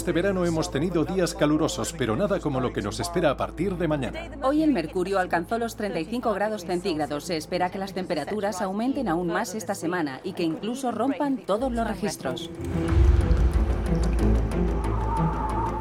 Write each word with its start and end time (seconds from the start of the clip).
Este 0.00 0.12
verano 0.12 0.46
hemos 0.46 0.70
tenido 0.70 1.04
días 1.04 1.34
calurosos, 1.34 1.92
pero 1.92 2.16
nada 2.16 2.40
como 2.40 2.58
lo 2.58 2.72
que 2.72 2.80
nos 2.80 2.98
espera 3.00 3.32
a 3.32 3.36
partir 3.36 3.76
de 3.76 3.86
mañana. 3.86 4.30
Hoy 4.40 4.62
el 4.62 4.72
mercurio 4.72 5.18
alcanzó 5.18 5.58
los 5.58 5.76
35 5.76 6.32
grados 6.32 6.64
centígrados. 6.64 7.24
Se 7.24 7.36
espera 7.36 7.68
que 7.68 7.76
las 7.76 7.92
temperaturas 7.92 8.62
aumenten 8.62 9.08
aún 9.08 9.26
más 9.26 9.54
esta 9.54 9.74
semana 9.74 10.22
y 10.24 10.32
que 10.32 10.42
incluso 10.42 10.90
rompan 10.90 11.36
todos 11.44 11.70
los 11.70 11.86
registros. 11.86 12.48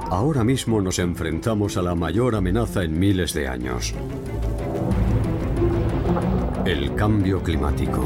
Ahora 0.09 0.44
mismo 0.44 0.81
nos 0.81 0.99
enfrentamos 0.99 1.77
a 1.77 1.81
la 1.81 1.95
mayor 1.95 2.36
amenaza 2.36 2.84
en 2.84 2.99
miles 2.99 3.34
de 3.34 3.48
años. 3.48 3.94
El 6.66 6.94
cambio 6.94 7.41
climático. 7.41 8.05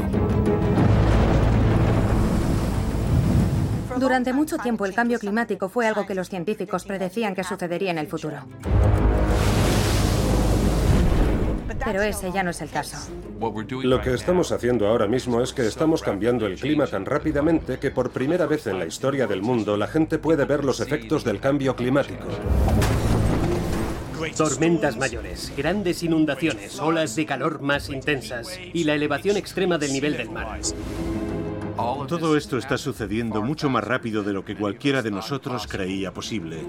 Durante 4.04 4.34
mucho 4.34 4.58
tiempo 4.58 4.84
el 4.84 4.92
cambio 4.92 5.18
climático 5.18 5.70
fue 5.70 5.86
algo 5.86 6.04
que 6.04 6.14
los 6.14 6.28
científicos 6.28 6.84
predecían 6.84 7.34
que 7.34 7.42
sucedería 7.42 7.90
en 7.90 7.96
el 7.96 8.06
futuro. 8.06 8.36
Pero 11.82 12.02
ese 12.02 12.30
ya 12.30 12.42
no 12.42 12.50
es 12.50 12.60
el 12.60 12.68
caso. 12.68 12.98
Lo 13.82 14.02
que 14.02 14.12
estamos 14.12 14.52
haciendo 14.52 14.88
ahora 14.88 15.06
mismo 15.06 15.40
es 15.40 15.54
que 15.54 15.66
estamos 15.66 16.02
cambiando 16.02 16.44
el 16.46 16.56
clima 16.56 16.86
tan 16.86 17.06
rápidamente 17.06 17.78
que 17.78 17.90
por 17.90 18.10
primera 18.10 18.44
vez 18.44 18.66
en 18.66 18.78
la 18.78 18.84
historia 18.84 19.26
del 19.26 19.40
mundo 19.40 19.78
la 19.78 19.86
gente 19.86 20.18
puede 20.18 20.44
ver 20.44 20.66
los 20.66 20.80
efectos 20.80 21.24
del 21.24 21.40
cambio 21.40 21.74
climático. 21.74 22.26
Tormentas 24.36 24.98
mayores, 24.98 25.50
grandes 25.56 26.02
inundaciones, 26.02 26.78
olas 26.78 27.16
de 27.16 27.24
calor 27.24 27.62
más 27.62 27.88
intensas 27.88 28.60
y 28.74 28.84
la 28.84 28.96
elevación 28.96 29.38
extrema 29.38 29.78
del 29.78 29.94
nivel 29.94 30.18
del 30.18 30.28
mar. 30.28 30.60
Todo 31.76 32.36
esto 32.36 32.58
está 32.58 32.78
sucediendo 32.78 33.42
mucho 33.42 33.68
más 33.68 33.82
rápido 33.84 34.22
de 34.22 34.32
lo 34.32 34.44
que 34.44 34.56
cualquiera 34.56 35.02
de 35.02 35.10
nosotros 35.10 35.66
creía 35.66 36.12
posible. 36.12 36.64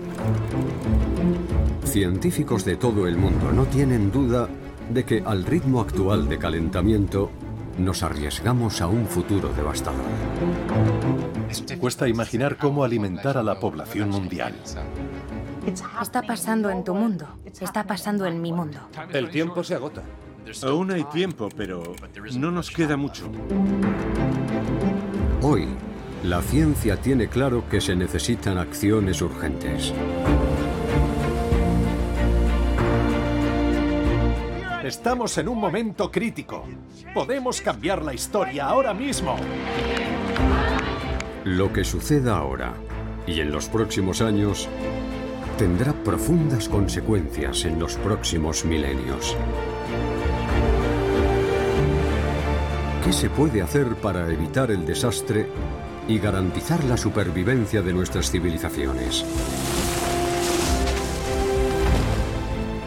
Científicos 1.84 2.66
de 2.66 2.76
todo 2.76 3.08
el 3.08 3.18
mundo 3.18 3.52
no 3.52 3.66
tienen 3.66 4.12
duda 4.12 4.50
de 4.90 5.04
que 5.04 5.24
al 5.26 5.46
ritmo 5.46 5.82
actual 5.82 6.28
de 6.28 6.38
calentamiento 6.38 7.32
nos 7.78 8.04
arriesgamos 8.04 8.82
a 8.82 8.88
un 8.88 9.06
futuro 9.06 9.50
devastador. 9.50 10.06
Cuesta 11.80 12.08
imaginar 12.08 12.58
cómo 12.58 12.84
alimentar 12.84 13.38
a 13.38 13.44
la 13.44 13.60
población 13.60 14.10
mundial. 14.10 14.56
Está 16.02 16.22
pasando 16.22 16.70
en 16.70 16.84
tu 16.84 16.94
mundo, 16.94 17.28
está 17.60 17.84
pasando 17.84 18.26
en 18.26 18.42
mi 18.42 18.54
mundo. 18.54 18.80
El 19.12 19.30
tiempo 19.30 19.64
se 19.64 19.76
agota. 19.76 20.04
Aún 20.64 20.92
hay 20.92 21.04
tiempo, 21.06 21.50
pero 21.56 21.96
no 22.38 22.52
nos 22.52 22.70
queda 22.70 22.98
mucho. 22.98 23.30
Hoy, 25.48 25.68
la 26.24 26.42
ciencia 26.42 26.98
tiene 26.98 27.28
claro 27.28 27.70
que 27.70 27.80
se 27.80 27.96
necesitan 27.96 28.58
acciones 28.58 29.22
urgentes. 29.22 29.94
Estamos 34.84 35.38
en 35.38 35.48
un 35.48 35.60
momento 35.60 36.12
crítico. 36.12 36.66
Podemos 37.14 37.62
cambiar 37.62 38.04
la 38.04 38.16
historia 38.16 38.66
ahora 38.66 38.96
mismo. 38.96 39.36
Lo 41.44 41.72
que 41.72 41.84
suceda 41.84 42.38
ahora 42.38 42.74
y 43.28 43.40
en 43.40 43.52
los 43.52 43.70
próximos 43.70 44.24
años 44.24 44.68
tendrá 45.60 45.94
profundas 45.94 46.68
consecuencias 46.68 47.66
en 47.66 47.78
los 47.78 47.98
próximos 47.98 48.66
milenios. 48.66 49.38
¿Qué 53.06 53.14
se 53.14 53.30
puede 53.30 53.62
hacer 53.62 53.98
para 53.98 54.28
evitar 54.32 54.72
el 54.72 54.84
desastre 54.84 55.48
y 56.08 56.18
garantizar 56.18 56.84
la 56.86 56.98
supervivencia 56.98 57.84
de 57.84 57.94
nuestras 57.94 58.32
civilizaciones? 58.32 59.24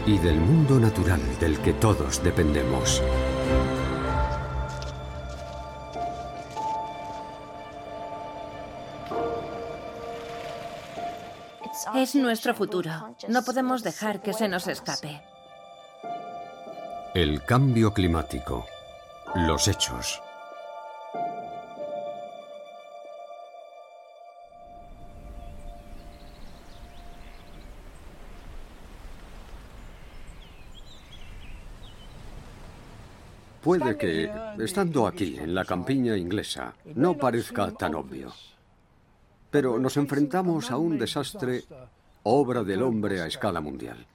Y 0.05 0.17
del 0.17 0.41
mundo 0.41 0.77
natural 0.77 1.21
del 1.39 1.57
que 1.59 1.71
todos 1.71 2.21
dependemos. 2.21 3.01
Es 11.95 12.15
nuestro 12.15 12.53
futuro. 12.53 13.15
No 13.29 13.41
podemos 13.43 13.83
dejar 13.83 14.21
que 14.21 14.33
se 14.33 14.49
nos 14.49 14.67
escape. 14.67 15.21
El 17.13 17.41
cambio 17.45 17.93
climático. 17.93 18.65
Los 19.35 19.67
hechos. 19.67 20.21
Puede 33.61 33.97
que, 33.97 34.31
estando 34.57 35.05
aquí, 35.05 35.37
en 35.37 35.53
la 35.53 35.63
campiña 35.63 36.17
inglesa, 36.17 36.73
no 36.95 37.15
parezca 37.15 37.69
tan 37.71 37.93
obvio. 37.93 38.33
Pero 39.51 39.77
nos 39.77 39.95
enfrentamos 39.97 40.71
a 40.71 40.77
un 40.77 40.97
desastre 40.97 41.65
obra 42.23 42.63
del 42.63 42.81
hombre 42.81 43.21
a 43.21 43.27
escala 43.27 43.61
mundial. 43.61 44.07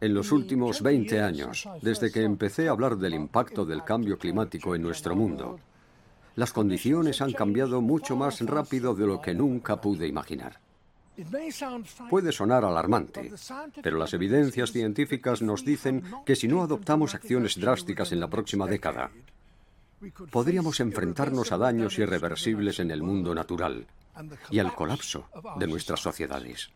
En 0.00 0.12
los 0.12 0.30
últimos 0.30 0.82
20 0.82 1.20
años, 1.22 1.66
desde 1.80 2.12
que 2.12 2.22
empecé 2.22 2.68
a 2.68 2.72
hablar 2.72 2.96
del 2.98 3.14
impacto 3.14 3.64
del 3.64 3.82
cambio 3.82 4.18
climático 4.18 4.74
en 4.74 4.82
nuestro 4.82 5.16
mundo, 5.16 5.58
las 6.34 6.52
condiciones 6.52 7.22
han 7.22 7.32
cambiado 7.32 7.80
mucho 7.80 8.14
más 8.14 8.40
rápido 8.42 8.94
de 8.94 9.06
lo 9.06 9.22
que 9.22 9.34
nunca 9.34 9.80
pude 9.80 10.06
imaginar. 10.06 10.60
Puede 12.10 12.30
sonar 12.30 12.66
alarmante, 12.66 13.32
pero 13.82 13.96
las 13.96 14.12
evidencias 14.12 14.70
científicas 14.70 15.40
nos 15.40 15.64
dicen 15.64 16.02
que 16.26 16.36
si 16.36 16.46
no 16.46 16.62
adoptamos 16.62 17.14
acciones 17.14 17.58
drásticas 17.58 18.12
en 18.12 18.20
la 18.20 18.28
próxima 18.28 18.66
década, 18.66 19.10
podríamos 20.30 20.78
enfrentarnos 20.80 21.52
a 21.52 21.56
daños 21.56 21.98
irreversibles 21.98 22.80
en 22.80 22.90
el 22.90 23.02
mundo 23.02 23.34
natural 23.34 23.86
y 24.50 24.58
al 24.58 24.74
colapso 24.74 25.24
de 25.58 25.66
nuestras 25.66 26.00
sociedades. 26.00 26.70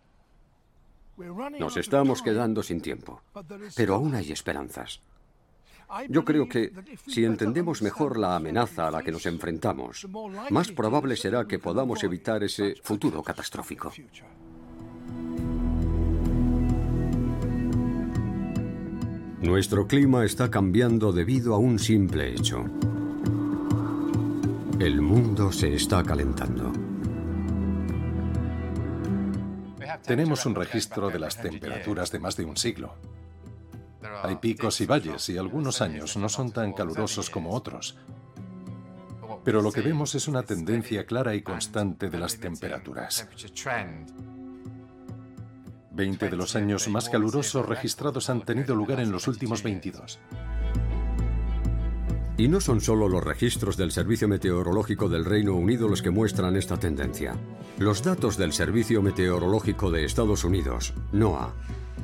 Nos 1.59 1.77
estamos 1.77 2.23
quedando 2.23 2.63
sin 2.63 2.81
tiempo, 2.81 3.23
pero 3.77 3.95
aún 3.95 4.15
hay 4.15 4.33
esperanzas. 4.33 5.01
Yo 6.09 6.25
creo 6.25 6.49
que 6.49 6.73
si 7.07 7.25
entendemos 7.25 7.83
mejor 7.83 8.17
la 8.17 8.37
amenaza 8.37 8.89
a 8.89 8.91
la 8.91 9.03
que 9.03 9.11
nos 9.11 9.27
enfrentamos, 9.27 10.07
más 10.51 10.71
probable 10.71 11.17
será 11.17 11.47
que 11.47 11.59
podamos 11.59 12.05
evitar 12.05 12.45
ese 12.45 12.77
futuro 12.83 13.23
catastrófico. 13.23 13.93
Nuestro 19.43 19.87
clima 19.87 20.25
está 20.25 20.51
cambiando 20.51 21.13
debido 21.13 21.55
a 21.55 21.59
un 21.59 21.79
simple 21.79 22.35
hecho. 22.35 22.67
El 24.79 25.01
mundo 25.01 25.51
se 25.51 25.75
está 25.75 26.05
calentando. 26.05 26.90
Tenemos 30.07 30.47
un 30.47 30.55
registro 30.55 31.11
de 31.11 31.19
las 31.19 31.41
temperaturas 31.41 32.11
de 32.11 32.19
más 32.19 32.37
de 32.37 32.45
un 32.45 32.57
siglo. 32.57 32.95
Hay 34.23 34.37
picos 34.37 34.81
y 34.81 34.87
valles 34.87 35.29
y 35.29 35.39
algunos 35.39 35.81
años 35.83 36.17
no 36.17 36.29
son 36.29 36.53
tan 36.53 36.73
calurosos 36.73 37.31
como 37.31 37.51
otros. 37.55 37.97
Pero 39.45 39.63
lo 39.63 39.73
que 39.73 39.81
vemos 39.81 40.15
es 40.15 40.29
una 40.29 40.43
tendencia 40.43 41.07
clara 41.07 41.35
y 41.35 41.43
constante 41.43 42.11
de 42.11 42.19
las 42.19 42.39
temperaturas. 42.39 43.29
20 45.93 46.29
de 46.29 46.37
los 46.37 46.57
años 46.57 46.89
más 46.89 47.09
calurosos 47.09 47.67
registrados 47.67 48.31
han 48.31 48.43
tenido 48.43 48.75
lugar 48.75 49.01
en 49.01 49.13
los 49.13 49.29
últimos 49.29 49.63
22. 49.63 50.19
Y 52.41 52.49
no 52.49 52.59
son 52.59 52.81
solo 52.81 53.07
los 53.07 53.23
registros 53.23 53.77
del 53.77 53.93
Servicio 53.93 54.27
Meteorológico 54.27 55.11
del 55.11 55.27
Reino 55.27 55.53
Unido 55.53 55.89
los 55.89 56.01
que 56.01 56.09
muestran 56.09 56.57
esta 56.57 56.79
tendencia. 56.79 57.35
Los 57.77 58.03
datos 58.03 58.39
del 58.39 58.55
Servicio 58.55 59.03
Meteorológico 59.03 59.91
de 59.91 60.07
Estados 60.07 60.43
Unidos, 60.43 60.95
NOAA, 61.13 61.53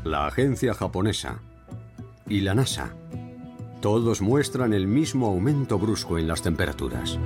la 0.05 0.27
agencia 0.27 0.75
japonesa 0.75 1.39
y 2.29 2.43
la 2.43 2.55
NASA, 2.55 2.95
todos 3.81 4.21
muestran 4.21 4.75
el 4.75 4.87
mismo 4.87 5.29
aumento 5.29 5.79
brusco 5.79 6.19
en 6.19 6.29
las 6.29 6.43
temperaturas. 6.43 7.19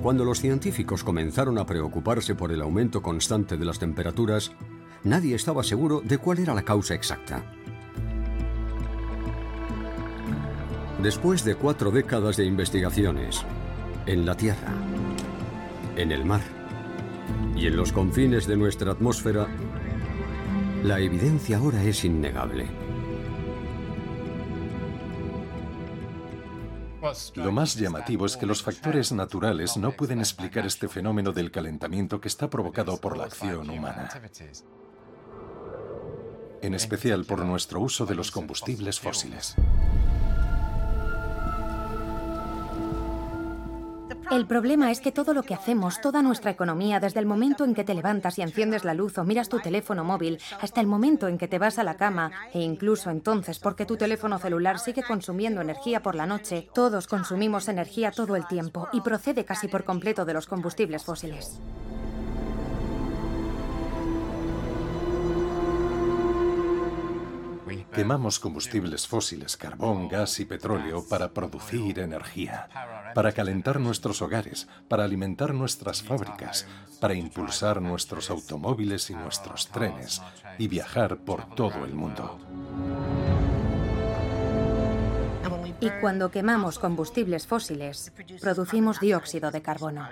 Cuando 0.00 0.24
los 0.24 0.40
científicos 0.40 1.02
comenzaron 1.02 1.58
a 1.58 1.66
preocuparse 1.66 2.36
por 2.36 2.52
el 2.52 2.62
aumento 2.62 3.02
constante 3.02 3.56
de 3.56 3.64
las 3.64 3.80
temperaturas, 3.80 4.52
nadie 5.02 5.34
estaba 5.34 5.64
seguro 5.64 6.02
de 6.04 6.18
cuál 6.18 6.38
era 6.38 6.54
la 6.54 6.62
causa 6.62 6.94
exacta. 6.94 7.42
Después 11.06 11.44
de 11.44 11.54
cuatro 11.54 11.92
décadas 11.92 12.36
de 12.36 12.44
investigaciones, 12.44 13.44
en 14.06 14.26
la 14.26 14.36
Tierra, 14.36 14.74
en 15.94 16.10
el 16.10 16.24
mar 16.24 16.40
y 17.54 17.68
en 17.68 17.76
los 17.76 17.92
confines 17.92 18.48
de 18.48 18.56
nuestra 18.56 18.90
atmósfera, 18.90 19.46
la 20.82 20.98
evidencia 20.98 21.58
ahora 21.58 21.80
es 21.84 22.04
innegable. 22.04 22.66
Lo 27.36 27.52
más 27.52 27.76
llamativo 27.76 28.26
es 28.26 28.36
que 28.36 28.46
los 28.46 28.64
factores 28.64 29.12
naturales 29.12 29.76
no 29.76 29.92
pueden 29.92 30.18
explicar 30.18 30.66
este 30.66 30.88
fenómeno 30.88 31.30
del 31.30 31.52
calentamiento 31.52 32.20
que 32.20 32.26
está 32.26 32.50
provocado 32.50 33.00
por 33.00 33.16
la 33.16 33.26
acción 33.26 33.70
humana, 33.70 34.08
en 36.62 36.74
especial 36.74 37.24
por 37.24 37.44
nuestro 37.44 37.78
uso 37.78 38.06
de 38.06 38.16
los 38.16 38.32
combustibles 38.32 38.98
fósiles. 38.98 39.54
El 44.30 44.46
problema 44.46 44.90
es 44.90 45.00
que 45.00 45.12
todo 45.12 45.34
lo 45.34 45.44
que 45.44 45.54
hacemos, 45.54 46.00
toda 46.00 46.20
nuestra 46.20 46.50
economía, 46.50 46.98
desde 46.98 47.20
el 47.20 47.26
momento 47.26 47.64
en 47.64 47.74
que 47.74 47.84
te 47.84 47.94
levantas 47.94 48.38
y 48.38 48.42
enciendes 48.42 48.84
la 48.84 48.92
luz 48.92 49.18
o 49.18 49.24
miras 49.24 49.48
tu 49.48 49.60
teléfono 49.60 50.02
móvil, 50.02 50.40
hasta 50.60 50.80
el 50.80 50.88
momento 50.88 51.28
en 51.28 51.38
que 51.38 51.46
te 51.46 51.60
vas 51.60 51.78
a 51.78 51.84
la 51.84 51.96
cama, 51.96 52.32
e 52.52 52.60
incluso 52.60 53.10
entonces 53.10 53.60
porque 53.60 53.86
tu 53.86 53.96
teléfono 53.96 54.38
celular 54.38 54.80
sigue 54.80 55.04
consumiendo 55.04 55.60
energía 55.60 56.02
por 56.02 56.16
la 56.16 56.26
noche, 56.26 56.68
todos 56.74 57.06
consumimos 57.06 57.68
energía 57.68 58.10
todo 58.10 58.34
el 58.34 58.46
tiempo 58.48 58.88
y 58.92 59.00
procede 59.00 59.44
casi 59.44 59.68
por 59.68 59.84
completo 59.84 60.24
de 60.24 60.34
los 60.34 60.46
combustibles 60.46 61.04
fósiles. 61.04 61.60
Quemamos 67.96 68.38
combustibles 68.38 69.08
fósiles, 69.08 69.56
carbón, 69.56 70.08
gas 70.08 70.38
y 70.38 70.44
petróleo 70.44 71.02
para 71.08 71.32
producir 71.32 71.98
energía, 71.98 72.68
para 73.14 73.32
calentar 73.32 73.80
nuestros 73.80 74.20
hogares, 74.20 74.68
para 74.86 75.04
alimentar 75.04 75.54
nuestras 75.54 76.02
fábricas, 76.02 76.66
para 77.00 77.14
impulsar 77.14 77.80
nuestros 77.80 78.28
automóviles 78.28 79.08
y 79.08 79.14
nuestros 79.14 79.68
trenes 79.68 80.20
y 80.58 80.68
viajar 80.68 81.16
por 81.16 81.48
todo 81.54 81.86
el 81.86 81.94
mundo. 81.94 82.38
Y 85.80 85.88
cuando 86.02 86.30
quemamos 86.30 86.78
combustibles 86.78 87.46
fósiles, 87.46 88.12
producimos 88.42 89.00
dióxido 89.00 89.50
de 89.50 89.62
carbono. 89.62 90.06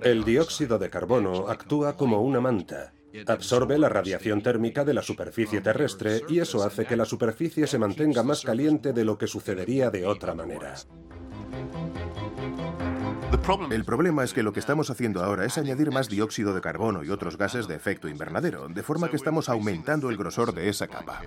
El 0.00 0.24
dióxido 0.24 0.78
de 0.78 0.88
carbono 0.88 1.48
actúa 1.48 1.98
como 1.98 2.22
una 2.22 2.40
manta 2.40 2.94
Absorbe 3.26 3.78
la 3.78 3.88
radiación 3.88 4.42
térmica 4.42 4.84
de 4.84 4.94
la 4.94 5.02
superficie 5.02 5.60
terrestre 5.60 6.22
y 6.28 6.40
eso 6.40 6.64
hace 6.64 6.84
que 6.84 6.96
la 6.96 7.04
superficie 7.04 7.66
se 7.66 7.78
mantenga 7.78 8.22
más 8.22 8.42
caliente 8.42 8.92
de 8.92 9.04
lo 9.04 9.16
que 9.16 9.28
sucedería 9.28 9.90
de 9.90 10.06
otra 10.06 10.34
manera. 10.34 10.74
El 13.70 13.84
problema 13.84 14.24
es 14.24 14.32
que 14.32 14.42
lo 14.42 14.52
que 14.52 14.60
estamos 14.60 14.90
haciendo 14.90 15.22
ahora 15.22 15.44
es 15.44 15.58
añadir 15.58 15.92
más 15.92 16.08
dióxido 16.08 16.54
de 16.54 16.60
carbono 16.60 17.04
y 17.04 17.10
otros 17.10 17.36
gases 17.36 17.68
de 17.68 17.74
efecto 17.74 18.08
invernadero, 18.08 18.68
de 18.68 18.82
forma 18.82 19.08
que 19.08 19.16
estamos 19.16 19.48
aumentando 19.48 20.08
el 20.08 20.16
grosor 20.16 20.54
de 20.54 20.68
esa 20.68 20.88
capa. 20.88 21.22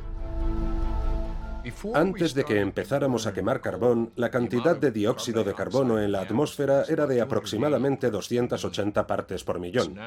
Antes 1.94 2.34
de 2.34 2.44
que 2.44 2.60
empezáramos 2.60 3.28
a 3.28 3.34
quemar 3.34 3.62
carbón, 3.62 4.12
la 4.16 4.30
cantidad 4.30 4.76
de 4.76 4.92
dióxido 4.92 5.44
de 5.44 5.54
carbono 5.54 6.00
en 6.00 6.12
la 6.12 6.22
atmósfera 6.22 6.84
era 6.88 7.08
de 7.08 7.22
aproximadamente 7.22 8.10
280 8.10 9.08
partes 9.08 9.44
por 9.44 9.60
millón. 9.60 9.98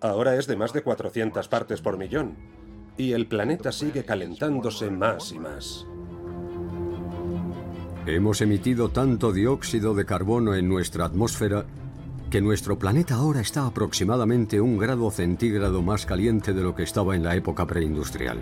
Ahora 0.00 0.36
es 0.36 0.46
de 0.46 0.56
más 0.56 0.72
de 0.72 0.82
400 0.82 1.48
partes 1.48 1.80
por 1.80 1.98
millón. 1.98 2.36
Y 2.96 3.12
el 3.12 3.26
planeta 3.26 3.72
sigue 3.72 4.04
calentándose 4.04 4.90
más 4.90 5.32
y 5.32 5.38
más. 5.38 5.86
Hemos 8.06 8.40
emitido 8.40 8.88
tanto 8.90 9.32
dióxido 9.32 9.94
de 9.94 10.06
carbono 10.06 10.54
en 10.54 10.68
nuestra 10.68 11.04
atmósfera 11.04 11.66
que 12.30 12.40
nuestro 12.40 12.78
planeta 12.78 13.16
ahora 13.16 13.40
está 13.40 13.66
aproximadamente 13.66 14.60
un 14.60 14.78
grado 14.78 15.10
centígrado 15.10 15.82
más 15.82 16.06
caliente 16.06 16.52
de 16.52 16.62
lo 16.62 16.74
que 16.74 16.82
estaba 16.82 17.14
en 17.14 17.22
la 17.22 17.36
época 17.36 17.66
preindustrial. 17.66 18.38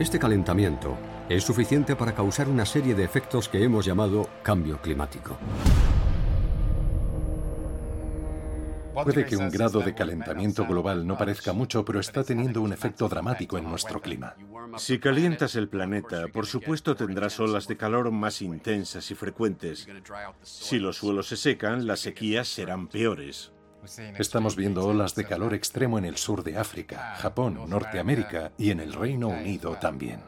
Este 0.00 0.18
calentamiento 0.18 0.96
es 1.28 1.44
suficiente 1.44 1.94
para 1.94 2.14
causar 2.14 2.48
una 2.48 2.64
serie 2.64 2.94
de 2.94 3.04
efectos 3.04 3.50
que 3.50 3.62
hemos 3.62 3.84
llamado 3.84 4.30
cambio 4.42 4.80
climático. 4.80 5.36
Puede 8.94 9.26
que 9.26 9.36
un 9.36 9.50
grado 9.50 9.80
de 9.80 9.94
calentamiento 9.94 10.66
global 10.66 11.06
no 11.06 11.18
parezca 11.18 11.52
mucho, 11.52 11.84
pero 11.84 12.00
está 12.00 12.24
teniendo 12.24 12.62
un 12.62 12.72
efecto 12.72 13.10
dramático 13.10 13.58
en 13.58 13.64
nuestro 13.68 14.00
clima. 14.00 14.34
Si 14.78 14.98
calientas 14.98 15.54
el 15.54 15.68
planeta, 15.68 16.28
por 16.28 16.46
supuesto 16.46 16.96
tendrás 16.96 17.38
olas 17.38 17.68
de 17.68 17.76
calor 17.76 18.10
más 18.10 18.40
intensas 18.40 19.10
y 19.10 19.14
frecuentes. 19.14 19.86
Si 20.40 20.78
los 20.78 20.96
suelos 20.96 21.28
se 21.28 21.36
secan, 21.36 21.86
las 21.86 22.00
sequías 22.00 22.48
serán 22.48 22.88
peores. 22.88 23.52
Estamos 24.18 24.56
viendo 24.56 24.86
olas 24.86 25.14
de 25.14 25.24
calor 25.24 25.54
extremo 25.54 25.98
en 25.98 26.04
el 26.04 26.16
sur 26.16 26.42
de 26.42 26.56
África, 26.56 27.14
Japón, 27.16 27.58
Norteamérica 27.68 28.52
y 28.58 28.70
en 28.70 28.80
el 28.80 28.92
Reino 28.92 29.28
Unido 29.28 29.76
también. 29.76 30.20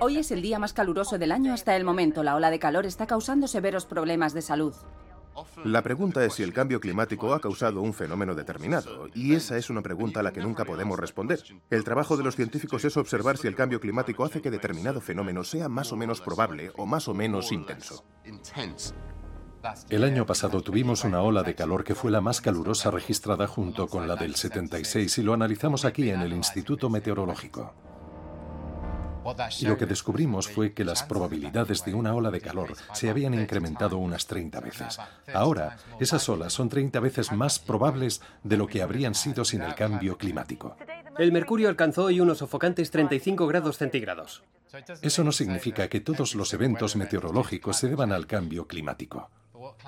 Hoy 0.00 0.18
es 0.18 0.30
el 0.30 0.42
día 0.42 0.58
más 0.58 0.72
caluroso 0.72 1.18
del 1.18 1.32
año 1.32 1.54
hasta 1.54 1.74
el 1.74 1.84
momento. 1.84 2.22
La 2.22 2.36
ola 2.36 2.50
de 2.50 2.58
calor 2.58 2.84
está 2.84 3.06
causando 3.06 3.46
severos 3.46 3.86
problemas 3.86 4.34
de 4.34 4.42
salud. 4.42 4.74
La 5.64 5.82
pregunta 5.82 6.24
es 6.24 6.34
si 6.34 6.42
el 6.42 6.52
cambio 6.52 6.80
climático 6.80 7.34
ha 7.34 7.40
causado 7.40 7.82
un 7.82 7.92
fenómeno 7.92 8.34
determinado, 8.34 9.08
y 9.14 9.34
esa 9.34 9.58
es 9.58 9.68
una 9.68 9.82
pregunta 9.82 10.20
a 10.20 10.22
la 10.22 10.32
que 10.32 10.40
nunca 10.40 10.64
podemos 10.64 10.98
responder. 10.98 11.40
El 11.70 11.84
trabajo 11.84 12.16
de 12.16 12.24
los 12.24 12.36
científicos 12.36 12.84
es 12.84 12.96
observar 12.96 13.36
si 13.36 13.46
el 13.46 13.54
cambio 13.54 13.80
climático 13.80 14.24
hace 14.24 14.40
que 14.40 14.50
determinado 14.50 15.00
fenómeno 15.00 15.44
sea 15.44 15.68
más 15.68 15.92
o 15.92 15.96
menos 15.96 16.20
probable 16.20 16.72
o 16.76 16.86
más 16.86 17.08
o 17.08 17.14
menos 17.14 17.52
intenso. 17.52 18.04
El 19.88 20.04
año 20.04 20.26
pasado 20.26 20.62
tuvimos 20.62 21.04
una 21.04 21.22
ola 21.22 21.42
de 21.42 21.54
calor 21.54 21.84
que 21.84 21.94
fue 21.94 22.10
la 22.10 22.20
más 22.20 22.40
calurosa 22.40 22.90
registrada 22.90 23.46
junto 23.46 23.88
con 23.88 24.06
la 24.08 24.16
del 24.16 24.34
76 24.34 25.18
y 25.18 25.22
lo 25.22 25.34
analizamos 25.34 25.84
aquí 25.84 26.10
en 26.10 26.22
el 26.22 26.32
Instituto 26.32 26.90
Meteorológico. 26.90 27.72
Y 29.60 29.66
lo 29.66 29.76
que 29.76 29.86
descubrimos 29.86 30.48
fue 30.48 30.72
que 30.72 30.84
las 30.84 31.02
probabilidades 31.02 31.84
de 31.84 31.94
una 31.94 32.14
ola 32.14 32.30
de 32.30 32.40
calor 32.40 32.74
se 32.92 33.10
habían 33.10 33.34
incrementado 33.34 33.98
unas 33.98 34.26
30 34.26 34.60
veces. 34.60 34.98
Ahora, 35.34 35.78
esas 35.98 36.28
olas 36.28 36.52
son 36.52 36.68
30 36.68 37.00
veces 37.00 37.32
más 37.32 37.58
probables 37.58 38.20
de 38.44 38.56
lo 38.56 38.66
que 38.66 38.82
habrían 38.82 39.14
sido 39.14 39.44
sin 39.44 39.62
el 39.62 39.74
cambio 39.74 40.16
climático. 40.16 40.76
El 41.18 41.32
mercurio 41.32 41.68
alcanzó 41.68 42.04
hoy 42.04 42.20
unos 42.20 42.38
sofocantes 42.38 42.90
35 42.90 43.46
grados 43.46 43.78
centígrados. 43.78 44.42
Eso 45.00 45.24
no 45.24 45.32
significa 45.32 45.88
que 45.88 46.00
todos 46.00 46.34
los 46.34 46.52
eventos 46.52 46.96
meteorológicos 46.96 47.78
se 47.78 47.88
deban 47.88 48.12
al 48.12 48.26
cambio 48.26 48.66
climático. 48.66 49.30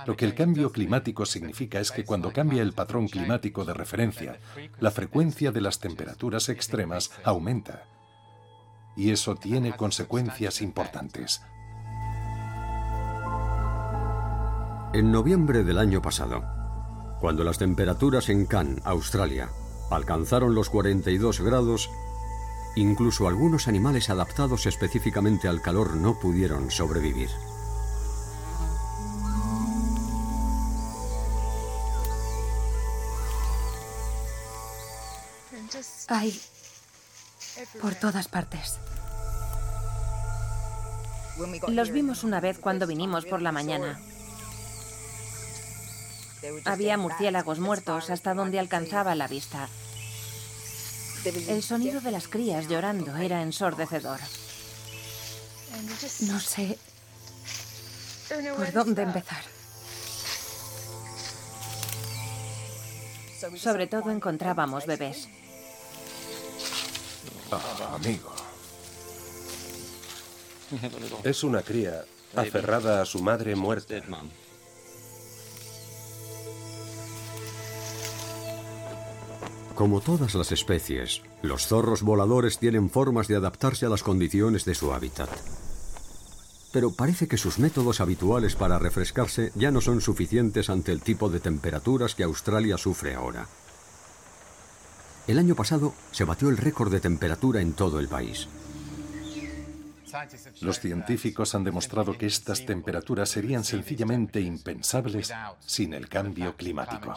Lo 0.07 0.17
que 0.17 0.25
el 0.25 0.35
cambio 0.35 0.71
climático 0.71 1.27
significa 1.27 1.81
es 1.81 1.91
que 1.91 2.05
cuando 2.05 2.33
cambia 2.33 2.63
el 2.63 2.73
patrón 2.73 3.09
climático 3.09 3.65
de 3.65 3.75
referencia, 3.75 4.39
la 4.81 4.91
frecuencia 4.91 5.51
de 5.53 5.61
las 5.61 5.81
temperaturas 5.81 6.49
extremas 6.49 7.11
aumenta. 7.25 7.85
Y 8.97 9.11
eso 9.11 9.35
tiene 9.37 9.77
consecuencias 9.77 10.63
importantes. 10.63 11.43
En 14.95 15.13
noviembre 15.13 15.65
del 15.65 15.79
año 15.79 16.01
pasado, 16.01 16.43
cuando 17.21 17.45
las 17.45 17.59
temperaturas 17.59 18.29
en 18.29 18.47
Cannes, 18.47 18.81
Australia, 18.85 19.51
alcanzaron 19.91 20.55
los 20.55 20.71
42 20.71 21.41
grados, 21.41 21.91
incluso 22.77 23.29
algunos 23.29 23.69
animales 23.69 24.11
adaptados 24.11 24.67
específicamente 24.67 25.49
al 25.49 25.61
calor 25.61 25.97
no 25.97 26.19
pudieron 26.19 26.71
sobrevivir. 26.71 27.29
Hay 36.09 36.41
por 37.81 37.95
todas 37.95 38.29
partes. 38.29 38.79
Los 41.69 41.91
vimos 41.91 42.25
una 42.25 42.41
vez 42.41 42.59
cuando 42.59 42.87
vinimos 42.87 43.25
por 43.25 43.43
la 43.43 43.53
mañana. 43.53 44.01
Había 46.65 46.97
murciélagos 46.97 47.59
muertos 47.59 48.11
hasta 48.11 48.35
donde 48.35 48.59
alcanzaba 48.59 49.15
la 49.15 49.29
vista. 49.29 49.69
El 51.25 51.63
sonido 51.63 52.01
de 52.01 52.13
las 52.13 52.29
crías 52.29 52.69
llorando 52.69 53.17
era 53.17 53.43
ensordecedor. 53.43 54.21
No 56.21 56.41
sé 56.41 56.79
por 58.57 58.73
dónde 58.73 59.03
empezar. 59.03 59.43
Sobre 63.57 63.87
todo 63.87 64.11
encontrábamos 64.11 64.87
bebés. 64.87 65.29
Ah, 67.51 67.95
amigo. 67.95 68.31
Es 71.25 71.45
una 71.45 71.63
cría 71.63 72.05
aferrada 72.37 73.01
a 73.01 73.07
su 73.07 73.23
madre 73.23 73.57
muerta. 73.57 73.95
Como 79.75 80.01
todas 80.01 80.35
las 80.35 80.53
especies, 80.53 81.23
los 81.41 81.67
zorros 81.67 82.03
voladores 82.03 82.59
tienen 82.59 82.91
formas 82.91 83.29
de 83.29 83.37
adaptarse 83.37 83.87
a 83.87 83.89
las 83.89 84.03
condiciones 84.03 84.65
de 84.65 84.75
su 84.75 84.93
hábitat. 84.93 85.31
Pero 86.73 86.91
parece 86.93 87.29
que 87.29 87.39
sus 87.39 87.59
métodos 87.59 88.01
habituales 88.01 88.55
para 88.57 88.79
refrescarse 88.79 89.53
ya 89.55 89.71
no 89.71 89.81
son 89.81 90.01
suficientes 90.01 90.69
ante 90.69 90.93
el 90.93 91.01
tipo 91.01 91.31
de 91.31 91.41
temperaturas 91.41 92.15
que 92.15 92.25
Australia 92.25 92.77
sufre 92.77 93.15
ahora. 93.15 93.49
El 95.29 95.39
año 95.39 95.55
pasado 95.55 95.93
se 96.11 96.25
batió 96.25 96.49
el 96.49 96.57
récord 96.57 96.91
de 96.91 97.01
temperatura 97.01 97.61
en 97.61 97.75
todo 97.75 98.01
el 98.01 98.09
país. 98.09 98.49
Los 100.63 100.81
científicos 100.81 101.55
han 101.55 101.65
demostrado 101.65 102.17
que 102.17 102.25
estas 102.25 102.65
temperaturas 102.65 103.29
serían 103.29 103.63
sencillamente 103.63 104.41
impensables 104.41 105.31
sin 105.61 105.93
el 105.93 106.09
cambio 106.09 106.57
climático. 106.57 107.15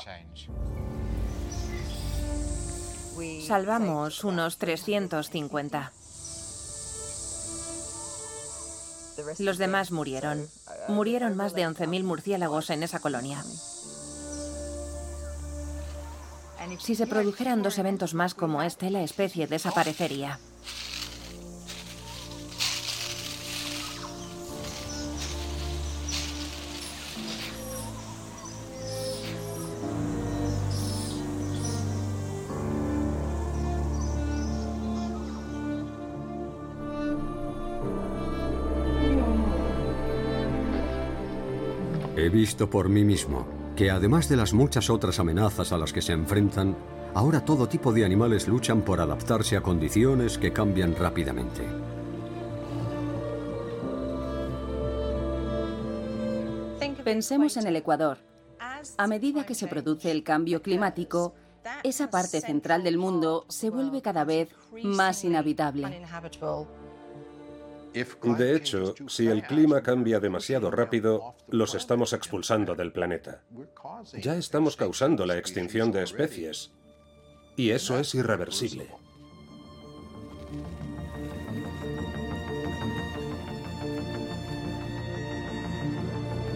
Salvamos 3.48 4.26
unos 4.26 4.58
350. 4.58 5.94
Los 9.40 9.58
demás 9.58 9.92
murieron. 9.92 10.48
Murieron 10.90 11.38
más 11.38 11.54
de 11.54 11.66
11.000 11.66 12.04
murciélagos 12.04 12.72
en 12.72 12.84
esa 12.84 13.00
colonia. 13.00 13.42
Si 16.80 16.96
se 16.96 17.08
produjeran 17.08 17.64
dos 17.64 17.78
eventos 17.80 18.14
más 18.14 18.34
como 18.36 18.62
este, 18.62 18.90
la 18.90 19.04
especie 19.04 19.48
desaparecería. 19.48 20.40
He 42.18 42.30
visto 42.30 42.70
por 42.70 42.88
mí 42.88 43.04
mismo 43.04 43.61
que 43.82 43.90
además 43.90 44.30
de 44.30 44.36
las 44.36 44.54
muchas 44.54 44.92
otras 44.92 45.20
amenazas 45.20 45.72
a 45.72 45.78
las 45.80 45.92
que 45.92 46.04
se 46.04 46.14
enfrentan, 46.14 46.78
ahora 47.16 47.44
todo 47.44 47.68
tipo 47.68 47.92
de 47.92 48.06
animales 48.06 48.48
luchan 48.48 48.84
por 48.84 49.02
adaptarse 49.02 49.58
a 49.58 49.62
condiciones 49.62 50.38
que 50.38 50.54
cambian 50.54 50.96
rápidamente. 50.96 51.64
Pensemos 57.04 57.58
en 57.58 57.66
el 57.66 57.76
Ecuador. 57.76 58.20
A 59.00 59.08
medida 59.08 59.48
que 59.48 59.56
se 59.56 59.66
produce 59.66 60.12
el 60.12 60.24
cambio 60.24 60.62
climático, 60.62 61.34
esa 61.82 62.12
parte 62.12 62.40
central 62.40 62.84
del 62.84 63.00
mundo 63.00 63.48
se 63.50 63.72
vuelve 63.72 64.04
cada 64.04 64.26
vez 64.26 64.50
más 64.84 65.24
inhabitable. 65.24 66.06
De 67.94 68.56
hecho, 68.56 68.96
si 69.08 69.28
el 69.28 69.44
clima 69.44 69.82
cambia 69.82 70.20
demasiado 70.20 70.72
rápido, 70.72 71.36
los 71.50 71.76
estamos 71.76 72.14
expulsando 72.14 72.76
del 72.76 72.92
planeta. 72.92 73.44
Ya 74.14 74.38
estamos 74.38 74.78
causando 74.78 75.26
la 75.26 75.38
extinción 75.38 75.92
de 75.92 76.04
especies. 76.04 76.72
Y 77.58 77.72
eso 77.72 78.00
es 78.00 78.16
irreversible. 78.16 78.88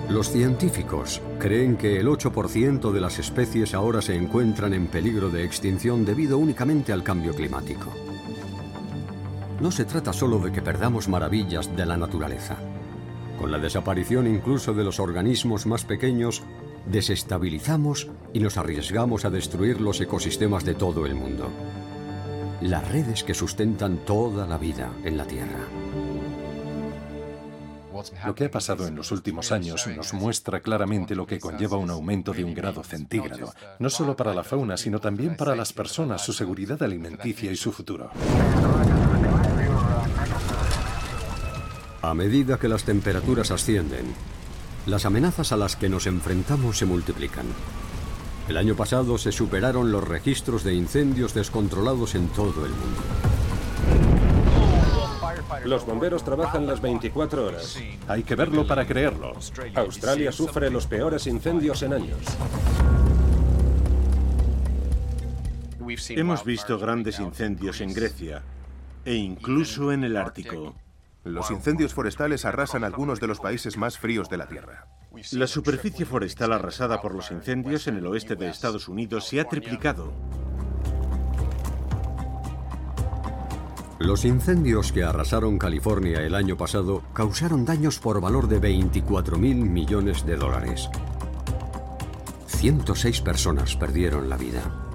Los 0.09 0.29
científicos 0.29 1.21
creen 1.39 1.77
que 1.77 1.99
el 1.99 2.07
8% 2.07 2.91
de 2.91 3.01
las 3.01 3.19
especies 3.19 3.73
ahora 3.73 4.01
se 4.01 4.15
encuentran 4.15 4.73
en 4.73 4.87
peligro 4.87 5.29
de 5.29 5.43
extinción 5.43 6.05
debido 6.05 6.37
únicamente 6.37 6.93
al 6.93 7.03
cambio 7.03 7.33
climático. 7.33 8.04
No 9.59 9.71
se 9.71 9.85
trata 9.85 10.11
solo 10.11 10.39
de 10.39 10.51
que 10.51 10.61
perdamos 10.61 11.07
maravillas 11.07 11.75
de 11.75 11.85
la 11.85 11.97
naturaleza. 11.97 12.57
Con 13.39 13.51
la 13.51 13.57
desaparición 13.57 14.27
incluso 14.27 14.73
de 14.73 14.83
los 14.83 14.99
organismos 14.99 15.65
más 15.65 15.85
pequeños, 15.85 16.43
desestabilizamos 16.85 18.09
y 18.33 18.39
nos 18.39 18.57
arriesgamos 18.57 19.25
a 19.25 19.29
destruir 19.29 19.79
los 19.79 20.01
ecosistemas 20.01 20.65
de 20.65 20.75
todo 20.75 21.05
el 21.05 21.15
mundo. 21.15 21.49
Las 22.61 22.87
redes 22.89 23.23
que 23.23 23.33
sustentan 23.33 23.97
toda 24.05 24.45
la 24.45 24.57
vida 24.57 24.91
en 25.03 25.17
la 25.17 25.25
Tierra. 25.25 25.67
Lo 28.25 28.35
que 28.35 28.45
ha 28.45 28.51
pasado 28.51 28.87
en 28.87 28.95
los 28.95 29.11
últimos 29.11 29.51
años 29.51 29.87
nos 29.87 30.13
muestra 30.13 30.59
claramente 30.59 31.15
lo 31.15 31.25
que 31.25 31.39
conlleva 31.39 31.77
un 31.77 31.89
aumento 31.89 32.33
de 32.33 32.43
un 32.43 32.53
grado 32.53 32.83
centígrado, 32.83 33.53
no 33.79 33.89
solo 33.89 34.15
para 34.17 34.33
la 34.33 34.43
fauna, 34.43 34.75
sino 34.75 34.99
también 34.99 35.37
para 35.37 35.55
las 35.55 35.71
personas, 35.71 36.21
su 36.23 36.33
seguridad 36.33 36.81
alimenticia 36.83 37.51
y 37.51 37.55
su 37.55 37.71
futuro. 37.71 38.11
A 42.05 42.13
medida 42.13 42.59
que 42.59 42.67
las 42.67 42.83
temperaturas 42.83 43.49
ascienden, 43.49 44.13
las 44.85 45.07
amenazas 45.07 45.51
a 45.51 45.57
las 45.57 45.75
que 45.75 45.89
nos 45.89 46.05
enfrentamos 46.05 46.77
se 46.77 46.85
multiplican. 46.85 47.47
El 48.47 48.57
año 48.57 48.75
pasado 48.75 49.17
se 49.17 49.31
superaron 49.31 49.91
los 49.91 50.07
registros 50.07 50.63
de 50.63 50.75
incendios 50.75 51.33
descontrolados 51.33 52.13
en 52.13 52.27
todo 52.27 52.63
el 52.63 52.71
mundo. 52.73 53.01
Los 55.65 55.83
bomberos 55.87 56.23
trabajan 56.23 56.67
las 56.67 56.79
24 56.79 57.43
horas. 57.43 57.79
Hay 58.07 58.21
que 58.21 58.35
verlo 58.35 58.67
para 58.67 58.85
creerlo. 58.85 59.33
Australia 59.73 60.31
sufre 60.31 60.69
los 60.69 60.85
peores 60.85 61.25
incendios 61.25 61.81
en 61.81 61.93
años. 61.93 62.19
Hemos 66.09 66.45
visto 66.45 66.77
grandes 66.77 67.19
incendios 67.19 67.81
en 67.81 67.95
Grecia 67.95 68.43
e 69.03 69.15
incluso 69.15 69.91
en 69.91 70.03
el 70.03 70.17
Ártico. 70.17 70.75
Los 71.25 71.49
incendios 71.49 71.91
forestales 71.91 72.45
arrasan 72.45 72.83
algunos 72.83 73.19
de 73.19 73.25
los 73.25 73.39
países 73.39 73.77
más 73.77 73.97
fríos 73.97 74.29
de 74.29 74.37
la 74.37 74.47
Tierra. 74.47 74.85
La 75.31 75.47
superficie 75.47 76.05
forestal 76.05 76.53
arrasada 76.53 77.01
por 77.01 77.15
los 77.15 77.31
incendios 77.31 77.87
en 77.87 77.97
el 77.97 78.05
oeste 78.05 78.35
de 78.35 78.47
Estados 78.47 78.87
Unidos 78.87 79.27
se 79.27 79.39
ha 79.39 79.45
triplicado. 79.45 80.13
Los 83.97 84.23
incendios 84.23 84.91
que 84.91 85.03
arrasaron 85.03 85.57
California 85.57 86.21
el 86.21 86.35
año 86.35 86.57
pasado 86.57 87.01
causaron 87.13 87.65
daños 87.65 87.97
por 87.97 88.21
valor 88.21 88.47
de 88.47 88.59
24 88.59 89.39
mil 89.39 89.55
millones 89.55 90.27
de 90.27 90.35
dólares. 90.35 90.89
106 92.45 93.21
personas 93.21 93.75
perdieron 93.75 94.29
la 94.29 94.37
vida. 94.37 94.94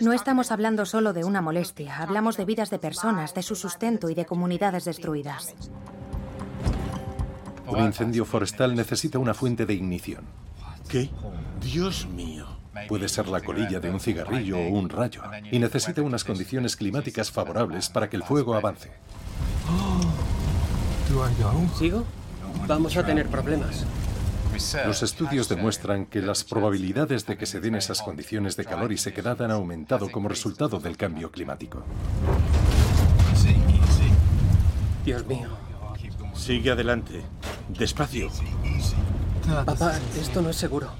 No 0.00 0.12
estamos 0.12 0.50
hablando 0.52 0.86
solo 0.86 1.12
de 1.12 1.24
una 1.24 1.42
molestia, 1.42 1.96
hablamos 1.98 2.36
de 2.36 2.44
vidas 2.44 2.70
de 2.70 2.78
personas, 2.78 3.34
de 3.34 3.42
su 3.42 3.54
sustento 3.54 4.08
y 4.08 4.14
de 4.14 4.24
comunidades 4.24 4.84
destruidas. 4.84 5.54
Un 7.66 7.80
incendio 7.80 8.24
forestal 8.24 8.74
necesita 8.74 9.18
una 9.18 9.34
fuente 9.34 9.66
de 9.66 9.74
ignición. 9.74 10.24
¿Qué? 10.88 11.10
Dios 11.60 12.06
mío. 12.06 12.46
Puede 12.88 13.08
ser 13.08 13.28
la 13.28 13.40
colilla 13.40 13.80
de 13.80 13.90
un 13.90 14.00
cigarrillo 14.00 14.58
o 14.58 14.68
un 14.68 14.88
rayo, 14.88 15.22
y 15.50 15.58
necesita 15.58 16.02
unas 16.02 16.24
condiciones 16.24 16.76
climáticas 16.76 17.30
favorables 17.30 17.88
para 17.88 18.08
que 18.08 18.16
el 18.16 18.22
fuego 18.22 18.54
avance. 18.54 18.92
¿Sigo? 21.78 22.04
Vamos 22.66 22.96
a 22.96 23.04
tener 23.04 23.28
problemas. 23.28 23.84
Los 24.86 25.02
estudios 25.02 25.48
demuestran 25.48 26.06
que 26.06 26.22
las 26.22 26.44
probabilidades 26.44 27.26
de 27.26 27.36
que 27.36 27.46
se 27.46 27.60
den 27.60 27.74
esas 27.74 28.02
condiciones 28.02 28.56
de 28.56 28.64
calor 28.64 28.92
y 28.92 28.98
sequedad 28.98 29.40
han 29.42 29.50
aumentado 29.50 30.10
como 30.10 30.28
resultado 30.28 30.78
del 30.80 30.96
cambio 30.96 31.30
climático. 31.30 31.84
Dios 35.04 35.24
mío. 35.26 35.48
Sigue 36.34 36.70
adelante. 36.70 37.22
Despacio. 37.68 38.30
Papá, 39.64 39.98
esto 40.18 40.42
no 40.42 40.50
es 40.50 40.56
seguro. 40.56 40.90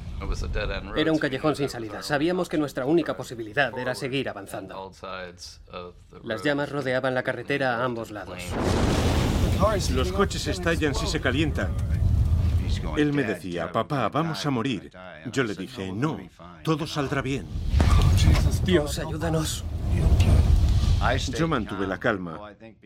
Era 0.96 1.12
un 1.12 1.18
callejón 1.18 1.56
sin 1.56 1.68
salida. 1.68 2.02
Sabíamos 2.02 2.48
que 2.48 2.56
nuestra 2.56 2.86
única 2.86 3.16
posibilidad 3.16 3.76
era 3.78 3.94
seguir 3.94 4.28
avanzando. 4.28 4.92
Las 6.22 6.42
llamas 6.42 6.70
rodeaban 6.70 7.14
la 7.14 7.22
carretera 7.22 7.78
a 7.78 7.84
ambos 7.84 8.10
lados. 8.10 8.42
Los 9.92 10.12
coches 10.12 10.46
estallan 10.46 10.94
si 10.94 11.06
se 11.06 11.20
calientan. 11.20 11.70
Él 12.96 13.12
me 13.12 13.22
decía, 13.22 13.70
papá, 13.72 14.08
vamos 14.08 14.44
a 14.46 14.50
morir. 14.50 14.90
Yo 15.32 15.44
le 15.44 15.54
dije, 15.54 15.92
no, 15.92 16.18
todo 16.62 16.86
saldrá 16.86 17.22
bien. 17.22 17.46
Dios, 18.64 18.98
ayúdanos. 18.98 19.64
Yo 21.38 21.46
mantuve 21.46 21.86
la 21.86 21.98
calma. 21.98 22.40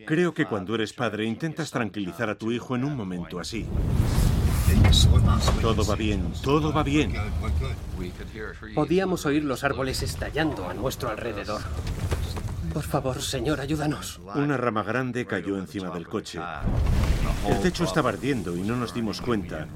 Creo 0.05 0.33
que 0.33 0.45
cuando 0.45 0.75
eres 0.75 0.93
padre 0.93 1.25
intentas 1.25 1.71
tranquilizar 1.71 2.29
a 2.29 2.35
tu 2.35 2.51
hijo 2.51 2.75
en 2.75 2.83
un 2.83 2.95
momento 2.95 3.39
así. 3.39 3.65
Todo 5.61 5.85
va 5.85 5.95
bien, 5.95 6.31
todo 6.43 6.71
va 6.71 6.83
bien. 6.83 7.13
Podíamos 8.75 9.25
oír 9.25 9.43
los 9.43 9.63
árboles 9.63 10.01
estallando 10.03 10.67
a 10.69 10.73
nuestro 10.73 11.09
alrededor. 11.09 11.61
Por 12.73 12.83
favor, 12.83 13.21
señor, 13.21 13.59
ayúdanos. 13.59 14.19
Una 14.35 14.55
rama 14.55 14.83
grande 14.83 15.25
cayó 15.25 15.57
encima 15.57 15.89
del 15.89 16.07
coche. 16.07 16.39
El 17.47 17.59
techo 17.59 17.83
estaba 17.83 18.09
ardiendo 18.09 18.55
y 18.55 18.61
no 18.61 18.75
nos 18.75 18.93
dimos 18.93 19.21
cuenta. 19.21 19.67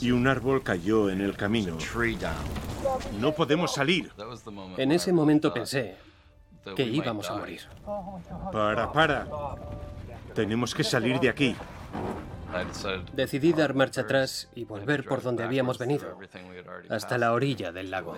Y 0.00 0.10
un 0.12 0.26
árbol 0.26 0.62
cayó 0.62 1.10
en 1.10 1.20
el 1.20 1.36
camino. 1.36 1.76
No 3.18 3.34
podemos 3.34 3.74
salir. 3.74 4.12
En 4.76 4.92
ese 4.92 5.12
momento 5.12 5.52
pensé 5.52 5.96
que 6.76 6.84
íbamos 6.84 7.30
a 7.30 7.36
morir. 7.36 7.62
Para, 8.52 8.92
para. 8.92 9.26
Tenemos 10.34 10.74
que 10.74 10.84
salir 10.84 11.18
de 11.18 11.28
aquí. 11.28 11.56
Decidí 13.12 13.52
dar 13.52 13.74
marcha 13.74 14.02
atrás 14.02 14.48
y 14.54 14.64
volver 14.64 15.04
por 15.04 15.22
donde 15.22 15.44
habíamos 15.44 15.78
venido, 15.78 16.18
hasta 16.88 17.18
la 17.18 17.32
orilla 17.32 17.72
del 17.72 17.90
lago. 17.90 18.16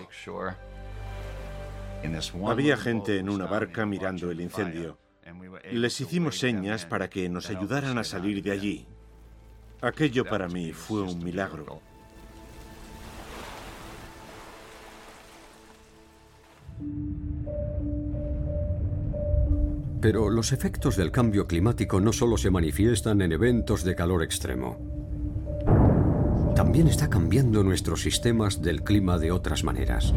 Había 2.46 2.76
gente 2.76 3.18
en 3.18 3.28
una 3.28 3.46
barca 3.46 3.86
mirando 3.86 4.30
el 4.30 4.40
incendio. 4.40 4.98
Les 5.72 6.00
hicimos 6.00 6.38
señas 6.38 6.86
para 6.86 7.08
que 7.08 7.28
nos 7.28 7.50
ayudaran 7.50 7.98
a 7.98 8.04
salir 8.04 8.42
de 8.42 8.50
allí. 8.50 8.86
Aquello 9.80 10.24
para 10.24 10.48
mí 10.48 10.72
fue 10.72 11.02
un 11.02 11.22
milagro. 11.22 11.80
Pero 20.00 20.30
los 20.30 20.52
efectos 20.52 20.96
del 20.96 21.10
cambio 21.10 21.46
climático 21.46 22.00
no 22.00 22.12
solo 22.12 22.38
se 22.38 22.50
manifiestan 22.50 23.20
en 23.20 23.32
eventos 23.32 23.84
de 23.84 23.94
calor 23.94 24.22
extremo. 24.22 24.78
También 26.56 26.88
está 26.88 27.08
cambiando 27.08 27.62
nuestros 27.62 28.02
sistemas 28.02 28.62
del 28.62 28.82
clima 28.82 29.18
de 29.18 29.30
otras 29.30 29.62
maneras. 29.62 30.14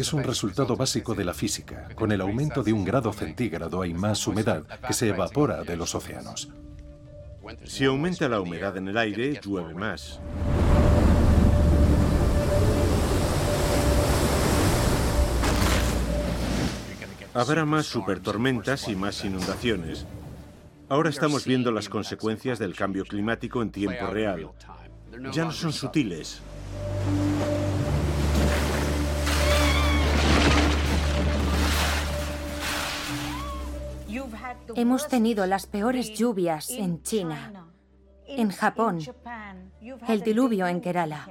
Es 0.00 0.14
un 0.14 0.22
resultado 0.24 0.76
básico 0.76 1.14
de 1.14 1.24
la 1.24 1.34
física. 1.34 1.86
Con 1.94 2.10
el 2.10 2.22
aumento 2.22 2.62
de 2.62 2.72
un 2.72 2.86
grado 2.86 3.12
centígrado 3.12 3.82
hay 3.82 3.92
más 3.92 4.26
humedad 4.26 4.62
que 4.86 4.94
se 4.94 5.08
evapora 5.08 5.62
de 5.62 5.76
los 5.76 5.94
océanos. 5.94 6.48
Si 7.64 7.84
aumenta 7.84 8.26
la 8.26 8.40
humedad 8.40 8.74
en 8.78 8.88
el 8.88 8.96
aire, 8.96 9.38
llueve 9.44 9.74
más. 9.74 10.18
Habrá 17.34 17.66
más 17.66 17.84
supertormentas 17.84 18.88
y 18.88 18.96
más 18.96 19.22
inundaciones. 19.22 20.06
Ahora 20.88 21.10
estamos 21.10 21.44
viendo 21.44 21.72
las 21.72 21.90
consecuencias 21.90 22.58
del 22.58 22.74
cambio 22.74 23.04
climático 23.04 23.60
en 23.60 23.70
tiempo 23.70 24.06
real. 24.06 24.48
Ya 25.30 25.44
no 25.44 25.52
son 25.52 25.74
sutiles. 25.74 26.40
Hemos 34.74 35.08
tenido 35.08 35.46
las 35.46 35.66
peores 35.66 36.12
lluvias 36.14 36.70
en 36.70 37.02
China, 37.02 37.68
en 38.26 38.50
Japón, 38.50 39.00
el 40.08 40.22
diluvio 40.22 40.66
en 40.66 40.80
Kerala. 40.80 41.28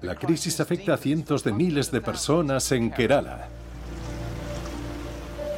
La 0.00 0.14
crisis 0.16 0.60
afecta 0.60 0.94
a 0.94 0.96
cientos 0.96 1.44
de 1.44 1.52
miles 1.52 1.90
de 1.90 2.00
personas 2.00 2.72
en 2.72 2.90
Kerala. 2.90 3.48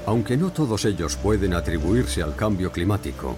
Aunque 0.07 0.37
no 0.37 0.51
todos 0.51 0.85
ellos 0.85 1.17
pueden 1.17 1.55
atribuirse 1.55 2.23
al 2.23 2.37
cambio 2.37 2.71
climático, 2.71 3.37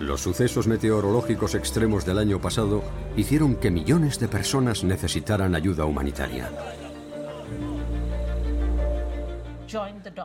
los 0.00 0.20
sucesos 0.20 0.66
meteorológicos 0.66 1.54
extremos 1.54 2.04
del 2.04 2.18
año 2.18 2.40
pasado 2.40 2.82
hicieron 3.16 3.54
que 3.54 3.70
millones 3.70 4.18
de 4.18 4.26
personas 4.26 4.82
necesitaran 4.82 5.54
ayuda 5.54 5.84
humanitaria. 5.84 6.50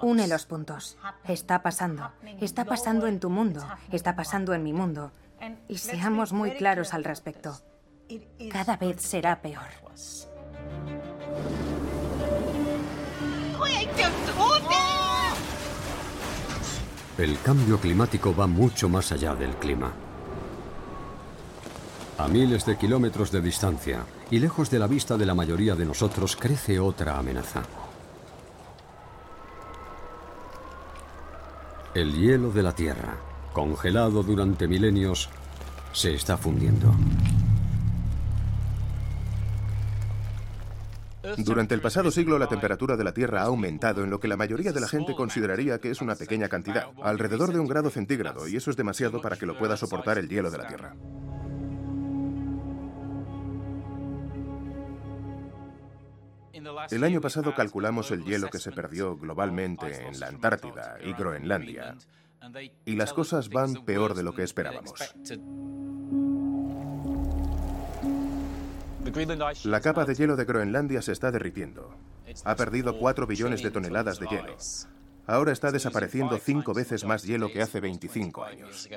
Une 0.01 0.27
los 0.27 0.45
puntos. 0.45 0.97
Está 1.27 1.61
pasando. 1.61 2.11
Está 2.41 2.65
pasando 2.65 3.07
en 3.07 3.19
tu 3.19 3.29
mundo. 3.29 3.65
Está 3.91 4.15
pasando 4.15 4.53
en 4.53 4.63
mi 4.63 4.73
mundo. 4.73 5.11
Y 5.67 5.77
seamos 5.77 6.33
muy 6.33 6.51
claros 6.51 6.93
al 6.93 7.03
respecto. 7.03 7.57
Cada 8.51 8.77
vez 8.77 9.01
será 9.01 9.41
peor. 9.41 9.67
El 17.17 17.41
cambio 17.41 17.79
climático 17.79 18.35
va 18.35 18.45
mucho 18.45 18.87
más 18.89 19.11
allá 19.11 19.33
del 19.33 19.55
clima. 19.55 19.91
A 22.19 22.27
miles 22.27 22.65
de 22.65 22.77
kilómetros 22.77 23.31
de 23.31 23.41
distancia 23.41 24.05
y 24.29 24.39
lejos 24.39 24.69
de 24.69 24.79
la 24.79 24.87
vista 24.87 25.17
de 25.17 25.25
la 25.25 25.33
mayoría 25.33 25.75
de 25.75 25.85
nosotros 25.85 26.35
crece 26.35 26.79
otra 26.79 27.17
amenaza. 27.17 27.63
El 31.97 32.13
hielo 32.13 32.51
de 32.51 32.61
la 32.61 32.73
Tierra, 32.73 33.17
congelado 33.53 34.21
durante 34.21 34.67
milenios, 34.67 35.31
se 35.93 36.13
está 36.13 36.37
fundiendo. 36.37 36.93
Durante 41.39 41.73
el 41.73 41.81
pasado 41.81 42.11
siglo 42.11 42.37
la 42.37 42.45
temperatura 42.45 42.95
de 42.97 43.03
la 43.03 43.15
Tierra 43.15 43.41
ha 43.41 43.45
aumentado 43.45 44.03
en 44.03 44.11
lo 44.11 44.19
que 44.19 44.27
la 44.27 44.37
mayoría 44.37 44.71
de 44.71 44.79
la 44.79 44.87
gente 44.87 45.15
consideraría 45.15 45.79
que 45.79 45.89
es 45.89 45.99
una 45.99 46.13
pequeña 46.13 46.49
cantidad, 46.49 46.85
alrededor 47.01 47.51
de 47.51 47.59
un 47.59 47.67
grado 47.67 47.89
centígrado, 47.89 48.47
y 48.47 48.57
eso 48.57 48.69
es 48.69 48.77
demasiado 48.77 49.19
para 49.19 49.35
que 49.35 49.47
lo 49.47 49.57
pueda 49.57 49.75
soportar 49.75 50.19
el 50.19 50.29
hielo 50.29 50.51
de 50.51 50.57
la 50.59 50.67
Tierra. 50.67 50.93
El 56.89 57.03
año 57.03 57.21
pasado 57.21 57.53
calculamos 57.55 58.11
el 58.11 58.23
hielo 58.23 58.49
que 58.49 58.59
se 58.59 58.71
perdió 58.71 59.17
globalmente 59.17 60.07
en 60.07 60.19
la 60.19 60.27
Antártida 60.27 60.97
y 61.03 61.13
Groenlandia, 61.13 61.95
y 62.85 62.95
las 62.95 63.13
cosas 63.13 63.49
van 63.49 63.85
peor 63.85 64.13
de 64.13 64.23
lo 64.23 64.33
que 64.33 64.43
esperábamos. 64.43 64.93
La 69.63 69.81
capa 69.81 70.05
de 70.05 70.15
hielo 70.15 70.35
de 70.35 70.45
Groenlandia 70.45 71.01
se 71.01 71.13
está 71.13 71.31
derritiendo. 71.31 71.95
Ha 72.43 72.55
perdido 72.55 72.97
4 72.99 73.25
billones 73.25 73.63
de 73.63 73.71
toneladas 73.71 74.19
de 74.19 74.27
hielo. 74.27 74.57
Ahora 75.25 75.51
está 75.51 75.71
desapareciendo 75.71 76.37
cinco 76.37 76.73
veces 76.73 77.05
más 77.05 77.23
hielo 77.23 77.51
que 77.51 77.61
hace 77.61 77.79
25 77.79 78.43
años. 78.43 78.89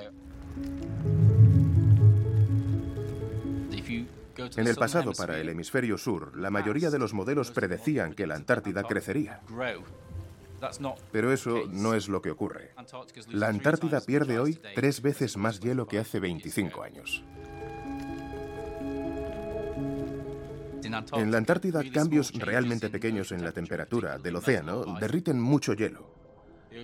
En 4.57 4.67
el 4.67 4.77
pasado, 4.77 5.13
para 5.13 5.39
el 5.39 5.49
hemisferio 5.49 5.99
sur, 5.99 6.37
la 6.37 6.51
mayoría 6.51 6.91
de 6.91 6.99
los 6.99 7.15
modelos 7.15 7.51
predecían 7.51 8.15
que 8.15 8.27
la 8.27 8.37
Antártida 8.37 8.83
crecería. 8.85 9.41
Pero 11.11 11.33
eso 11.33 11.63
no 11.71 11.95
es 11.95 12.09
lo 12.09 12.21
que 12.21 12.31
ocurre. 12.31 12.73
La 13.29 13.49
Antártida 13.49 14.01
pierde 14.01 14.39
hoy 14.39 14.61
tres 14.75 15.01
veces 15.03 15.37
más 15.37 15.61
hielo 15.61 15.87
que 15.87 15.99
hace 15.99 16.21
25 16.21 16.83
años. 16.83 17.25
En 21.13 21.31
la 21.31 21.39
Antártida, 21.39 21.83
cambios 21.93 22.33
realmente 22.33 22.91
pequeños 22.91 23.33
en 23.33 23.45
la 23.45 23.53
temperatura 23.53 24.19
del 24.19 24.37
océano 24.37 24.99
derriten 24.99 25.41
mucho 25.41 25.75
hielo. 25.75 26.11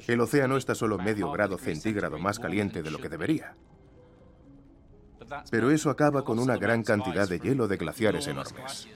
El 0.06 0.20
océano 0.20 0.56
está 0.56 0.74
solo 0.74 0.98
medio 0.98 1.30
grado 1.30 1.58
centígrado 1.58 2.18
más 2.18 2.38
caliente 2.38 2.82
de 2.82 2.90
lo 2.90 2.98
que 2.98 3.08
debería. 3.08 3.54
Pero 5.50 5.70
eso 5.70 5.90
acaba 5.90 6.24
con 6.24 6.38
una 6.38 6.56
gran 6.56 6.82
cantidad 6.82 7.28
de 7.28 7.38
hielo 7.38 7.68
de 7.68 7.76
glaciares 7.76 8.26
enormes. 8.26 8.88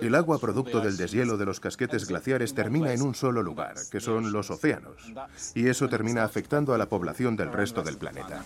El 0.00 0.14
agua 0.14 0.38
producto 0.38 0.80
del 0.80 0.96
deshielo 0.96 1.36
de 1.36 1.46
los 1.46 1.60
casquetes 1.60 2.06
glaciares 2.06 2.52
termina 2.54 2.92
en 2.92 3.02
un 3.02 3.14
solo 3.14 3.42
lugar, 3.42 3.76
que 3.90 4.00
son 4.00 4.32
los 4.32 4.50
océanos, 4.50 5.12
y 5.54 5.68
eso 5.68 5.88
termina 5.88 6.24
afectando 6.24 6.74
a 6.74 6.78
la 6.78 6.86
población 6.86 7.36
del 7.36 7.52
resto 7.52 7.82
del 7.82 7.96
planeta. 7.96 8.44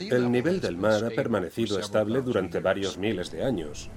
El 0.00 0.30
nivel 0.30 0.60
del 0.60 0.76
mar 0.76 1.04
ha 1.04 1.10
permanecido 1.10 1.78
estable 1.78 2.20
durante 2.20 2.60
varios 2.60 2.98
miles 2.98 3.30
de 3.30 3.44
años. 3.44 3.88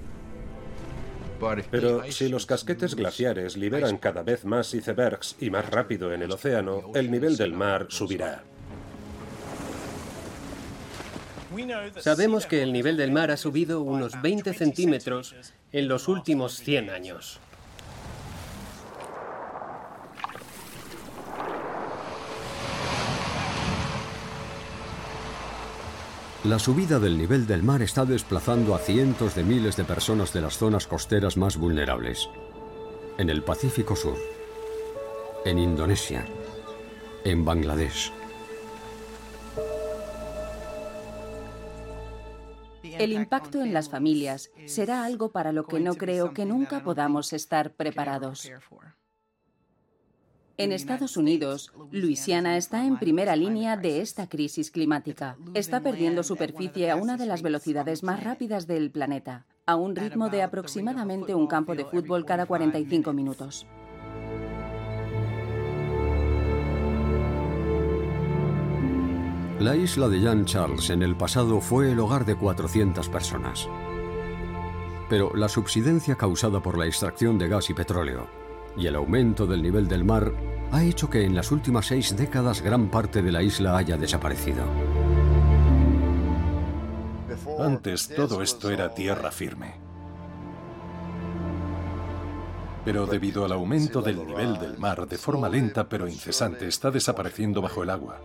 Pero 1.70 2.02
si 2.10 2.28
los 2.28 2.46
casquetes 2.46 2.94
glaciares 2.94 3.56
liberan 3.56 3.98
cada 3.98 4.22
vez 4.22 4.44
más 4.44 4.74
icebergs 4.74 5.36
y 5.40 5.50
más 5.50 5.68
rápido 5.68 6.12
en 6.12 6.22
el 6.22 6.32
océano, 6.32 6.92
el 6.94 7.10
nivel 7.10 7.36
del 7.36 7.52
mar 7.52 7.86
subirá. 7.88 8.44
Sabemos 12.00 12.46
que 12.46 12.62
el 12.62 12.72
nivel 12.72 12.96
del 12.96 13.12
mar 13.12 13.30
ha 13.30 13.36
subido 13.36 13.80
unos 13.82 14.20
20 14.20 14.54
centímetros 14.54 15.34
en 15.72 15.88
los 15.88 16.08
últimos 16.08 16.56
100 16.58 16.90
años. 16.90 17.40
La 26.44 26.58
subida 26.58 26.98
del 26.98 27.16
nivel 27.16 27.46
del 27.46 27.62
mar 27.62 27.80
está 27.80 28.04
desplazando 28.04 28.74
a 28.74 28.78
cientos 28.78 29.34
de 29.34 29.42
miles 29.42 29.78
de 29.78 29.84
personas 29.84 30.30
de 30.34 30.42
las 30.42 30.58
zonas 30.58 30.86
costeras 30.86 31.38
más 31.38 31.56
vulnerables. 31.56 32.28
En 33.16 33.30
el 33.30 33.42
Pacífico 33.42 33.96
Sur, 33.96 34.18
en 35.46 35.58
Indonesia, 35.58 36.26
en 37.24 37.46
Bangladesh. 37.46 38.12
El 42.82 43.12
impacto 43.12 43.62
en 43.62 43.72
las 43.72 43.88
familias 43.88 44.50
será 44.66 45.06
algo 45.06 45.32
para 45.32 45.50
lo 45.50 45.64
que 45.64 45.80
no 45.80 45.94
creo 45.94 46.34
que 46.34 46.44
nunca 46.44 46.84
podamos 46.84 47.32
estar 47.32 47.72
preparados. 47.72 48.50
En 50.56 50.70
Estados 50.70 51.16
Unidos, 51.16 51.72
Luisiana 51.90 52.56
está 52.56 52.86
en 52.86 52.96
primera 52.96 53.34
línea 53.34 53.76
de 53.76 54.00
esta 54.00 54.28
crisis 54.28 54.70
climática. 54.70 55.36
Está 55.52 55.80
perdiendo 55.80 56.22
superficie 56.22 56.92
a 56.92 56.96
una 56.96 57.16
de 57.16 57.26
las 57.26 57.42
velocidades 57.42 58.04
más 58.04 58.22
rápidas 58.22 58.68
del 58.68 58.92
planeta, 58.92 59.46
a 59.66 59.74
un 59.74 59.96
ritmo 59.96 60.28
de 60.28 60.42
aproximadamente 60.42 61.34
un 61.34 61.48
campo 61.48 61.74
de 61.74 61.84
fútbol 61.84 62.24
cada 62.24 62.46
45 62.46 63.12
minutos. 63.12 63.66
La 69.58 69.74
isla 69.74 70.08
de 70.08 70.20
Jean 70.20 70.44
Charles 70.44 70.88
en 70.90 71.02
el 71.02 71.16
pasado 71.16 71.60
fue 71.60 71.90
el 71.90 71.98
hogar 71.98 72.24
de 72.24 72.36
400 72.36 73.08
personas. 73.08 73.68
Pero 75.10 75.34
la 75.34 75.48
subsidencia 75.48 76.14
causada 76.14 76.60
por 76.60 76.78
la 76.78 76.86
extracción 76.86 77.38
de 77.38 77.48
gas 77.48 77.70
y 77.70 77.74
petróleo 77.74 78.43
y 78.76 78.86
el 78.86 78.96
aumento 78.96 79.46
del 79.46 79.62
nivel 79.62 79.88
del 79.88 80.04
mar 80.04 80.32
ha 80.72 80.82
hecho 80.82 81.08
que 81.08 81.24
en 81.24 81.34
las 81.34 81.52
últimas 81.52 81.86
seis 81.86 82.16
décadas 82.16 82.62
gran 82.62 82.90
parte 82.90 83.22
de 83.22 83.32
la 83.32 83.42
isla 83.42 83.76
haya 83.76 83.96
desaparecido. 83.96 84.64
Antes 87.58 88.08
todo 88.08 88.42
esto 88.42 88.70
era 88.70 88.94
tierra 88.94 89.30
firme. 89.30 89.74
Pero 92.84 93.06
debido 93.06 93.44
al 93.44 93.52
aumento 93.52 94.02
del 94.02 94.26
nivel 94.26 94.58
del 94.58 94.78
mar 94.78 95.06
de 95.06 95.16
forma 95.16 95.48
lenta 95.48 95.88
pero 95.88 96.06
incesante 96.06 96.66
está 96.66 96.90
desapareciendo 96.90 97.62
bajo 97.62 97.82
el 97.82 97.90
agua. 97.90 98.20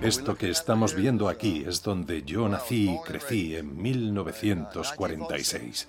Esto 0.00 0.36
que 0.36 0.48
estamos 0.48 0.94
viendo 0.94 1.28
aquí 1.28 1.64
es 1.66 1.82
donde 1.82 2.22
yo 2.22 2.48
nací 2.48 2.88
y 2.88 3.00
crecí 3.00 3.56
en 3.56 3.82
1946. 3.82 5.88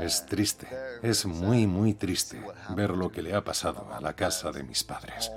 Es 0.00 0.26
triste, 0.26 0.66
es 1.02 1.26
muy, 1.26 1.68
muy 1.68 1.94
triste 1.94 2.42
ver 2.70 2.90
lo 2.90 3.12
que 3.12 3.22
le 3.22 3.36
ha 3.36 3.44
pasado 3.44 3.86
a 3.92 4.00
la 4.00 4.14
casa 4.14 4.50
de 4.50 4.64
mis 4.64 4.82
padres, 4.82 5.30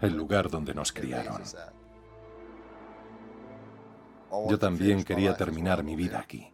el 0.00 0.14
lugar 0.14 0.48
donde 0.48 0.72
nos 0.72 0.92
criaron. 0.92 1.42
Yo 4.48 4.56
también 4.58 5.02
quería 5.02 5.36
terminar 5.36 5.82
mi 5.82 5.96
vida 5.96 6.20
aquí. 6.20 6.52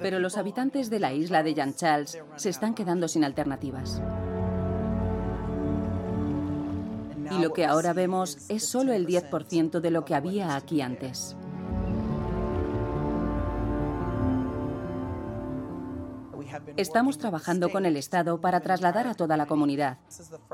Pero 0.00 0.18
los 0.18 0.36
habitantes 0.36 0.90
de 0.90 1.00
la 1.00 1.12
isla 1.12 1.42
de 1.42 1.54
Jean 1.54 1.74
Charles 1.74 2.18
se 2.36 2.50
están 2.50 2.74
quedando 2.74 3.08
sin 3.08 3.24
alternativas. 3.24 4.02
Y 7.30 7.42
lo 7.42 7.52
que 7.52 7.64
ahora 7.64 7.92
vemos 7.92 8.38
es 8.48 8.64
solo 8.64 8.92
el 8.92 9.06
10% 9.06 9.80
de 9.80 9.90
lo 9.90 10.04
que 10.04 10.14
había 10.14 10.54
aquí 10.56 10.80
antes. 10.80 11.36
Estamos 16.76 17.18
trabajando 17.18 17.70
con 17.70 17.86
el 17.86 17.96
Estado 17.96 18.40
para 18.40 18.60
trasladar 18.60 19.06
a 19.06 19.14
toda 19.14 19.36
la 19.36 19.46
comunidad. 19.46 19.98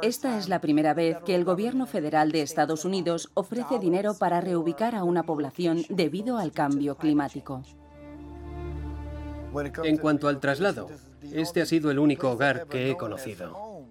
Esta 0.03 0.39
es 0.39 0.49
la 0.49 0.61
primera 0.61 0.95
vez 0.95 1.19
que 1.25 1.35
el 1.35 1.45
gobierno 1.45 1.87
federal 1.87 2.33
de 2.33 2.43
Estados 2.43 2.85
Unidos 2.85 3.31
ofrece 3.35 3.79
dinero 3.79 4.15
para 4.19 4.41
reubicar 4.41 4.95
a 4.95 5.05
una 5.05 5.25
población 5.25 5.85
debido 5.89 6.39
al 6.39 6.53
cambio 6.53 6.97
climático. 6.97 7.63
En 9.85 9.97
cuanto 9.99 10.29
al 10.29 10.41
traslado, 10.41 10.89
este 11.33 11.63
ha 11.63 11.67
sido 11.67 11.91
el 11.91 11.99
único 11.99 12.31
hogar 12.31 12.67
que 12.67 12.91
he 12.91 12.97
conocido. 12.97 13.87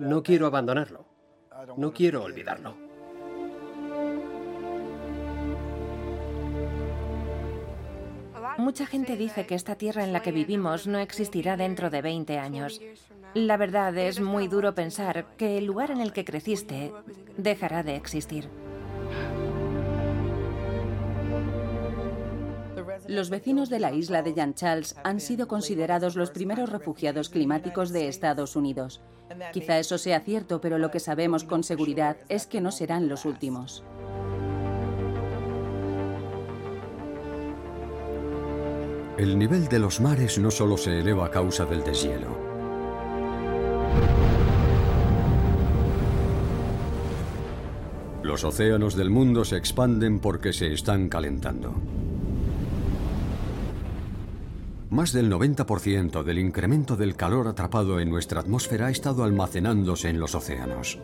No 0.00 0.22
quiero 0.22 0.46
abandonarlo. 0.46 1.04
No 1.76 1.92
quiero 1.92 2.22
olvidarlo. 2.22 2.74
Mucha 8.58 8.86
gente 8.86 9.16
dice 9.16 9.46
que 9.46 9.54
esta 9.54 9.74
tierra 9.74 10.04
en 10.04 10.12
la 10.12 10.22
que 10.22 10.30
vivimos 10.30 10.86
no 10.86 10.98
existirá 10.98 11.56
dentro 11.56 11.90
de 11.90 12.02
20 12.02 12.38
años. 12.38 12.80
La 13.34 13.56
verdad 13.56 13.96
es 13.98 14.20
muy 14.20 14.46
duro 14.46 14.74
pensar 14.74 15.26
que 15.36 15.58
el 15.58 15.64
lugar 15.64 15.90
en 15.90 16.00
el 16.00 16.12
que 16.12 16.24
creciste 16.24 16.92
dejará 17.36 17.82
de 17.82 17.96
existir. 17.96 18.48
Los 23.06 23.28
vecinos 23.28 23.68
de 23.68 23.80
la 23.80 23.92
isla 23.92 24.22
de 24.22 24.32
Jean 24.32 24.54
Charles 24.54 24.96
han 25.04 25.20
sido 25.20 25.46
considerados 25.46 26.16
los 26.16 26.30
primeros 26.30 26.70
refugiados 26.70 27.28
climáticos 27.28 27.90
de 27.90 28.08
Estados 28.08 28.56
Unidos. 28.56 29.02
Quizá 29.52 29.78
eso 29.78 29.98
sea 29.98 30.20
cierto, 30.20 30.60
pero 30.60 30.78
lo 30.78 30.90
que 30.90 31.00
sabemos 31.00 31.44
con 31.44 31.64
seguridad 31.64 32.16
es 32.30 32.46
que 32.46 32.62
no 32.62 32.72
serán 32.72 33.08
los 33.08 33.26
últimos. 33.26 33.84
El 39.18 39.38
nivel 39.38 39.68
de 39.68 39.78
los 39.78 40.00
mares 40.00 40.38
no 40.38 40.50
solo 40.50 40.76
se 40.76 40.98
eleva 40.98 41.26
a 41.26 41.30
causa 41.30 41.66
del 41.66 41.84
deshielo. 41.84 42.36
Los 48.22 48.42
océanos 48.44 48.96
del 48.96 49.10
mundo 49.10 49.44
se 49.44 49.56
expanden 49.56 50.18
porque 50.18 50.54
se 50.54 50.72
están 50.72 51.10
calentando. 51.10 51.74
Más 54.94 55.12
del 55.12 55.28
90% 55.28 56.22
del 56.22 56.38
incremento 56.38 56.94
del 56.94 57.16
calor 57.16 57.48
atrapado 57.48 57.98
en 57.98 58.08
nuestra 58.08 58.40
atmósfera 58.40 58.86
ha 58.86 58.90
estado 58.90 59.24
almacenándose 59.24 60.08
en 60.08 60.20
los 60.20 60.36
océanos. 60.36 61.00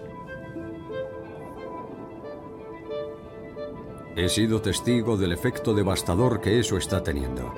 He 4.14 4.28
sido 4.28 4.62
testigo 4.62 5.16
del 5.16 5.32
efecto 5.32 5.74
devastador 5.74 6.40
que 6.40 6.60
eso 6.60 6.76
está 6.76 7.02
teniendo. 7.02 7.52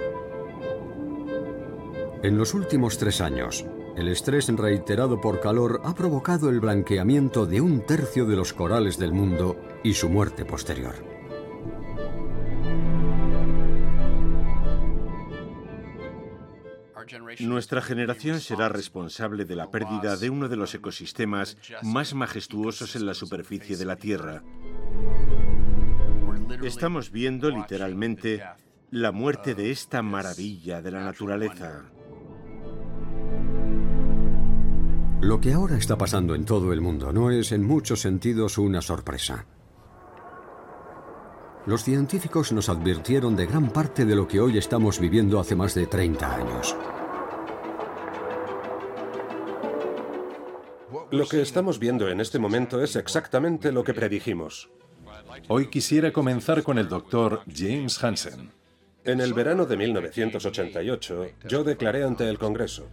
En 2.22 2.38
los 2.38 2.54
últimos 2.54 2.96
tres 2.96 3.20
años, 3.20 3.66
el 3.98 4.08
estrés 4.08 4.48
reiterado 4.48 5.20
por 5.20 5.38
calor 5.38 5.82
ha 5.84 5.94
provocado 5.94 6.48
el 6.48 6.60
blanqueamiento 6.60 7.44
de 7.44 7.60
un 7.60 7.82
tercio 7.82 8.24
de 8.24 8.36
los 8.36 8.54
corales 8.54 8.96
del 8.96 9.12
mundo 9.12 9.58
y 9.84 9.92
su 9.92 10.08
muerte 10.08 10.46
posterior. 10.46 11.11
Nuestra 17.40 17.82
generación 17.82 18.40
será 18.40 18.68
responsable 18.68 19.44
de 19.44 19.56
la 19.56 19.70
pérdida 19.70 20.16
de 20.16 20.30
uno 20.30 20.48
de 20.48 20.56
los 20.56 20.74
ecosistemas 20.74 21.56
más 21.82 22.14
majestuosos 22.14 22.96
en 22.96 23.06
la 23.06 23.14
superficie 23.14 23.76
de 23.76 23.84
la 23.84 23.96
Tierra. 23.96 24.42
Estamos 26.62 27.10
viendo 27.10 27.50
literalmente 27.50 28.42
la 28.90 29.10
muerte 29.10 29.54
de 29.54 29.70
esta 29.70 30.02
maravilla 30.02 30.82
de 30.82 30.90
la 30.90 31.02
naturaleza. 31.02 31.90
Lo 35.22 35.40
que 35.40 35.52
ahora 35.52 35.76
está 35.76 35.96
pasando 35.96 36.34
en 36.34 36.44
todo 36.44 36.72
el 36.72 36.80
mundo 36.80 37.12
no 37.12 37.30
es 37.30 37.52
en 37.52 37.62
muchos 37.62 38.00
sentidos 38.00 38.58
una 38.58 38.82
sorpresa. 38.82 39.46
Los 41.64 41.84
científicos 41.84 42.50
nos 42.50 42.68
advirtieron 42.68 43.36
de 43.36 43.46
gran 43.46 43.70
parte 43.70 44.04
de 44.04 44.16
lo 44.16 44.26
que 44.26 44.40
hoy 44.40 44.58
estamos 44.58 44.98
viviendo 44.98 45.38
hace 45.38 45.54
más 45.54 45.74
de 45.74 45.86
30 45.86 46.34
años. 46.34 46.76
Lo 51.12 51.26
que 51.26 51.40
estamos 51.40 51.78
viendo 51.78 52.08
en 52.08 52.20
este 52.20 52.40
momento 52.40 52.82
es 52.82 52.96
exactamente 52.96 53.70
lo 53.70 53.84
que 53.84 53.94
predijimos. 53.94 54.70
Hoy 55.46 55.68
quisiera 55.68 56.12
comenzar 56.12 56.64
con 56.64 56.78
el 56.78 56.88
doctor 56.88 57.42
James 57.54 58.02
Hansen. 58.02 58.50
En 59.04 59.20
el 59.20 59.32
verano 59.32 59.64
de 59.64 59.76
1988, 59.76 61.26
yo 61.46 61.62
declaré 61.62 62.02
ante 62.02 62.28
el 62.28 62.38
Congreso, 62.38 62.88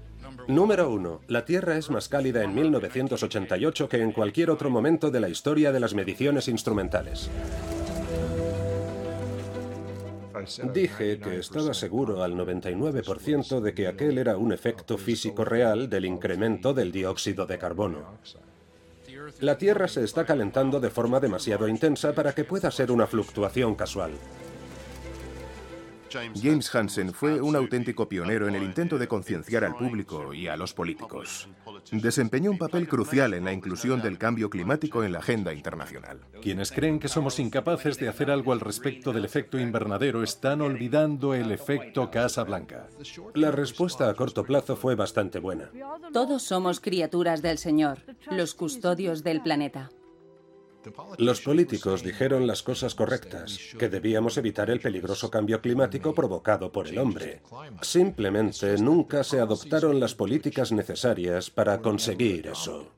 Número 0.48 0.90
uno, 0.90 1.22
la 1.28 1.46
Tierra 1.46 1.78
es 1.78 1.90
más 1.90 2.10
cálida 2.10 2.44
en 2.44 2.56
1988 2.56 3.90
que 3.90 4.02
en 4.02 4.12
cualquier 4.12 4.50
otro 4.50 4.70
momento 4.70 5.12
de 5.12 5.20
la 5.20 5.30
historia 5.30 5.72
de 5.72 5.80
las 5.80 5.94
mediciones 5.94 6.48
instrumentales. 6.48 7.30
Dije 10.74 11.20
que 11.20 11.40
estaba 11.40 11.74
seguro 11.74 12.24
al 12.24 12.34
99% 12.36 13.60
de 13.60 13.74
que 13.74 13.88
aquel 13.88 14.18
era 14.18 14.38
un 14.38 14.52
efecto 14.52 14.98
físico 14.98 15.46
real 15.46 15.90
del 15.90 16.06
incremento 16.06 16.74
del 16.74 16.92
dióxido 16.92 17.46
de 17.46 17.58
carbono. 17.58 18.20
La 19.40 19.58
Tierra 19.58 19.88
se 19.88 20.04
está 20.04 20.26
calentando 20.26 20.80
de 20.80 20.90
forma 20.90 21.20
demasiado 21.20 21.68
intensa 21.68 22.14
para 22.14 22.34
que 22.34 22.44
pueda 22.44 22.72
ser 22.72 22.92
una 22.92 23.08
fluctuación 23.08 23.76
casual. 23.76 24.12
James 26.36 26.74
Hansen 26.74 27.14
fue 27.14 27.42
un 27.42 27.56
auténtico 27.56 28.08
pionero 28.08 28.48
en 28.48 28.56
el 28.56 28.64
intento 28.64 28.98
de 28.98 29.08
concienciar 29.08 29.64
al 29.64 29.76
público 29.76 30.34
y 30.34 30.48
a 30.48 30.58
los 30.58 30.74
políticos. 30.74 31.48
Desempeñó 31.92 32.52
un 32.52 32.58
papel 32.58 32.88
crucial 32.88 33.34
en 33.34 33.46
la 33.46 33.54
inclusión 33.54 34.02
del 34.02 34.18
cambio 34.18 34.50
climático 34.50 35.04
en 35.04 35.14
la 35.14 35.20
agenda 35.20 35.54
internacional. 35.54 36.20
Quienes 36.42 36.72
creen 36.72 37.00
que 37.00 37.08
somos 37.08 37.40
incapaces 37.40 37.98
de 37.98 38.10
hacer 38.10 38.32
algo 38.32 38.54
al 38.54 38.60
respecto 38.60 39.14
del 39.14 39.26
efecto 39.26 39.60
invernadero 39.60 40.24
están 40.24 40.62
olvidando 40.62 41.34
el 41.34 41.52
efecto 41.52 42.10
Casa 42.12 42.44
Blanca. 42.44 42.88
La 43.36 43.52
respuesta 43.52 44.10
a 44.10 44.14
corto 44.14 44.44
plazo 44.44 44.76
fue 44.76 44.96
bastante 44.96 45.40
buena. 45.40 45.70
Todos 46.14 46.44
somos 46.44 46.80
criaturas 46.80 47.42
del 47.42 47.58
Señor, 47.58 48.00
los 48.32 48.54
custodios 48.54 49.24
del 49.24 49.42
planeta. 49.42 49.90
Los 51.18 51.42
políticos 51.42 52.04
dijeron 52.04 52.48
las 52.48 52.64
cosas 52.64 52.96
correctas, 52.96 53.60
que 53.78 53.90
debíamos 53.90 54.38
evitar 54.38 54.70
el 54.70 54.80
peligroso 54.80 55.30
cambio 55.30 55.62
climático 55.62 56.14
provocado 56.14 56.72
por 56.72 56.88
el 56.88 56.98
hombre. 56.98 57.42
Simplemente 57.82 58.78
nunca 58.78 59.24
se 59.24 59.40
adoptaron 59.40 60.00
las 60.00 60.16
políticas 60.16 60.72
necesarias 60.72 61.50
para 61.50 61.82
conseguir 61.82 62.48
eso. 62.48 62.92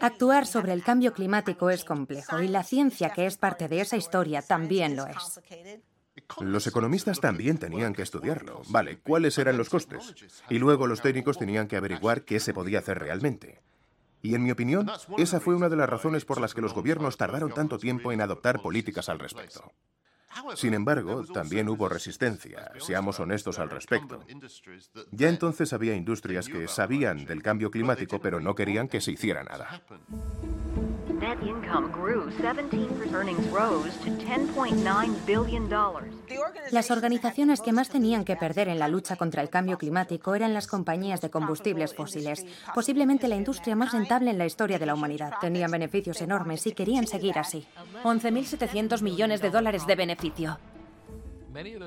Actuar 0.00 0.46
sobre 0.46 0.72
el 0.72 0.82
cambio 0.82 1.12
climático 1.12 1.70
es 1.70 1.84
complejo 1.84 2.40
y 2.40 2.48
la 2.48 2.62
ciencia 2.62 3.10
que 3.10 3.26
es 3.26 3.36
parte 3.36 3.68
de 3.68 3.80
esa 3.80 3.96
historia 3.96 4.42
también 4.42 4.96
lo 4.96 5.06
es. 5.06 5.40
Los 6.40 6.66
economistas 6.66 7.20
también 7.20 7.58
tenían 7.58 7.94
que 7.94 8.02
estudiarlo. 8.02 8.62
Vale, 8.68 8.98
¿cuáles 8.98 9.38
eran 9.38 9.56
los 9.56 9.68
costes? 9.68 10.14
Y 10.50 10.58
luego 10.58 10.86
los 10.86 11.00
técnicos 11.00 11.38
tenían 11.38 11.68
que 11.68 11.76
averiguar 11.76 12.22
qué 12.22 12.40
se 12.40 12.54
podía 12.54 12.80
hacer 12.80 12.98
realmente. 12.98 13.60
Y 14.22 14.34
en 14.34 14.42
mi 14.42 14.50
opinión, 14.50 14.90
esa 15.16 15.40
fue 15.40 15.54
una 15.54 15.68
de 15.68 15.76
las 15.76 15.88
razones 15.88 16.24
por 16.24 16.40
las 16.40 16.54
que 16.54 16.60
los 16.60 16.74
gobiernos 16.74 17.16
tardaron 17.16 17.52
tanto 17.52 17.78
tiempo 17.78 18.12
en 18.12 18.20
adoptar 18.20 18.60
políticas 18.60 19.08
al 19.08 19.18
respecto. 19.18 19.72
Sin 20.54 20.74
embargo, 20.74 21.24
también 21.26 21.68
hubo 21.68 21.88
resistencia, 21.88 22.70
seamos 22.78 23.18
honestos 23.20 23.58
al 23.58 23.70
respecto. 23.70 24.20
Ya 25.10 25.28
entonces 25.28 25.72
había 25.72 25.94
industrias 25.94 26.48
que 26.48 26.68
sabían 26.68 27.24
del 27.24 27.42
cambio 27.42 27.70
climático 27.70 28.20
pero 28.20 28.40
no 28.40 28.54
querían 28.54 28.88
que 28.88 29.00
se 29.00 29.12
hiciera 29.12 29.42
nada. 29.42 29.82
Las 36.70 36.90
organizaciones 36.90 37.60
que 37.60 37.72
más 37.72 37.88
tenían 37.88 38.24
que 38.24 38.36
perder 38.36 38.68
en 38.68 38.78
la 38.78 38.88
lucha 38.88 39.16
contra 39.16 39.42
el 39.42 39.50
cambio 39.50 39.78
climático 39.78 40.34
eran 40.34 40.54
las 40.54 40.66
compañías 40.66 41.20
de 41.20 41.30
combustibles 41.30 41.94
fósiles, 41.94 42.46
posiblemente 42.74 43.28
la 43.28 43.36
industria 43.36 43.74
más 43.74 43.92
rentable 43.92 44.30
en 44.30 44.38
la 44.38 44.46
historia 44.46 44.78
de 44.78 44.86
la 44.86 44.94
humanidad. 44.94 45.32
Tenían 45.40 45.70
beneficios 45.70 46.20
enormes 46.20 46.66
y 46.66 46.72
querían 46.72 47.06
seguir 47.06 47.38
así. 47.38 47.66
11.700 48.04 49.02
millones 49.02 49.42
de 49.42 49.50
dólares 49.50 49.86
de 49.86 49.96
beneficio. 49.96 50.58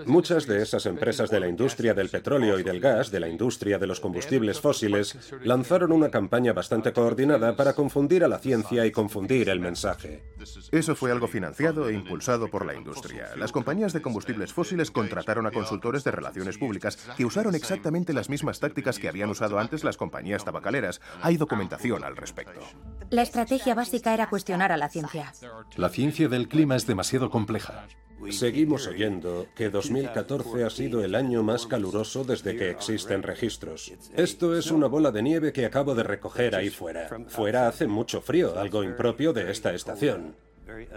Muchas 0.06 0.47
de 0.47 0.62
esas 0.62 0.86
empresas 0.86 1.30
de 1.30 1.39
la 1.39 1.47
industria 1.47 1.93
del 1.93 2.10
petróleo 2.10 2.60
y 2.60 2.63
del 2.63 2.80
gas, 2.80 3.12
de 3.12 3.19
la 3.19 3.30
industria 3.30 3.78
de 3.78 3.88
los 3.88 4.00
combustibles 4.00 4.60
fósiles, 4.60 5.17
lanzaron 5.43 5.91
una 5.91 6.10
campaña 6.10 6.54
bastante 6.54 6.91
coordinada 6.93 7.56
para 7.56 7.74
confundir 7.74 8.24
a 8.24 8.28
la 8.28 8.39
ciencia 8.39 8.86
y 8.86 8.91
confundir 8.91 9.50
el 9.50 9.60
mensaje. 9.60 10.24
Eso 10.71 10.95
fue 10.95 11.12
algo 11.12 11.28
financiado 11.28 11.89
e 11.89 11.93
impulsado 11.93 12.50
por 12.50 12.65
la 12.65 12.76
industria. 12.76 13.30
Las 13.38 13.52
compañías 13.52 13.93
de 13.93 14.02
combustibles 14.02 14.52
fósiles 14.52 14.89
contrataron 14.89 15.45
a 15.45 15.52
consultores 15.52 16.04
de 16.04 16.12
relaciones 16.12 16.58
públicas 16.58 16.97
que 17.15 17.26
usaron 17.26 17.56
exactamente 17.56 18.13
las 18.13 18.30
mismas 18.30 18.60
tácticas 18.60 19.00
que 19.00 19.10
habían 19.10 19.30
usado 19.30 19.60
antes 19.60 19.84
las 19.84 19.97
compañías 19.97 20.43
tabacaleras. 20.43 21.02
Hay 21.21 21.38
documentación 21.38 22.04
al 22.04 22.17
respecto. 22.17 22.62
La 23.10 23.21
estrategia 23.21 23.76
básica 23.76 24.13
era 24.13 24.30
cuestionar 24.30 24.71
a 24.71 24.78
la 24.78 24.89
ciencia. 24.89 25.34
La 25.76 25.89
ciencia 25.89 26.28
del 26.28 26.47
clima 26.47 26.76
es 26.76 26.88
demasiado 26.88 27.30
compleja. 27.30 27.86
Seguimos 28.30 28.88
oyendo 28.88 29.48
que 29.56 29.70
2014 29.70 30.64
ha 30.64 30.70
sido 30.70 31.04
el 31.04 31.16
año 31.16 31.44
más 31.44 31.66
caluroso 31.66 32.24
desde 32.24 32.56
que 32.56 32.70
existen 32.70 33.24
registros. 33.24 33.92
Esto 34.16 34.56
es 34.58 34.72
una 34.72 34.88
bola 34.88 35.12
de 35.12 35.24
nieve 35.24 35.52
que 35.52 35.66
acabo 35.66 35.96
de 35.96 36.04
recoger 36.04 36.56
ahí 36.56 36.70
fuera. 36.70 37.10
Fuera 37.28 37.68
hace 37.68 37.88
mucho 37.88 38.22
frío, 38.22 38.58
algo 38.60 38.84
impropio 38.84 39.34
de 39.34 39.52
esta 39.52 39.74
estación. 39.74 40.36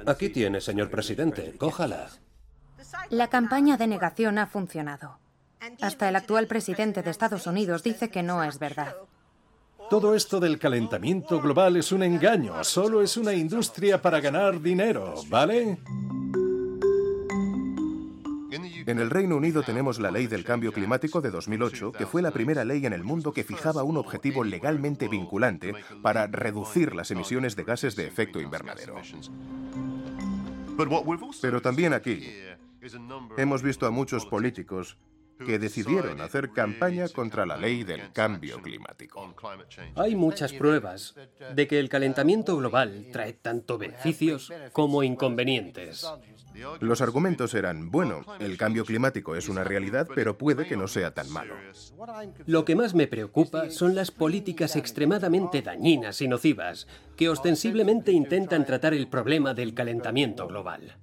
Aquí 0.07 0.29
tiene, 0.29 0.61
señor 0.61 0.91
presidente, 0.91 1.55
cójala. 1.59 2.11
La 3.11 3.29
campaña 3.29 3.77
de 3.77 3.87
negación 3.87 4.39
ha 4.39 4.47
funcionado. 4.47 5.19
Hasta 5.81 6.09
el 6.09 6.17
actual 6.17 6.47
presidente 6.47 7.03
de 7.03 7.11
Estados 7.11 7.47
Unidos 7.47 7.83
dice 7.83 8.11
que 8.11 8.23
no 8.23 8.45
es 8.45 8.59
verdad. 8.59 8.95
Todo 9.91 10.15
esto 10.15 10.41
del 10.41 10.59
calentamiento 10.59 11.41
global 11.41 11.77
es 11.77 11.93
un 11.93 12.03
engaño, 12.03 12.65
solo 12.65 13.03
es 13.03 13.17
una 13.17 13.35
industria 13.35 14.01
para 14.01 14.21
ganar 14.21 14.61
dinero, 14.61 15.15
¿vale? 15.29 15.79
En 18.55 18.99
el 18.99 19.11
Reino 19.11 19.37
Unido 19.37 19.62
tenemos 19.62 19.99
la 19.99 20.11
Ley 20.11 20.27
del 20.27 20.45
Cambio 20.45 20.73
Climático 20.73 21.21
de 21.21 21.31
2008, 21.31 21.93
que 21.93 22.07
fue 22.07 22.23
la 22.23 22.31
primera 22.31 22.64
ley 22.64 22.87
en 22.87 22.93
el 22.93 23.03
mundo 23.03 23.33
que 23.33 23.43
fijaba 23.43 23.83
un 23.83 23.97
objetivo 23.97 24.45
legalmente 24.45 25.09
vinculante 25.09 25.75
para 26.03 26.27
reducir 26.27 26.95
las 26.95 27.11
emisiones 27.11 27.57
de 27.57 27.64
gases 27.64 27.97
de 27.97 28.07
efecto 28.07 28.40
invernadero. 28.40 28.97
Pero 31.40 31.62
también 31.62 31.93
aquí 31.93 32.33
hemos 33.37 33.62
visto 33.62 33.87
a 33.87 33.90
muchos 33.90 34.27
políticos 34.27 34.99
que 35.38 35.59
decidieron 35.59 36.20
hacer 36.20 36.51
campaña 36.51 37.09
contra 37.09 37.47
la 37.47 37.57
ley 37.57 37.85
del 37.85 38.12
cambio 38.12 38.61
climático. 38.62 39.35
Hay 39.97 40.14
muchas 40.16 40.53
pruebas 40.53 41.14
de 41.55 41.66
que 41.66 41.79
el 41.79 41.88
calentamiento 41.88 42.57
global 42.57 43.07
trae 43.12 43.33
tanto 43.33 43.79
beneficios 43.79 44.53
como 44.73 45.03
inconvenientes. 45.03 46.07
Los 46.81 47.01
argumentos 47.01 47.55
eran, 47.55 47.90
bueno, 47.90 48.25
el 48.38 48.57
cambio 48.57 48.85
climático 48.85 49.35
es 49.35 49.49
una 49.49 49.64
realidad, 49.64 50.09
pero 50.14 50.38
puede 50.38 50.66
que 50.66 50.77
no 50.77 50.87
sea 50.87 51.12
tan 51.12 51.29
malo. 51.31 51.55
Lo 52.47 52.64
que 52.64 52.77
más 52.77 52.94
me 52.94 53.07
preocupa 53.07 53.70
son 53.70 53.94
las 53.94 54.11
políticas 54.11 54.77
extremadamente 54.77 55.62
dañinas 55.62 56.20
y 56.23 56.29
nocivas 56.29 56.87
que 57.16 57.29
ostensiblemente 57.29 58.12
intentan 58.12 58.64
tratar 58.64 58.94
el 58.94 59.09
problema 59.09 59.55
del 59.55 59.75
calentamiento 59.75 60.47
global. 60.47 60.97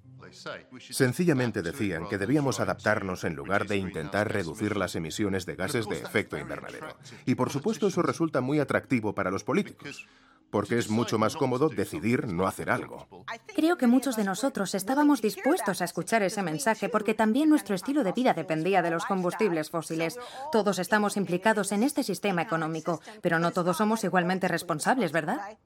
Sencillamente 0.92 1.62
decían 1.62 2.08
que 2.08 2.18
debíamos 2.18 2.60
adaptarnos 2.60 3.24
en 3.24 3.36
lugar 3.36 3.68
de 3.68 3.78
intentar 3.78 4.32
reducir 4.32 4.78
las 4.78 4.96
emisiones 4.96 5.46
de 5.46 5.56
gases 5.56 5.88
de 5.88 6.00
efecto 6.00 6.38
invernadero. 6.38 6.96
Y 7.26 7.36
por 7.36 7.52
supuesto 7.52 7.88
eso 7.88 8.02
resulta 8.02 8.42
muy 8.42 8.60
atractivo 8.60 9.14
para 9.14 9.32
los 9.32 9.44
políticos 9.44 10.08
porque 10.52 10.78
es 10.78 10.90
mucho 10.90 11.18
más 11.18 11.36
cómodo 11.36 11.70
decidir 11.70 12.28
no 12.28 12.46
hacer 12.46 12.70
algo. 12.70 13.08
Creo 13.56 13.78
que 13.78 13.88
muchos 13.88 14.18
de 14.18 14.26
nosotros 14.26 14.76
estábamos 14.76 15.22
dispuestos 15.22 15.82
a 15.82 15.86
escuchar 15.86 16.22
ese 16.22 16.44
mensaje 16.44 16.90
porque 16.90 17.14
también 17.14 17.50
nuestro 17.50 17.74
estilo 17.74 18.04
de 18.04 18.12
vida 18.12 18.34
dependía 18.34 18.82
de 18.82 18.92
los 18.92 19.06
combustibles 19.06 19.70
fósiles. 19.70 20.20
Todos 20.52 20.78
estamos 20.78 21.18
implicados 21.18 21.72
en 21.72 21.84
este 21.84 22.04
sistema 22.04 22.42
económico, 22.42 23.02
pero 23.22 23.40
no 23.40 23.52
todos 23.52 23.78
somos 23.78 24.04
igualmente 24.04 24.48
responsables, 24.48 25.12
¿verdad? 25.12 25.58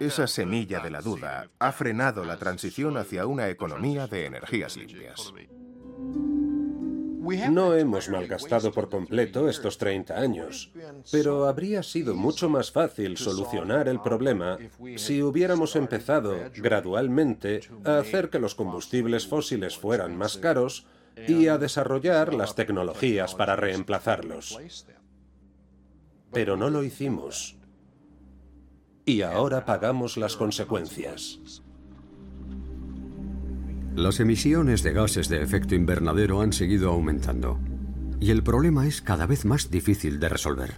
Esa 0.00 0.26
semilla 0.26 0.80
de 0.80 0.90
la 0.90 1.00
duda 1.00 1.48
ha 1.60 1.70
frenado 1.70 2.24
la 2.24 2.36
transición 2.38 2.96
hacia 2.96 3.26
una 3.26 3.48
economía 3.48 4.08
de 4.08 4.26
energías 4.26 4.76
limpias. 4.76 5.32
No 7.50 7.76
hemos 7.76 8.08
malgastado 8.08 8.72
por 8.72 8.88
completo 8.88 9.48
estos 9.48 9.78
30 9.78 10.18
años, 10.18 10.72
pero 11.12 11.46
habría 11.46 11.84
sido 11.84 12.16
mucho 12.16 12.48
más 12.48 12.72
fácil 12.72 13.16
solucionar 13.16 13.86
el 13.86 14.00
problema 14.00 14.58
si 14.96 15.22
hubiéramos 15.22 15.76
empezado 15.76 16.36
gradualmente 16.56 17.60
a 17.84 17.98
hacer 17.98 18.28
que 18.28 18.40
los 18.40 18.56
combustibles 18.56 19.28
fósiles 19.28 19.78
fueran 19.78 20.16
más 20.16 20.36
caros 20.38 20.88
y 21.28 21.46
a 21.46 21.58
desarrollar 21.58 22.34
las 22.34 22.56
tecnologías 22.56 23.36
para 23.36 23.54
reemplazarlos. 23.54 24.58
Pero 26.32 26.56
no 26.56 26.70
lo 26.70 26.82
hicimos. 26.82 27.59
Y 29.10 29.22
ahora 29.22 29.64
pagamos 29.64 30.16
las 30.16 30.36
consecuencias. 30.36 31.40
Las 33.96 34.20
emisiones 34.20 34.84
de 34.84 34.92
gases 34.92 35.28
de 35.28 35.42
efecto 35.42 35.74
invernadero 35.74 36.42
han 36.42 36.52
seguido 36.52 36.90
aumentando 36.92 37.58
y 38.20 38.30
el 38.30 38.44
problema 38.44 38.86
es 38.86 39.02
cada 39.02 39.26
vez 39.26 39.44
más 39.44 39.68
difícil 39.68 40.20
de 40.20 40.28
resolver. 40.28 40.74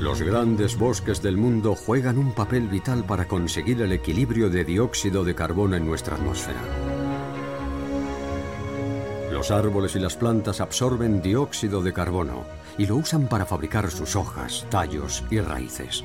Los 0.00 0.22
grandes 0.22 0.78
bosques 0.78 1.20
del 1.20 1.36
mundo 1.36 1.74
juegan 1.74 2.16
un 2.16 2.34
papel 2.34 2.66
vital 2.66 3.04
para 3.04 3.28
conseguir 3.28 3.82
el 3.82 3.92
equilibrio 3.92 4.48
de 4.48 4.64
dióxido 4.64 5.22
de 5.22 5.34
carbono 5.34 5.76
en 5.76 5.84
nuestra 5.84 6.16
atmósfera. 6.16 6.89
Los 9.40 9.50
árboles 9.50 9.96
y 9.96 9.98
las 9.98 10.16
plantas 10.16 10.60
absorben 10.60 11.22
dióxido 11.22 11.82
de 11.82 11.94
carbono 11.94 12.44
y 12.76 12.84
lo 12.84 12.96
usan 12.96 13.26
para 13.26 13.46
fabricar 13.46 13.90
sus 13.90 14.14
hojas, 14.14 14.66
tallos 14.68 15.24
y 15.30 15.40
raíces. 15.40 16.04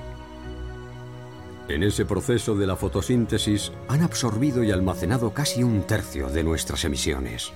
En 1.68 1.84
ese 1.84 2.06
proceso 2.06 2.56
de 2.56 2.66
la 2.66 2.78
fotosíntesis 2.78 3.74
han 3.90 4.04
absorbido 4.04 4.64
y 4.64 4.72
almacenado 4.72 5.34
casi 5.34 5.64
un 5.64 5.82
tercio 5.82 6.30
de 6.30 6.46
nuestras 6.46 6.86
emisiones. 6.86 7.52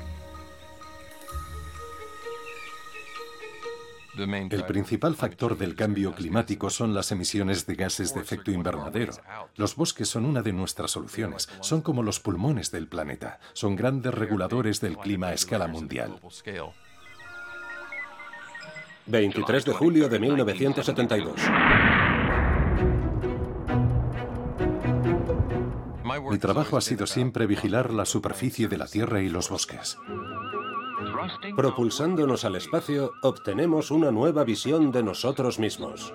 El 4.19 4.65
principal 4.65 5.15
factor 5.15 5.57
del 5.57 5.75
cambio 5.75 6.13
climático 6.13 6.69
son 6.69 6.93
las 6.93 7.11
emisiones 7.11 7.65
de 7.65 7.75
gases 7.75 8.13
de 8.13 8.19
efecto 8.19 8.51
invernadero. 8.51 9.13
Los 9.55 9.75
bosques 9.75 10.09
son 10.09 10.25
una 10.25 10.41
de 10.41 10.51
nuestras 10.51 10.91
soluciones. 10.91 11.47
Son 11.61 11.81
como 11.81 12.03
los 12.03 12.19
pulmones 12.19 12.71
del 12.71 12.87
planeta. 12.87 13.39
Son 13.53 13.75
grandes 13.75 14.13
reguladores 14.13 14.81
del 14.81 14.97
clima 14.97 15.27
a 15.27 15.33
escala 15.33 15.67
mundial. 15.67 16.19
23 19.05 19.65
de 19.65 19.73
julio 19.73 20.09
de 20.09 20.19
1972. 20.19 21.39
Mi 26.29 26.37
trabajo 26.37 26.77
ha 26.77 26.81
sido 26.81 27.07
siempre 27.07 27.47
vigilar 27.47 27.91
la 27.93 28.05
superficie 28.05 28.67
de 28.67 28.77
la 28.77 28.85
tierra 28.85 29.21
y 29.21 29.29
los 29.29 29.49
bosques. 29.49 29.97
Propulsándonos 31.55 32.45
al 32.45 32.55
espacio, 32.55 33.11
obtenemos 33.21 33.91
una 33.91 34.11
nueva 34.11 34.43
visión 34.43 34.91
de 34.91 35.03
nosotros 35.03 35.59
mismos. 35.59 36.13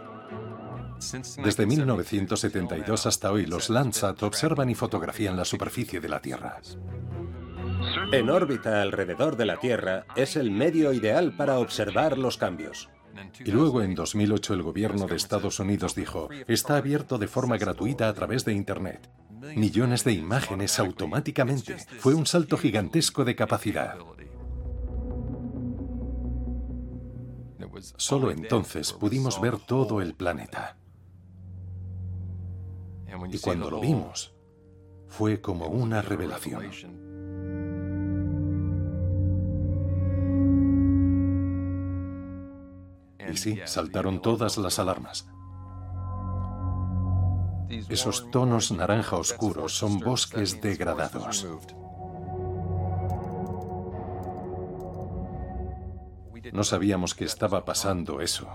Desde 1.42 1.66
1972 1.66 3.06
hasta 3.06 3.30
hoy, 3.30 3.46
los 3.46 3.68
Landsat 3.68 4.22
observan 4.22 4.70
y 4.70 4.74
fotografían 4.74 5.36
la 5.36 5.44
superficie 5.44 6.00
de 6.00 6.08
la 6.08 6.20
Tierra. 6.20 6.60
En 8.12 8.30
órbita 8.30 8.80
alrededor 8.80 9.36
de 9.36 9.46
la 9.46 9.58
Tierra 9.58 10.06
es 10.16 10.36
el 10.36 10.50
medio 10.50 10.92
ideal 10.92 11.36
para 11.36 11.58
observar 11.58 12.16
los 12.16 12.38
cambios. 12.38 12.88
Y 13.44 13.50
luego 13.50 13.82
en 13.82 13.94
2008 13.94 14.54
el 14.54 14.62
gobierno 14.62 15.06
de 15.06 15.16
Estados 15.16 15.60
Unidos 15.60 15.94
dijo, 15.94 16.28
está 16.48 16.76
abierto 16.76 17.18
de 17.18 17.28
forma 17.28 17.58
gratuita 17.58 18.08
a 18.08 18.14
través 18.14 18.44
de 18.44 18.52
Internet. 18.52 19.08
Millones 19.56 20.04
de 20.04 20.12
imágenes 20.12 20.78
automáticamente. 20.78 21.76
Fue 21.98 22.14
un 22.14 22.26
salto 22.26 22.56
gigantesco 22.56 23.24
de 23.24 23.36
capacidad. 23.36 23.96
Solo 27.96 28.30
entonces 28.30 28.92
pudimos 28.92 29.40
ver 29.40 29.58
todo 29.58 30.00
el 30.00 30.14
planeta. 30.14 30.78
Y 33.30 33.38
cuando 33.38 33.70
lo 33.70 33.80
vimos, 33.80 34.34
fue 35.08 35.40
como 35.40 35.66
una 35.66 36.02
revelación. 36.02 36.64
Y 43.30 43.36
sí, 43.36 43.58
saltaron 43.64 44.22
todas 44.22 44.58
las 44.58 44.78
alarmas. 44.78 45.28
Esos 47.88 48.30
tonos 48.30 48.70
naranja 48.72 49.16
oscuros 49.16 49.76
son 49.76 49.98
bosques 49.98 50.60
degradados. 50.60 51.46
No 56.54 56.62
sabíamos 56.62 57.16
que 57.16 57.24
estaba 57.24 57.64
pasando 57.64 58.20
eso. 58.20 58.46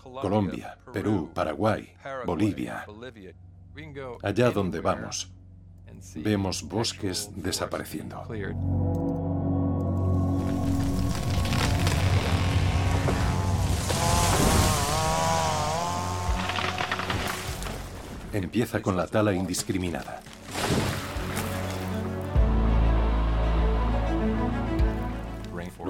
Colombia, 0.00 0.78
Perú, 0.92 1.28
Paraguay, 1.34 1.92
Bolivia. 2.24 2.86
Allá 4.22 4.52
donde 4.52 4.78
vamos, 4.78 5.32
vemos 6.14 6.62
bosques 6.62 7.28
desapareciendo. 7.34 8.22
Empieza 18.32 18.80
con 18.80 18.96
la 18.96 19.08
tala 19.08 19.32
indiscriminada. 19.34 20.20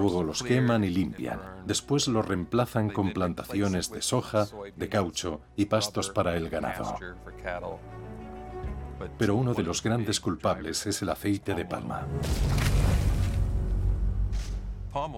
Luego 0.06 0.22
los 0.22 0.44
queman 0.44 0.84
y 0.84 0.90
limpian. 0.90 1.40
Después 1.66 2.06
los 2.06 2.24
reemplazan 2.24 2.90
con 2.90 3.12
plantaciones 3.12 3.90
de 3.90 4.02
soja, 4.02 4.46
de 4.76 4.88
caucho 4.88 5.40
y 5.56 5.64
pastos 5.64 6.10
para 6.10 6.36
el 6.36 6.48
ganado. 6.48 6.96
Pero 9.18 9.34
uno 9.34 9.52
de 9.52 9.64
los 9.64 9.82
grandes 9.82 10.20
culpables 10.20 10.86
es 10.86 11.02
el 11.02 11.08
aceite 11.08 11.54
de 11.54 11.64
palma. 11.64 12.06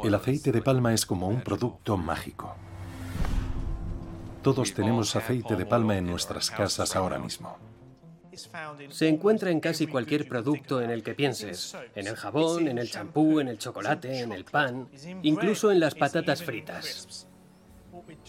El 0.02 0.14
aceite 0.14 0.52
de 0.52 0.62
palma 0.62 0.94
es 0.94 1.04
como 1.04 1.28
un 1.28 1.42
producto 1.42 1.98
mágico. 1.98 2.54
Todos 4.42 4.72
tenemos 4.72 5.14
aceite 5.16 5.54
de 5.54 5.66
palma 5.66 5.98
en 5.98 6.06
nuestras 6.06 6.50
casas 6.50 6.96
ahora 6.96 7.18
mismo. 7.18 7.58
Se 8.90 9.08
encuentra 9.08 9.50
en 9.50 9.60
casi 9.60 9.86
cualquier 9.86 10.28
producto 10.28 10.80
en 10.80 10.90
el 10.90 11.02
que 11.02 11.14
pienses, 11.14 11.76
en 11.94 12.06
el 12.06 12.16
jabón, 12.16 12.68
en 12.68 12.78
el 12.78 12.90
champú, 12.90 13.40
en 13.40 13.48
el 13.48 13.58
chocolate, 13.58 14.20
en 14.20 14.32
el 14.32 14.44
pan, 14.44 14.88
incluso 15.22 15.70
en 15.72 15.80
las 15.80 15.94
patatas 15.94 16.42
fritas. 16.42 17.26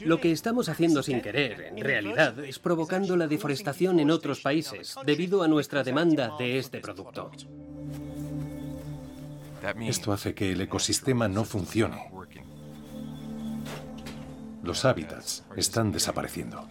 Lo 0.02 0.20
que 0.20 0.32
estamos 0.32 0.70
haciendo 0.70 1.04
sin 1.04 1.22
querer, 1.22 1.62
en 1.62 1.84
realidad, 1.84 2.40
es 2.44 2.60
provocando 2.60 3.16
la 3.16 3.28
deforestación 3.28 4.00
en 4.00 4.12
otros 4.12 4.42
países 4.42 4.96
debido 5.06 5.44
a 5.44 5.48
nuestra 5.48 5.84
demanda 5.84 6.36
de 6.38 6.58
este 6.58 6.80
producto. 6.80 7.32
Esto 9.82 10.14
hace 10.14 10.34
que 10.34 10.54
el 10.54 10.62
ecosistema 10.62 11.28
no 11.28 11.44
funcione. 11.44 12.10
Los 14.64 14.86
hábitats 14.86 15.44
están 15.56 15.92
desapareciendo. 15.92 16.68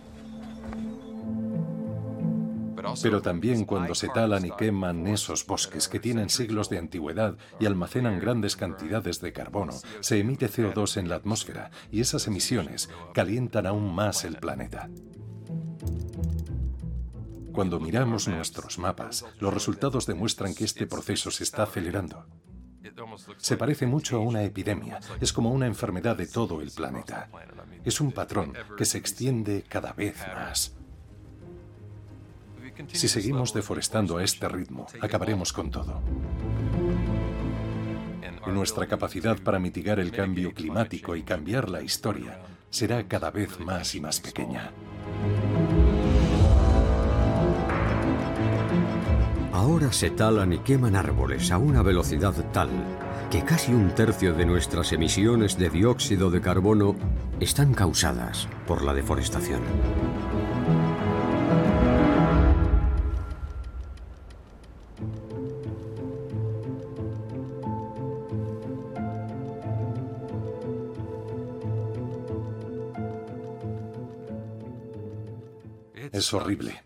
Pero 3.03 3.22
también 3.22 3.64
cuando 3.64 3.94
se 3.94 4.09
talan 4.09 4.44
y 4.44 4.51
queman 4.51 5.07
esos 5.07 5.46
bosques 5.46 5.88
que 5.88 6.01
tienen 6.01 6.29
siglos 6.31 6.68
de 6.68 6.79
antigüedad 6.79 7.37
y 7.61 7.66
almacenan 7.66 8.20
grandes 8.20 8.57
cantidades 8.57 9.20
de 9.20 9.33
carbono, 9.33 9.74
se 10.01 10.18
emite 10.18 10.48
CO2 10.48 10.96
en 10.96 11.09
la 11.09 11.16
atmósfera 11.16 11.70
y 11.90 12.01
esas 12.01 12.27
emisiones 12.27 12.88
calientan 13.14 13.66
aún 13.66 13.94
más 13.94 14.24
el 14.24 14.37
planeta. 14.37 14.88
Cuando 17.53 17.81
miramos 17.81 18.29
nuestros 18.29 18.79
mapas, 18.79 19.24
los 19.40 19.53
resultados 19.53 20.07
demuestran 20.07 20.55
que 20.55 20.64
este 20.64 20.87
proceso 20.87 21.31
se 21.33 21.42
está 21.42 21.64
acelerando. 21.64 22.24
Se 23.37 23.57
parece 23.57 23.87
mucho 23.87 24.16
a 24.16 24.20
una 24.20 24.44
epidemia, 24.44 25.01
es 25.20 25.33
como 25.33 25.51
una 25.51 25.66
enfermedad 25.66 26.16
de 26.16 26.27
todo 26.27 26.61
el 26.61 26.70
planeta. 26.70 27.29
Es 27.85 28.01
un 28.01 28.12
patrón 28.12 28.55
que 28.77 28.85
se 28.85 28.98
extiende 28.98 29.64
cada 29.68 29.92
vez 29.92 30.16
más. 30.35 30.78
Si 32.93 33.09
seguimos 33.09 33.53
deforestando 33.53 34.19
a 34.19 34.25
este 34.25 34.49
ritmo, 34.49 34.87
acabaremos 35.01 35.53
con 35.53 35.71
todo. 35.71 36.03
Nuestra 38.47 38.87
capacidad 38.87 39.37
para 39.38 39.59
mitigar 39.59 40.01
el 40.01 40.11
cambio 40.11 40.53
climático 40.53 41.14
y 41.14 41.23
cambiar 41.23 41.69
la 41.69 41.83
historia 41.83 42.41
será 42.71 43.07
cada 43.07 43.31
vez 43.31 43.61
más 43.61 43.95
y 43.95 44.01
más 44.01 44.21
pequeña. 44.21 44.71
Ahora 49.53 49.93
se 49.93 50.11
talan 50.11 50.53
y 50.53 50.59
queman 50.59 50.97
árboles 50.97 51.51
a 51.51 51.59
una 51.59 51.83
velocidad 51.83 52.35
tal 52.53 52.71
que 53.31 53.45
casi 53.45 53.73
un 53.73 53.95
tercio 53.95 54.33
de 54.33 54.47
nuestras 54.47 54.93
emisiones 54.93 55.59
de 55.59 55.69
dióxido 55.69 56.31
de 56.31 56.41
carbono 56.41 56.97
están 57.41 57.75
causadas 57.75 58.49
por 58.67 58.83
la 58.83 58.95
deforestación. 58.95 59.61
Es 76.18 76.35
horrible. 76.35 76.85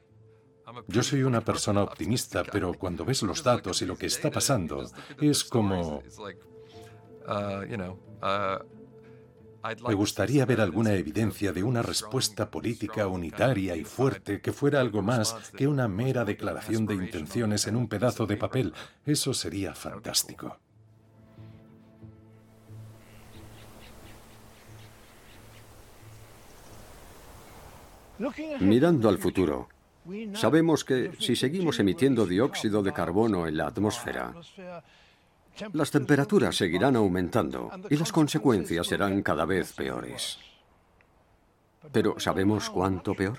Yo 0.89 1.03
soy 1.03 1.23
una 1.23 1.41
persona 1.41 1.83
optimista, 1.83 2.43
pero 2.45 2.75
cuando 2.75 3.03
ves 3.07 3.23
los 3.23 3.43
datos 3.43 3.81
y 3.81 3.87
lo 3.87 3.97
que 3.97 4.05
está 4.05 4.31
pasando, 4.31 4.85
es 5.19 5.45
como... 5.45 6.03
Me 9.87 9.95
gustaría 9.95 10.45
ver 10.45 10.61
alguna 10.61 10.93
evidencia 10.93 11.53
de 11.53 11.63
una 11.63 11.81
respuesta 11.81 12.51
política 12.51 13.07
unitaria 13.07 13.75
y 13.75 13.85
fuerte 13.85 14.43
que 14.43 14.53
fuera 14.53 14.83
algo 14.83 15.01
más 15.01 15.35
que 15.57 15.67
una 15.67 15.89
mera 15.89 16.27
declaración 16.27 16.85
de 16.85 16.95
intenciones 16.95 17.67
en 17.67 17.77
un 17.77 17.89
pedazo 17.89 18.27
de 18.27 18.37
papel. 18.37 18.75
Eso 19.07 19.33
sería 19.33 19.75
fantástico. 19.75 20.59
Mirando 28.61 29.09
al 29.09 29.19
futuro, 29.19 29.69
sabemos 30.35 30.85
que 30.85 31.13
si 31.19 31.37
seguimos 31.37 31.79
emitiendo 31.81 32.27
dióxido 32.27 32.83
de 32.83 32.93
carbono 32.93 33.47
en 33.47 33.57
la 33.57 33.67
atmósfera, 33.67 34.33
las 35.73 35.91
temperaturas 35.91 36.57
seguirán 36.57 36.97
aumentando 36.97 37.71
y 37.91 37.97
las 37.97 38.13
consecuencias 38.13 38.87
serán 38.87 39.23
cada 39.23 39.45
vez 39.45 39.73
peores. 39.73 40.39
Pero 41.93 42.19
¿sabemos 42.19 42.71
cuánto 42.71 43.15
peor? 43.15 43.39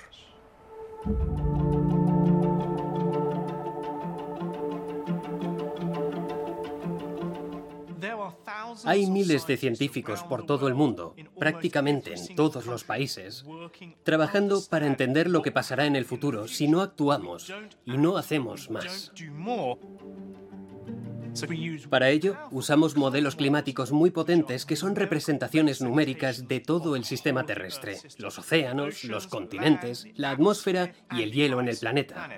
Hay 8.86 9.08
miles 9.08 9.48
de 9.48 9.58
científicos 9.58 10.24
por 10.24 10.46
todo 10.46 10.68
el 10.68 10.74
mundo, 10.74 11.16
prácticamente 11.38 12.14
en 12.14 12.36
todos 12.36 12.66
los 12.66 12.84
países, 12.84 13.46
trabajando 14.04 14.62
para 14.70 14.88
entender 14.88 15.30
lo 15.30 15.42
que 15.42 15.52
pasará 15.52 15.86
en 15.86 15.96
el 15.96 16.06
futuro 16.06 16.48
si 16.48 16.68
no 16.68 16.82
actuamos 16.82 17.52
y 17.86 17.98
no 17.98 18.18
hacemos 18.18 18.70
más. 18.70 19.12
Para 21.90 22.10
ello, 22.10 22.38
usamos 22.52 22.96
modelos 22.96 23.36
climáticos 23.36 23.92
muy 23.92 24.12
potentes 24.12 24.66
que 24.66 24.76
son 24.76 24.96
representaciones 24.96 25.82
numéricas 25.82 26.48
de 26.48 26.60
todo 26.60 26.96
el 26.96 27.06
sistema 27.06 27.46
terrestre, 27.46 27.98
los 28.20 28.38
océanos, 28.38 29.04
los 29.06 29.28
continentes, 29.28 30.08
la 30.16 30.32
atmósfera 30.32 30.94
y 31.12 31.24
el 31.24 31.32
hielo 31.32 31.60
en 31.60 31.70
el 31.70 31.78
planeta. 31.78 32.30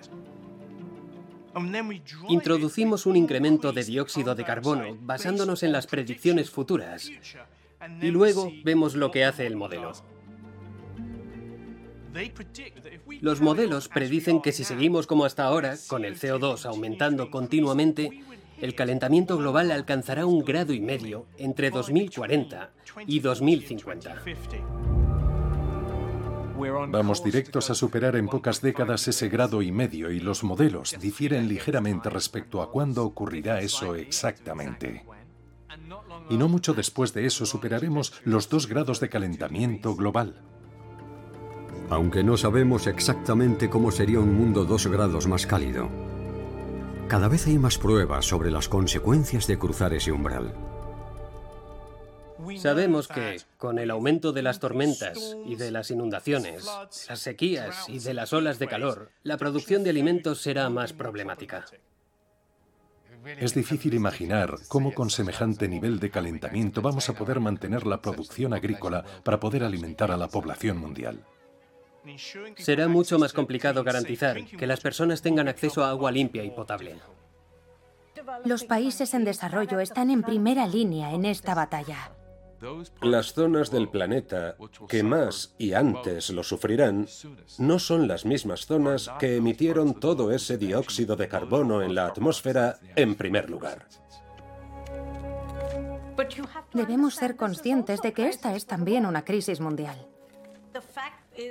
Introducimos 2.28 3.06
un 3.06 3.16
incremento 3.16 3.72
de 3.72 3.84
dióxido 3.84 4.36
de 4.36 4.44
carbono 4.44 4.98
basándonos 5.02 5.64
en 5.64 5.72
las 5.72 5.88
predicciones 5.88 6.50
futuras 6.50 7.10
y 8.02 8.08
luego 8.08 8.52
vemos 8.64 8.96
lo 8.96 9.12
que 9.12 9.24
hace 9.24 9.46
el 9.46 9.56
modelo. 9.56 9.94
Los 13.22 13.42
modelos 13.42 13.88
predicen 13.88 14.42
que 14.42 14.52
si 14.52 14.64
seguimos 14.64 15.08
como 15.08 15.26
hasta 15.26 15.46
ahora, 15.46 15.76
con 15.88 16.06
el 16.06 16.20
CO2 16.20 16.66
aumentando 16.66 17.30
continuamente, 17.30 18.22
el 18.60 18.74
calentamiento 18.74 19.38
global 19.38 19.72
alcanzará 19.72 20.26
un 20.26 20.44
grado 20.44 20.74
y 20.74 20.80
medio 20.80 21.26
entre 21.38 21.70
2040 21.70 22.72
y 23.06 23.20
2050. 23.20 24.24
Vamos 26.90 27.24
directos 27.24 27.70
a 27.70 27.76
superar 27.76 28.16
en 28.16 28.28
pocas 28.28 28.62
décadas 28.62 29.08
ese 29.08 29.30
grado 29.30 29.62
y 29.62 29.72
medio 29.72 30.12
y 30.12 30.20
los 30.20 30.44
modelos 30.44 30.96
difieren 31.00 31.48
ligeramente 31.48 32.10
respecto 32.10 32.62
a 32.62 32.72
cuándo 32.72 33.04
ocurrirá 33.04 33.62
eso 33.62 33.96
exactamente. 33.96 35.06
Y 36.30 36.38
no 36.38 36.48
mucho 36.48 36.74
después 36.74 37.14
de 37.14 37.26
eso 37.26 37.46
superaremos 37.46 38.14
los 38.24 38.50
dos 38.50 38.68
grados 38.68 39.00
de 39.00 39.10
calentamiento 39.10 39.96
global. 39.96 40.42
Aunque 41.90 42.24
no 42.24 42.38
sabemos 42.38 42.88
exactamente 42.88 43.70
cómo 43.70 43.92
sería 43.92 44.20
un 44.20 44.34
mundo 44.34 44.66
dos 44.66 44.88
grados 44.88 45.28
más 45.28 45.46
cálido, 45.46 45.90
cada 47.08 47.28
vez 47.28 47.46
hay 47.46 47.60
más 47.60 47.78
pruebas 47.78 48.26
sobre 48.26 48.50
las 48.50 48.68
consecuencias 48.68 49.46
de 49.46 49.60
cruzar 49.60 49.94
ese 49.94 50.12
umbral. 50.12 50.56
Sabemos 52.58 53.08
que 53.08 53.42
con 53.58 53.80
el 53.80 53.92
aumento 53.92 54.32
de 54.32 54.42
las 54.42 54.60
tormentas 54.60 55.36
y 55.46 55.56
de 55.56 55.72
las 55.72 55.92
inundaciones, 55.92 56.66
las 57.08 57.20
sequías 57.20 57.88
y 57.90 58.00
de 58.00 58.14
las 58.14 58.34
olas 58.34 58.60
de 58.60 58.68
calor, 58.68 59.12
la 59.24 59.38
producción 59.38 59.84
de 59.84 59.90
alimentos 59.90 60.42
será 60.42 60.70
más 60.70 60.94
problemática. 60.94 61.66
Es 63.26 63.56
difícil 63.56 63.96
imaginar 63.96 64.56
cómo 64.68 64.94
con 64.94 65.10
semejante 65.10 65.68
nivel 65.68 66.00
de 66.00 66.12
calentamiento 66.12 66.82
vamos 66.82 67.10
a 67.10 67.14
poder 67.14 67.40
mantener 67.40 67.88
la 67.88 68.02
producción 68.02 68.54
agrícola 68.54 69.04
para 69.24 69.40
poder 69.40 69.64
alimentar 69.64 70.12
a 70.12 70.18
la 70.18 70.28
población 70.28 70.78
mundial. 70.78 71.26
Será 72.58 72.88
mucho 72.88 73.18
más 73.18 73.34
complicado 73.34 73.84
garantizar 73.84 74.46
que 74.46 74.68
las 74.68 74.80
personas 74.80 75.24
tengan 75.24 75.48
acceso 75.48 75.84
a 75.84 75.90
agua 75.90 76.12
limpia 76.12 76.44
y 76.44 76.52
potable. 76.52 76.98
Los 78.44 78.64
países 78.64 79.14
en 79.14 79.24
desarrollo 79.24 79.80
están 79.80 80.12
en 80.12 80.22
primera 80.22 80.68
línea 80.68 81.12
en 81.12 81.26
esta 81.26 81.56
batalla. 81.56 82.12
Las 83.02 83.34
zonas 83.34 83.72
del 83.72 83.90
planeta 83.90 84.56
que 84.88 85.04
más 85.04 85.54
y 85.58 85.74
antes 85.74 86.30
lo 86.30 86.44
sufrirán 86.44 87.08
no 87.58 87.80
son 87.80 88.08
las 88.08 88.26
mismas 88.26 88.66
zonas 88.66 89.10
que 89.20 89.38
emitieron 89.38 89.94
todo 89.94 90.32
ese 90.32 90.58
dióxido 90.58 91.16
de 91.16 91.28
carbono 91.28 91.82
en 91.82 91.96
la 91.96 92.08
atmósfera 92.08 92.80
en 92.96 93.16
primer 93.16 93.50
lugar. 93.50 93.88
Debemos 96.74 97.16
ser 97.16 97.36
conscientes 97.36 98.02
de 98.02 98.14
que 98.14 98.30
esta 98.30 98.56
es 98.56 98.66
también 98.66 99.06
una 99.06 99.24
crisis 99.24 99.60
mundial. 99.60 100.08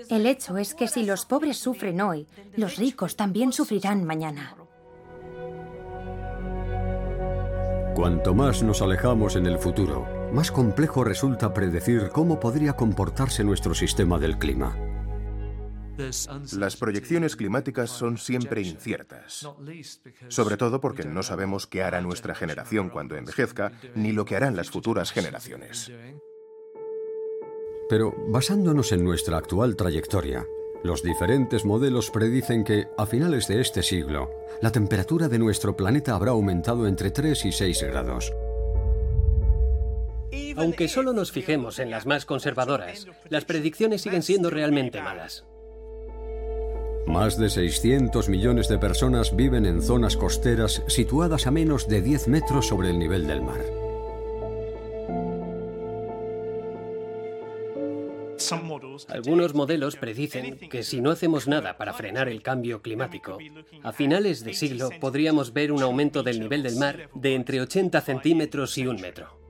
El 0.08 0.26
hecho 0.26 0.56
es 0.56 0.74
que 0.74 0.88
si 0.88 1.04
los 1.04 1.26
pobres 1.26 1.58
sufren 1.58 2.00
hoy, 2.00 2.26
los 2.56 2.76
ricos 2.76 3.16
también 3.16 3.52
sufrirán 3.52 4.04
mañana. 4.04 4.56
Cuanto 7.94 8.34
más 8.34 8.62
nos 8.62 8.82
alejamos 8.82 9.36
en 9.36 9.46
el 9.46 9.58
futuro, 9.58 10.06
más 10.34 10.50
complejo 10.50 11.04
resulta 11.04 11.54
predecir 11.54 12.10
cómo 12.10 12.40
podría 12.40 12.74
comportarse 12.74 13.44
nuestro 13.44 13.72
sistema 13.74 14.18
del 14.18 14.36
clima. 14.36 14.76
Las 16.56 16.76
proyecciones 16.76 17.36
climáticas 17.36 17.90
son 17.90 18.18
siempre 18.18 18.60
inciertas, 18.62 19.48
sobre 20.26 20.56
todo 20.56 20.80
porque 20.80 21.04
no 21.04 21.22
sabemos 21.22 21.68
qué 21.68 21.84
hará 21.84 22.00
nuestra 22.00 22.34
generación 22.34 22.90
cuando 22.90 23.16
envejezca, 23.16 23.70
ni 23.94 24.10
lo 24.10 24.24
que 24.24 24.34
harán 24.34 24.56
las 24.56 24.70
futuras 24.70 25.12
generaciones. 25.12 25.92
Pero 27.88 28.12
basándonos 28.28 28.90
en 28.90 29.04
nuestra 29.04 29.36
actual 29.36 29.76
trayectoria, 29.76 30.44
los 30.82 31.04
diferentes 31.04 31.64
modelos 31.64 32.10
predicen 32.10 32.64
que, 32.64 32.88
a 32.98 33.06
finales 33.06 33.46
de 33.46 33.60
este 33.60 33.84
siglo, 33.84 34.30
la 34.60 34.72
temperatura 34.72 35.28
de 35.28 35.38
nuestro 35.38 35.76
planeta 35.76 36.16
habrá 36.16 36.32
aumentado 36.32 36.88
entre 36.88 37.12
3 37.12 37.44
y 37.44 37.52
6 37.52 37.82
grados. 37.84 38.32
Aunque 40.56 40.88
solo 40.88 41.12
nos 41.12 41.32
fijemos 41.32 41.78
en 41.78 41.90
las 41.90 42.06
más 42.06 42.26
conservadoras, 42.26 43.06
las 43.28 43.44
predicciones 43.44 44.02
siguen 44.02 44.22
siendo 44.22 44.50
realmente 44.50 45.00
malas. 45.00 45.44
Más 47.06 47.38
de 47.38 47.50
600 47.50 48.28
millones 48.28 48.68
de 48.68 48.78
personas 48.78 49.36
viven 49.36 49.66
en 49.66 49.82
zonas 49.82 50.16
costeras 50.16 50.82
situadas 50.86 51.46
a 51.46 51.50
menos 51.50 51.86
de 51.86 52.00
10 52.00 52.28
metros 52.28 52.66
sobre 52.66 52.90
el 52.90 52.98
nivel 52.98 53.26
del 53.26 53.42
mar. 53.42 53.60
Algunos 59.08 59.54
modelos 59.54 59.96
predicen 59.96 60.58
que 60.58 60.82
si 60.82 61.00
no 61.00 61.10
hacemos 61.10 61.48
nada 61.48 61.76
para 61.76 61.94
frenar 61.94 62.28
el 62.28 62.42
cambio 62.42 62.82
climático, 62.82 63.38
a 63.82 63.92
finales 63.92 64.44
de 64.44 64.54
siglo 64.54 64.90
podríamos 65.00 65.52
ver 65.52 65.72
un 65.72 65.82
aumento 65.82 66.22
del 66.22 66.40
nivel 66.40 66.62
del 66.62 66.76
mar 66.76 67.08
de 67.14 67.34
entre 67.34 67.60
80 67.60 68.00
centímetros 68.00 68.76
y 68.78 68.86
un 68.86 69.00
metro. 69.00 69.43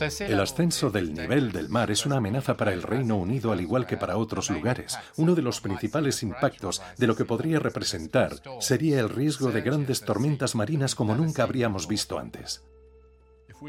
El 0.00 0.40
ascenso 0.40 0.90
del 0.90 1.14
nivel 1.14 1.52
del 1.52 1.70
mar 1.70 1.90
es 1.90 2.04
una 2.04 2.18
amenaza 2.18 2.56
para 2.56 2.72
el 2.72 2.82
Reino 2.82 3.16
Unido 3.16 3.50
al 3.52 3.60
igual 3.62 3.86
que 3.86 3.96
para 3.96 4.18
otros 4.18 4.50
lugares. 4.50 4.98
Uno 5.16 5.34
de 5.34 5.42
los 5.42 5.60
principales 5.60 6.22
impactos 6.22 6.82
de 6.98 7.06
lo 7.06 7.16
que 7.16 7.24
podría 7.24 7.58
representar 7.58 8.42
sería 8.60 9.00
el 9.00 9.08
riesgo 9.08 9.50
de 9.50 9.62
grandes 9.62 10.02
tormentas 10.02 10.54
marinas 10.54 10.94
como 10.94 11.14
nunca 11.14 11.44
habríamos 11.44 11.88
visto 11.88 12.18
antes. 12.18 12.62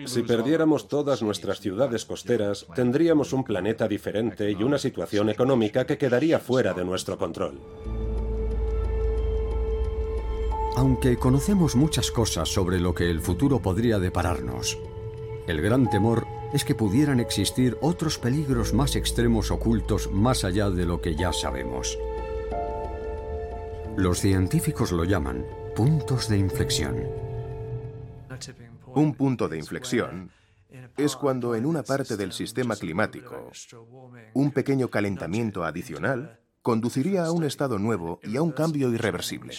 Si 0.05 0.21
perdiéramos 0.23 0.89
todas 0.89 1.21
nuestras 1.21 1.61
ciudades 1.61 2.03
costeras, 2.03 2.65
tendríamos 2.75 3.31
un 3.31 3.45
planeta 3.45 3.87
diferente 3.87 4.51
y 4.51 4.61
una 4.63 4.77
situación 4.77 5.29
económica 5.29 5.85
que 5.85 5.97
quedaría 5.97 6.39
fuera 6.39 6.73
de 6.73 6.83
nuestro 6.83 7.17
control. 7.17 7.61
Aunque 10.75 11.17
conocemos 11.17 11.75
muchas 11.75 12.11
cosas 12.11 12.49
sobre 12.49 12.79
lo 12.79 12.93
que 12.93 13.09
el 13.09 13.21
futuro 13.21 13.61
podría 13.61 13.97
depararnos, 13.97 14.77
el 15.47 15.61
gran 15.61 15.89
temor 15.89 16.27
es 16.53 16.63
que 16.63 16.75
pudieran 16.75 17.19
existir 17.19 17.77
otros 17.81 18.17
peligros 18.17 18.73
más 18.73 18.95
extremos 18.95 19.49
ocultos 19.51 20.11
más 20.11 20.43
allá 20.43 20.69
de 20.69 20.85
lo 20.85 21.01
que 21.01 21.15
ya 21.15 21.33
sabemos. 21.33 21.97
Los 23.95 24.19
científicos 24.19 24.91
lo 24.91 25.03
llaman 25.05 25.45
puntos 25.75 26.27
de 26.27 26.37
inflexión. 26.37 27.03
Un 28.93 29.15
punto 29.15 29.47
de 29.47 29.57
inflexión 29.57 30.31
es 30.97 31.15
cuando 31.15 31.55
en 31.55 31.65
una 31.65 31.83
parte 31.83 32.17
del 32.17 32.33
sistema 32.33 32.75
climático 32.75 33.49
un 34.33 34.51
pequeño 34.51 34.89
calentamiento 34.89 35.63
adicional 35.63 36.39
conduciría 36.61 37.25
a 37.25 37.31
un 37.31 37.43
estado 37.45 37.79
nuevo 37.79 38.19
y 38.23 38.35
a 38.35 38.41
un 38.41 38.51
cambio 38.51 38.89
irreversible. 38.89 39.55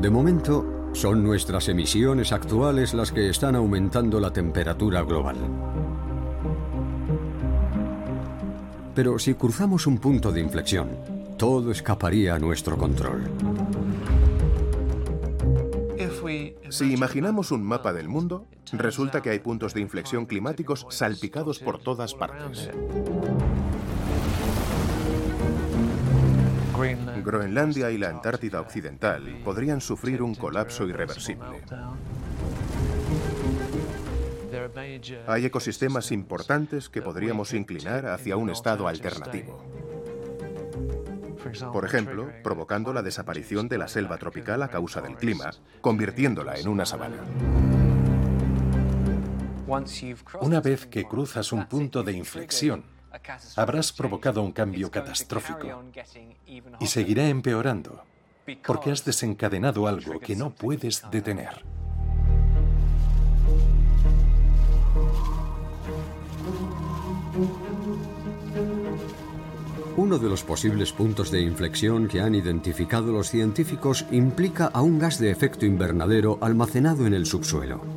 De 0.00 0.10
momento, 0.10 0.75
son 0.96 1.22
nuestras 1.22 1.68
emisiones 1.68 2.32
actuales 2.32 2.94
las 2.94 3.12
que 3.12 3.28
están 3.28 3.54
aumentando 3.54 4.18
la 4.18 4.32
temperatura 4.32 5.02
global. 5.02 5.36
Pero 8.94 9.18
si 9.18 9.34
cruzamos 9.34 9.86
un 9.86 9.98
punto 9.98 10.32
de 10.32 10.40
inflexión, 10.40 10.88
todo 11.36 11.70
escaparía 11.70 12.34
a 12.34 12.38
nuestro 12.38 12.78
control. 12.78 13.30
Si 16.68 16.92
imaginamos 16.92 17.52
un 17.52 17.62
mapa 17.62 17.92
del 17.92 18.08
mundo, 18.08 18.46
resulta 18.72 19.22
que 19.22 19.30
hay 19.30 19.38
puntos 19.38 19.72
de 19.72 19.80
inflexión 19.80 20.26
climáticos 20.26 20.86
salpicados 20.90 21.58
por 21.58 21.78
todas 21.78 22.14
partes. 22.14 22.70
Groenlandia 27.24 27.90
y 27.90 27.98
la 27.98 28.10
Antártida 28.10 28.60
Occidental 28.60 29.40
podrían 29.44 29.80
sufrir 29.80 30.22
un 30.22 30.34
colapso 30.34 30.86
irreversible. 30.86 31.62
Hay 35.26 35.46
ecosistemas 35.46 36.12
importantes 36.12 36.88
que 36.88 37.02
podríamos 37.02 37.54
inclinar 37.54 38.06
hacia 38.06 38.36
un 38.36 38.50
estado 38.50 38.88
alternativo. 38.88 39.62
Por 41.72 41.84
ejemplo, 41.84 42.28
provocando 42.42 42.92
la 42.92 43.02
desaparición 43.02 43.68
de 43.68 43.78
la 43.78 43.88
selva 43.88 44.18
tropical 44.18 44.62
a 44.62 44.68
causa 44.68 45.00
del 45.00 45.16
clima, 45.16 45.50
convirtiéndola 45.80 46.58
en 46.58 46.68
una 46.68 46.84
sabana. 46.84 47.16
Una 50.40 50.60
vez 50.60 50.86
que 50.86 51.04
cruzas 51.04 51.52
un 51.52 51.66
punto 51.66 52.02
de 52.02 52.12
inflexión, 52.12 52.84
habrás 53.56 53.92
provocado 53.92 54.42
un 54.42 54.52
cambio 54.52 54.90
catastrófico 54.90 55.82
y 56.80 56.86
seguirá 56.86 57.28
empeorando 57.28 58.02
porque 58.64 58.90
has 58.90 59.04
desencadenado 59.04 59.86
algo 59.86 60.20
que 60.20 60.36
no 60.36 60.50
puedes 60.50 61.02
detener. 61.10 61.64
Uno 69.96 70.18
de 70.18 70.28
los 70.28 70.44
posibles 70.44 70.92
puntos 70.92 71.30
de 71.30 71.40
inflexión 71.40 72.06
que 72.06 72.20
han 72.20 72.34
identificado 72.34 73.12
los 73.12 73.30
científicos 73.30 74.04
implica 74.10 74.66
a 74.66 74.82
un 74.82 74.98
gas 74.98 75.18
de 75.18 75.30
efecto 75.30 75.64
invernadero 75.64 76.38
almacenado 76.42 77.06
en 77.06 77.14
el 77.14 77.26
subsuelo. 77.26 77.95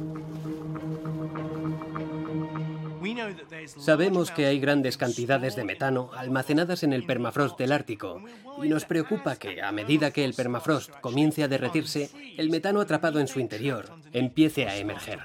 Sabemos 3.78 4.32
que 4.32 4.46
hay 4.46 4.60
grandes 4.60 4.98
cantidades 4.98 5.56
de 5.56 5.64
metano 5.64 6.10
almacenadas 6.16 6.84
en 6.84 6.94
el 6.94 7.06
permafrost 7.06 7.58
del 7.58 7.72
Ártico 7.72 8.22
y 8.64 8.70
nos 8.70 8.86
preocupa 8.86 9.36
que, 9.36 9.62
a 9.62 9.72
medida 9.72 10.12
que 10.12 10.26
el 10.26 10.34
permafrost 10.34 10.92
comience 11.02 11.44
a 11.44 11.48
derretirse, 11.48 12.10
el 12.38 12.50
metano 12.50 12.82
atrapado 12.82 13.20
en 13.20 13.28
su 13.28 13.40
interior 13.40 13.90
empiece 14.12 14.68
a 14.68 14.78
emerger. 14.78 15.20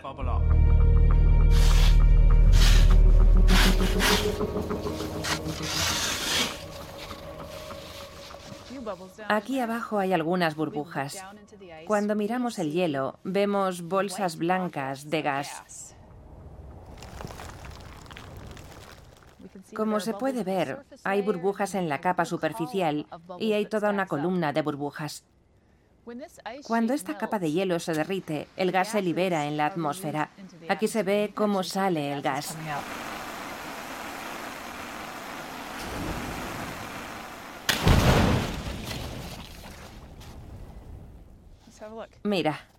Aquí 9.28 9.60
abajo 9.60 9.98
hay 9.98 10.12
algunas 10.12 10.56
burbujas. 10.56 11.24
Cuando 11.86 12.14
miramos 12.14 12.58
el 12.58 12.72
hielo, 12.72 13.18
vemos 13.24 13.82
bolsas 13.82 14.36
blancas 14.36 15.10
de 15.10 15.22
gas. 15.22 15.93
Como 19.74 20.00
se 20.00 20.14
puede 20.14 20.44
ver, 20.44 20.84
hay 21.04 21.22
burbujas 21.22 21.74
en 21.74 21.88
la 21.88 22.00
capa 22.00 22.24
superficial 22.24 23.06
y 23.38 23.52
hay 23.52 23.66
toda 23.66 23.90
una 23.90 24.06
columna 24.06 24.52
de 24.52 24.62
burbujas. 24.62 25.24
Cuando 26.66 26.92
esta 26.92 27.16
capa 27.16 27.38
de 27.38 27.50
hielo 27.50 27.78
se 27.78 27.94
derrite, 27.94 28.48
el 28.56 28.72
gas 28.72 28.88
se 28.88 29.00
libera 29.00 29.46
en 29.46 29.56
la 29.56 29.66
atmósfera. 29.66 30.30
Aquí 30.68 30.86
se 30.88 31.02
ve 31.02 31.32
cómo 31.34 31.62
sale 31.62 32.12
el 32.12 32.22
gas. 32.22 32.56
Mira. 42.22 42.73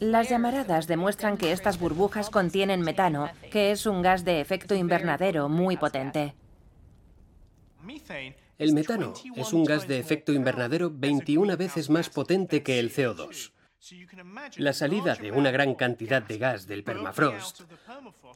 Las 0.00 0.28
llamaradas 0.28 0.86
demuestran 0.86 1.36
que 1.36 1.52
estas 1.52 1.78
burbujas 1.78 2.30
contienen 2.30 2.80
metano, 2.80 3.30
que 3.50 3.72
es 3.72 3.86
un 3.86 4.02
gas 4.02 4.24
de 4.24 4.40
efecto 4.40 4.74
invernadero 4.74 5.48
muy 5.48 5.76
potente. 5.76 6.34
El 8.58 8.74
metano 8.74 9.14
es 9.34 9.52
un 9.52 9.64
gas 9.64 9.88
de 9.88 9.98
efecto 9.98 10.32
invernadero 10.32 10.90
21 10.92 11.56
veces 11.56 11.90
más 11.90 12.10
potente 12.10 12.62
que 12.62 12.78
el 12.78 12.92
CO2. 12.92 13.52
La 14.58 14.72
salida 14.72 15.16
de 15.16 15.32
una 15.32 15.50
gran 15.50 15.74
cantidad 15.74 16.22
de 16.22 16.38
gas 16.38 16.66
del 16.66 16.84
permafrost 16.84 17.62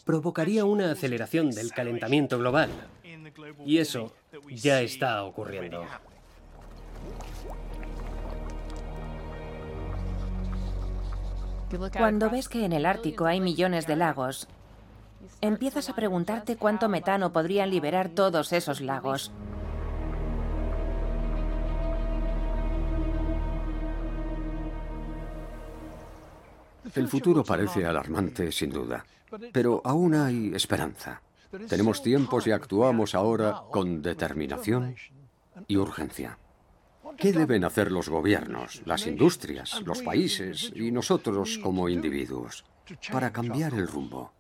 provocaría 0.05 0.64
una 0.64 0.91
aceleración 0.91 1.51
del 1.51 1.70
calentamiento 1.70 2.39
global. 2.39 2.70
Y 3.64 3.78
eso 3.78 4.12
ya 4.51 4.80
está 4.80 5.22
ocurriendo. 5.22 5.87
Cuando 11.97 12.31
ves 12.31 12.49
que 12.49 12.64
en 12.64 12.73
el 12.73 12.87
Ártico 12.87 13.27
hay 13.27 13.41
millones 13.41 13.87
de 13.87 13.97
lagos, 13.97 14.47
empiezas 15.41 15.89
a 15.89 15.95
preguntarte 15.95 16.57
cuánto 16.57 16.89
metano 16.89 17.33
podrían 17.33 17.71
liberar 17.71 18.09
todos 18.11 18.53
esos 18.53 18.81
lagos. 18.81 19.33
El 26.95 27.09
futuro 27.09 27.43
parece 27.45 27.85
alarmante, 27.85 28.53
sin 28.53 28.71
duda, 28.71 29.05
pero 29.53 29.83
aún 29.85 30.14
hay 30.14 30.53
esperanza. 30.55 31.21
Tenemos 31.69 32.01
tiempos 32.03 32.47
y 32.47 32.53
actuamos 32.53 33.14
ahora 33.14 33.62
con 33.71 34.03
determinación 34.03 34.95
y 35.67 35.77
urgencia. 35.77 36.39
¿Qué 37.17 37.33
deben 37.33 37.65
hacer 37.65 37.93
los 37.93 38.09
gobiernos, 38.09 38.83
las 38.85 39.07
industrias, 39.07 39.81
los 39.85 40.03
países 40.03 40.73
y 40.75 40.91
nosotros 40.91 41.59
como 41.63 41.89
individuos 41.89 42.65
para 43.11 43.33
cambiar 43.33 43.75
el 43.75 43.89
rumbo? 43.89 44.33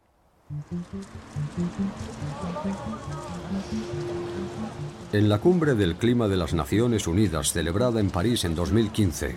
En 5.12 5.28
la 5.28 5.38
cumbre 5.38 5.74
del 5.74 5.96
clima 5.96 6.28
de 6.28 6.36
las 6.36 6.54
Naciones 6.54 7.06
Unidas 7.06 7.52
celebrada 7.52 8.00
en 8.00 8.10
París 8.10 8.44
en 8.44 8.54
2015, 8.54 9.36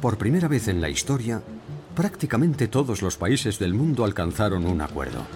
por 0.00 0.18
primera 0.18 0.48
vez 0.48 0.68
en 0.68 0.80
la 0.80 0.88
historia, 0.88 1.42
prácticamente 1.94 2.68
todos 2.68 3.02
los 3.02 3.16
países 3.16 3.58
del 3.58 3.74
mundo 3.74 4.04
alcanzaron 4.04 4.66
un 4.66 4.80
acuerdo. 4.80 5.26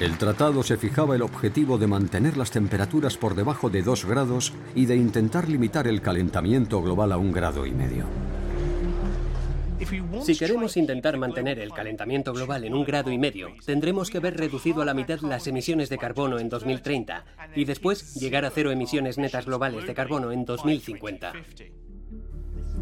El 0.00 0.16
tratado 0.16 0.62
se 0.62 0.78
fijaba 0.78 1.14
el 1.14 1.20
objetivo 1.20 1.76
de 1.76 1.86
mantener 1.86 2.38
las 2.38 2.50
temperaturas 2.50 3.18
por 3.18 3.34
debajo 3.34 3.68
de 3.68 3.82
2 3.82 4.06
grados 4.06 4.54
y 4.74 4.86
de 4.86 4.96
intentar 4.96 5.46
limitar 5.46 5.86
el 5.86 6.00
calentamiento 6.00 6.80
global 6.80 7.12
a 7.12 7.18
un 7.18 7.30
grado 7.32 7.66
y 7.66 7.72
medio. 7.72 8.06
Si 10.22 10.36
queremos 10.36 10.78
intentar 10.78 11.18
mantener 11.18 11.58
el 11.58 11.72
calentamiento 11.72 12.32
global 12.32 12.64
en 12.64 12.72
un 12.72 12.84
grado 12.84 13.10
y 13.10 13.18
medio, 13.18 13.48
tendremos 13.66 14.08
que 14.08 14.18
haber 14.18 14.38
reducido 14.38 14.80
a 14.80 14.86
la 14.86 14.94
mitad 14.94 15.20
las 15.20 15.46
emisiones 15.46 15.90
de 15.90 15.98
carbono 15.98 16.38
en 16.38 16.48
2030 16.48 17.24
y 17.54 17.66
después 17.66 18.14
llegar 18.14 18.46
a 18.46 18.50
cero 18.50 18.70
emisiones 18.70 19.18
netas 19.18 19.44
globales 19.44 19.86
de 19.86 19.94
carbono 19.94 20.32
en 20.32 20.46
2050. 20.46 21.32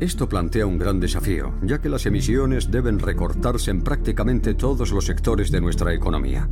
Esto 0.01 0.29
plantea 0.29 0.65
un 0.65 0.79
gran 0.79 1.01
desafío, 1.01 1.55
ya 1.61 1.81
que 1.81 1.89
las 1.89 2.07
emisiones 2.07 2.71
deben 2.71 3.01
recortarse 3.01 3.73
en 3.73 3.83
prácticamente 3.83 4.55
todos 4.55 4.93
los 4.93 5.07
sectores 5.07 5.51
de 5.51 5.61
nuestra 5.61 5.93
economía. 5.93 6.49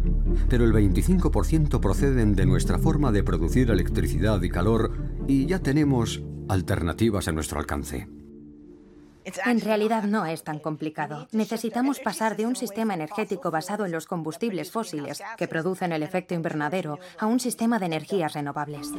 Pero 0.48 0.64
el 0.64 0.72
25% 0.72 1.78
proceden 1.78 2.34
de 2.34 2.44
nuestra 2.44 2.76
forma 2.80 3.12
de 3.12 3.22
producir 3.22 3.70
electricidad 3.70 4.42
y 4.42 4.48
calor 4.48 4.90
y 5.28 5.46
ya 5.46 5.60
tenemos 5.60 6.22
alternativas 6.48 7.28
a 7.28 7.32
nuestro 7.32 7.60
alcance. 7.60 8.08
En 9.44 9.60
realidad 9.60 10.02
no 10.04 10.26
es 10.26 10.42
tan 10.42 10.58
complicado. 10.58 11.28
Necesitamos 11.30 12.00
pasar 12.00 12.36
de 12.36 12.46
un 12.46 12.56
sistema 12.56 12.94
energético 12.94 13.52
basado 13.52 13.86
en 13.86 13.92
los 13.92 14.06
combustibles 14.06 14.72
fósiles, 14.72 15.22
que 15.36 15.46
producen 15.46 15.92
el 15.92 16.02
efecto 16.02 16.34
invernadero, 16.34 16.98
a 17.20 17.26
un 17.26 17.38
sistema 17.38 17.78
de 17.78 17.86
energías 17.86 18.32
renovables. 18.34 18.92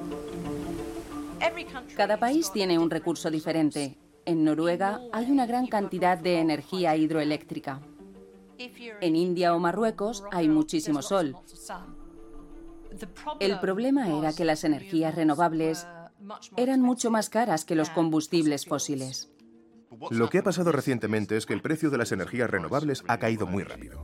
Cada 1.97 2.17
país 2.17 2.49
tiene 2.53 2.79
un 2.79 2.89
recurso 2.89 3.29
diferente 3.29 3.97
en 4.27 4.43
Noruega 4.43 5.01
hay 5.13 5.31
una 5.31 5.45
gran 5.45 5.67
cantidad 5.67 6.17
de 6.17 6.39
energía 6.39 6.95
hidroeléctrica. 6.95 7.79
En 9.01 9.15
India 9.15 9.55
o 9.55 9.59
Marruecos 9.59 10.23
hay 10.31 10.49
muchísimo 10.49 11.01
sol. 11.01 11.35
El 13.39 13.59
problema 13.59 14.09
era 14.09 14.33
que 14.33 14.45
las 14.45 14.63
energías 14.63 15.15
renovables 15.15 15.87
eran 16.57 16.81
mucho 16.81 17.09
más 17.09 17.29
caras 17.29 17.63
que 17.63 17.75
los 17.75 17.89
combustibles 17.89 18.65
fósiles. 18.65 19.31
Lo 20.11 20.29
que 20.29 20.39
ha 20.39 20.43
pasado 20.43 20.71
recientemente 20.73 21.37
es 21.37 21.45
que 21.45 21.53
el 21.53 21.61
precio 21.61 21.89
de 21.89 21.97
las 21.97 22.11
energías 22.11 22.49
renovables 22.49 23.03
ha 23.07 23.19
caído 23.19 23.47
muy 23.47 23.63
rápido. 23.63 24.03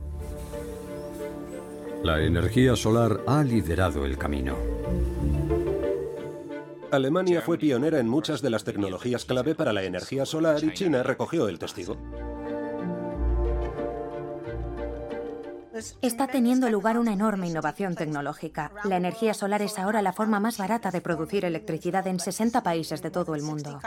La 2.02 2.22
energía 2.22 2.76
solar 2.76 3.20
ha 3.26 3.42
liderado 3.44 4.06
el 4.06 4.16
camino. 4.16 4.56
Alemania 6.94 7.42
fue 7.42 7.58
pionera 7.58 7.98
en 7.98 8.08
muchas 8.08 8.42
de 8.42 8.50
las 8.50 8.64
tecnologías 8.64 9.24
clave 9.24 9.54
para 9.54 9.72
la 9.72 9.82
energía 9.82 10.24
solar 10.24 10.62
y 10.62 10.72
China 10.72 11.02
recogió 11.02 11.48
el 11.48 11.58
testigo. 11.58 11.96
Está 16.02 16.28
teniendo 16.28 16.70
lugar 16.70 16.98
una 16.98 17.12
enorme 17.12 17.48
innovación 17.48 17.96
tecnológica. 17.96 18.70
La 18.84 18.96
energía 18.96 19.34
solar 19.34 19.60
es 19.60 19.78
ahora 19.78 20.02
la 20.02 20.12
forma 20.12 20.38
más 20.38 20.56
barata 20.56 20.92
de 20.92 21.00
producir 21.00 21.44
electricidad 21.44 22.06
en 22.06 22.20
60 22.20 22.62
países 22.62 23.02
de 23.02 23.10
todo 23.10 23.34
el 23.34 23.42
mundo. 23.42 23.80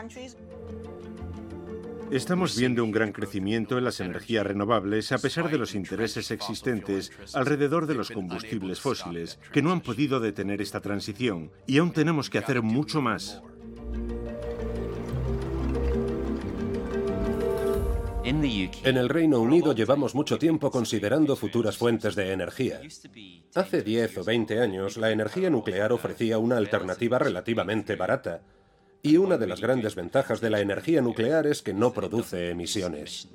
Estamos 2.11 2.57
viendo 2.57 2.85
un 2.85 2.91
gran 2.91 3.11
crecimiento 3.11 3.77
en 3.77 3.83
las 3.83 3.99
energías 3.99 4.45
renovables 4.45 5.11
a 5.11 5.17
pesar 5.17 5.51
de 5.51 5.57
los 5.57 5.75
intereses 5.75 6.31
existentes 6.31 7.11
alrededor 7.33 7.85
de 7.85 7.95
los 7.95 8.11
combustibles 8.11 8.79
fósiles, 8.79 9.39
que 9.51 9.61
no 9.61 9.73
han 9.73 9.81
podido 9.81 10.21
detener 10.21 10.61
esta 10.61 10.79
transición, 10.79 11.51
y 11.65 11.79
aún 11.79 11.91
tenemos 11.91 12.29
que 12.29 12.37
hacer 12.37 12.61
mucho 12.61 13.01
más. 13.01 13.41
En 18.23 18.97
el 18.97 19.09
Reino 19.09 19.39
Unido 19.39 19.73
llevamos 19.73 20.15
mucho 20.15 20.37
tiempo 20.37 20.71
considerando 20.71 21.35
futuras 21.35 21.77
fuentes 21.77 22.15
de 22.15 22.31
energía. 22.31 22.81
Hace 23.55 23.81
10 23.81 24.17
o 24.17 24.23
20 24.23 24.59
años, 24.61 24.97
la 24.97 25.11
energía 25.11 25.49
nuclear 25.49 25.91
ofrecía 25.91 26.37
una 26.37 26.57
alternativa 26.57 27.19
relativamente 27.19 27.95
barata, 27.95 28.41
y 29.07 29.15
una 29.15 29.37
de 29.37 29.47
las 29.47 29.61
grandes 29.61 29.95
ventajas 29.95 30.41
de 30.41 30.49
la 30.49 30.59
energía 30.59 31.01
nuclear 31.01 31.47
es 31.47 31.61
que 31.61 31.73
no 31.73 31.93
produce 31.93 32.51
emisiones. 32.51 33.29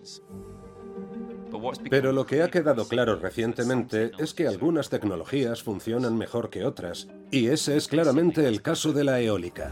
Pero 1.89 2.13
lo 2.13 2.27
que 2.27 2.43
ha 2.43 2.51
quedado 2.51 2.87
claro 2.87 3.17
recientemente 3.17 4.11
es 4.19 4.35
que 4.35 4.47
algunas 4.47 4.91
tecnologías 4.91 5.63
funcionan 5.63 6.19
mejor 6.19 6.51
que 6.51 6.65
otras, 6.65 7.09
y 7.31 7.47
ese 7.47 7.77
es 7.77 7.89
claramente 7.89 8.47
el 8.47 8.61
caso 8.61 8.93
de 8.93 9.05
la 9.05 9.21
eólica. 9.21 9.71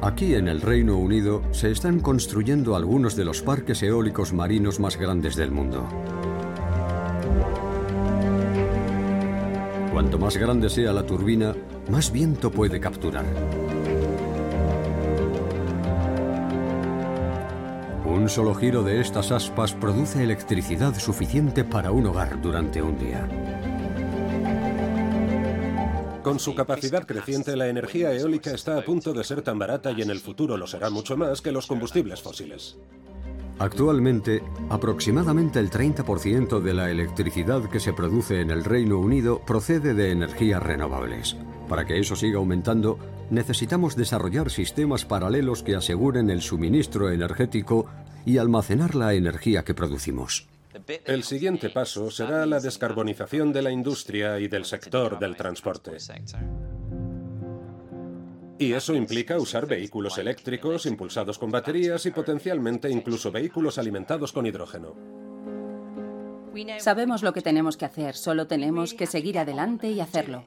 Aquí 0.00 0.36
en 0.36 0.46
el 0.46 0.60
Reino 0.60 0.96
Unido 0.98 1.42
se 1.50 1.72
están 1.72 1.98
construyendo 1.98 2.76
algunos 2.76 3.16
de 3.16 3.24
los 3.24 3.42
parques 3.42 3.82
eólicos 3.82 4.32
marinos 4.32 4.78
más 4.78 4.96
grandes 4.96 5.34
del 5.34 5.50
mundo. 5.50 5.88
Cuanto 9.98 10.16
más 10.16 10.36
grande 10.36 10.70
sea 10.70 10.92
la 10.92 11.04
turbina, 11.04 11.56
más 11.90 12.12
viento 12.12 12.52
puede 12.52 12.78
capturar. 12.78 13.24
Un 18.04 18.28
solo 18.28 18.54
giro 18.54 18.84
de 18.84 19.00
estas 19.00 19.32
aspas 19.32 19.72
produce 19.72 20.22
electricidad 20.22 20.96
suficiente 20.96 21.64
para 21.64 21.90
un 21.90 22.06
hogar 22.06 22.40
durante 22.40 22.80
un 22.80 22.96
día. 22.96 23.28
Con 26.22 26.38
su 26.38 26.54
capacidad 26.54 27.04
creciente, 27.04 27.56
la 27.56 27.66
energía 27.66 28.12
eólica 28.12 28.52
está 28.52 28.78
a 28.78 28.84
punto 28.84 29.12
de 29.12 29.24
ser 29.24 29.42
tan 29.42 29.58
barata 29.58 29.90
y 29.90 30.02
en 30.02 30.10
el 30.10 30.20
futuro 30.20 30.56
lo 30.56 30.68
será 30.68 30.90
mucho 30.90 31.16
más 31.16 31.42
que 31.42 31.50
los 31.50 31.66
combustibles 31.66 32.22
fósiles. 32.22 32.78
Actualmente, 33.58 34.42
aproximadamente 34.70 35.58
el 35.58 35.70
30% 35.70 36.60
de 36.60 36.74
la 36.74 36.90
electricidad 36.90 37.68
que 37.68 37.80
se 37.80 37.92
produce 37.92 38.40
en 38.40 38.50
el 38.50 38.62
Reino 38.62 38.98
Unido 38.98 39.40
procede 39.44 39.94
de 39.94 40.12
energías 40.12 40.62
renovables. 40.62 41.36
Para 41.68 41.84
que 41.84 41.98
eso 41.98 42.14
siga 42.14 42.38
aumentando, 42.38 42.98
necesitamos 43.30 43.96
desarrollar 43.96 44.50
sistemas 44.50 45.04
paralelos 45.04 45.64
que 45.64 45.74
aseguren 45.74 46.30
el 46.30 46.40
suministro 46.40 47.10
energético 47.10 47.86
y 48.24 48.38
almacenar 48.38 48.94
la 48.94 49.14
energía 49.14 49.64
que 49.64 49.74
producimos. 49.74 50.46
El 51.04 51.24
siguiente 51.24 51.70
paso 51.70 52.10
será 52.10 52.46
la 52.46 52.60
descarbonización 52.60 53.52
de 53.52 53.62
la 53.62 53.72
industria 53.72 54.38
y 54.38 54.46
del 54.46 54.64
sector 54.64 55.18
del 55.18 55.34
transporte. 55.34 55.96
Y 58.58 58.72
eso 58.72 58.94
implica 58.94 59.38
usar 59.38 59.66
vehículos 59.66 60.18
eléctricos 60.18 60.86
impulsados 60.86 61.38
con 61.38 61.50
baterías 61.50 62.04
y 62.06 62.10
potencialmente 62.10 62.90
incluso 62.90 63.30
vehículos 63.30 63.78
alimentados 63.78 64.32
con 64.32 64.46
hidrógeno. 64.46 64.96
Sabemos 66.78 67.22
lo 67.22 67.32
que 67.32 67.40
tenemos 67.40 67.76
que 67.76 67.84
hacer, 67.84 68.16
solo 68.16 68.46
tenemos 68.46 68.94
que 68.94 69.06
seguir 69.06 69.38
adelante 69.38 69.90
y 69.90 70.00
hacerlo. 70.00 70.46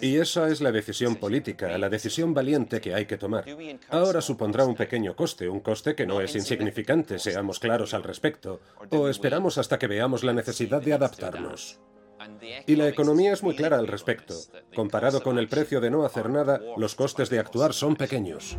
Y 0.00 0.16
esa 0.16 0.48
es 0.48 0.60
la 0.60 0.72
decisión 0.72 1.16
política, 1.16 1.78
la 1.78 1.88
decisión 1.88 2.34
valiente 2.34 2.80
que 2.80 2.94
hay 2.94 3.06
que 3.06 3.16
tomar. 3.16 3.44
Ahora 3.90 4.20
supondrá 4.20 4.64
un 4.64 4.74
pequeño 4.74 5.14
coste, 5.14 5.48
un 5.48 5.60
coste 5.60 5.94
que 5.94 6.06
no 6.06 6.20
es 6.20 6.34
insignificante, 6.34 7.18
seamos 7.18 7.60
claros 7.60 7.94
al 7.94 8.02
respecto, 8.02 8.60
o 8.90 9.08
esperamos 9.08 9.58
hasta 9.58 9.78
que 9.78 9.86
veamos 9.86 10.24
la 10.24 10.32
necesidad 10.32 10.82
de 10.82 10.94
adaptarnos. 10.94 11.78
Y 12.66 12.76
la 12.76 12.88
economía 12.88 13.32
es 13.32 13.42
muy 13.42 13.54
clara 13.54 13.78
al 13.78 13.86
respecto. 13.86 14.34
Comparado 14.74 15.22
con 15.22 15.38
el 15.38 15.48
precio 15.48 15.80
de 15.80 15.90
no 15.90 16.04
hacer 16.04 16.30
nada, 16.30 16.60
los 16.76 16.94
costes 16.94 17.30
de 17.30 17.38
actuar 17.38 17.72
son 17.72 17.96
pequeños. 17.96 18.56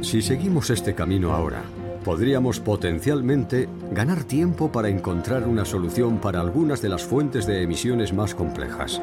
Si 0.00 0.22
seguimos 0.22 0.70
este 0.70 0.94
camino 0.94 1.32
ahora, 1.32 1.62
podríamos 2.04 2.58
potencialmente 2.58 3.68
ganar 3.92 4.24
tiempo 4.24 4.72
para 4.72 4.88
encontrar 4.88 5.46
una 5.46 5.64
solución 5.64 6.18
para 6.20 6.40
algunas 6.40 6.80
de 6.80 6.88
las 6.88 7.04
fuentes 7.04 7.46
de 7.46 7.62
emisiones 7.62 8.12
más 8.12 8.34
complejas, 8.34 9.00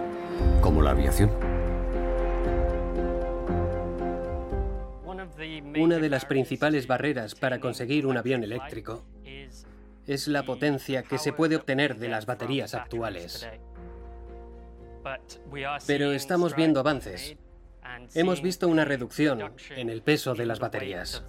como 0.62 0.82
la 0.82 0.92
aviación. 0.92 1.30
Una 5.78 6.00
de 6.00 6.10
las 6.10 6.26
principales 6.26 6.88
barreras 6.88 7.36
para 7.36 7.60
conseguir 7.60 8.08
un 8.08 8.18
avión 8.18 8.44
eléctrico 8.44 9.04
es 10.08 10.28
la 10.28 10.44
potencia 10.44 11.04
que 11.04 11.18
se 11.18 11.34
puede 11.34 11.56
obtener 11.56 11.98
de 11.98 12.08
las 12.08 12.26
baterías 12.26 12.74
actuales. 12.74 13.48
Pero 15.86 16.12
estamos 16.12 16.56
viendo 16.56 16.80
avances. 16.80 17.38
Hemos 18.14 18.42
visto 18.42 18.68
una 18.68 18.86
reducción 18.86 19.54
en 19.76 19.90
el 19.90 20.02
peso 20.02 20.34
de 20.34 20.46
las 20.46 20.60
baterías. 20.60 21.24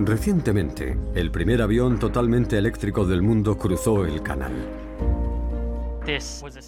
Recientemente, 0.00 0.96
el 1.14 1.30
primer 1.30 1.60
avión 1.60 1.98
totalmente 1.98 2.56
eléctrico 2.56 3.04
del 3.04 3.22
mundo 3.22 3.58
cruzó 3.58 4.04
el 4.04 4.22
canal. 4.22 4.52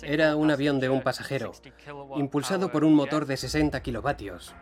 Era 0.03 0.37
un 0.37 0.51
avión 0.51 0.81
de 0.81 0.91
un 0.91 1.01
pasajero, 1.03 1.53
impulsado 2.17 2.71
por 2.71 2.85
un 2.85 2.95
motor 2.95 3.25
de 3.25 3.37
60 3.37 3.81
kilovatios. 3.81 4.55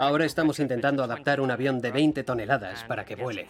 Ahora 0.00 0.24
estamos 0.24 0.58
intentando 0.60 1.04
adaptar 1.04 1.42
un 1.42 1.50
avión 1.50 1.78
de 1.78 1.90
20 1.90 2.24
toneladas 2.24 2.84
para 2.84 3.04
que 3.04 3.16
vuele. 3.16 3.48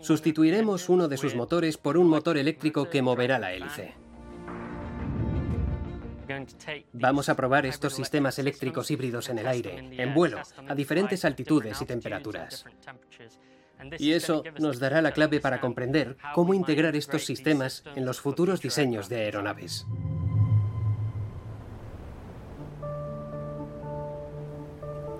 Sustituiremos 0.00 0.88
uno 0.88 1.06
de 1.06 1.18
sus 1.18 1.34
motores 1.34 1.76
por 1.76 1.98
un 1.98 2.08
motor 2.08 2.38
eléctrico 2.38 2.88
que 2.88 3.02
moverá 3.02 3.38
la 3.38 3.52
hélice. 3.52 3.92
Vamos 6.94 7.28
a 7.28 7.36
probar 7.36 7.66
estos 7.66 7.92
sistemas 7.92 8.38
eléctricos 8.38 8.90
híbridos 8.90 9.28
en 9.28 9.40
el 9.40 9.46
aire, 9.46 9.90
en 10.02 10.14
vuelo, 10.14 10.40
a 10.66 10.74
diferentes 10.74 11.26
altitudes 11.26 11.82
y 11.82 11.84
temperaturas. 11.84 12.64
Y 13.98 14.12
eso 14.12 14.42
nos 14.58 14.80
dará 14.80 15.02
la 15.02 15.12
clave 15.12 15.38
para 15.38 15.60
comprender 15.60 16.16
cómo 16.34 16.54
integrar 16.54 16.96
estos 16.96 17.26
sistemas 17.26 17.84
en 17.94 18.06
los 18.06 18.22
futuros 18.22 18.62
diseños 18.62 19.10
de 19.10 19.16
aeronaves. 19.16 19.86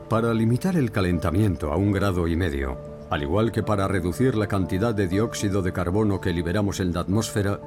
Para 0.08 0.32
limitar 0.32 0.76
el 0.76 0.92
calentamiento 0.92 1.72
a 1.72 1.76
un 1.76 1.90
grado 1.90 2.28
y 2.28 2.36
medio, 2.36 2.78
al 3.10 3.24
igual 3.24 3.50
que 3.50 3.64
para 3.64 3.88
reducir 3.88 4.36
la 4.36 4.46
cantidad 4.46 4.94
de 4.94 5.08
dióxido 5.08 5.62
de 5.62 5.72
carbono 5.72 6.20
que 6.20 6.32
liberamos 6.32 6.78
en 6.78 6.94
la 6.94 7.00
atmósfera, 7.00 7.60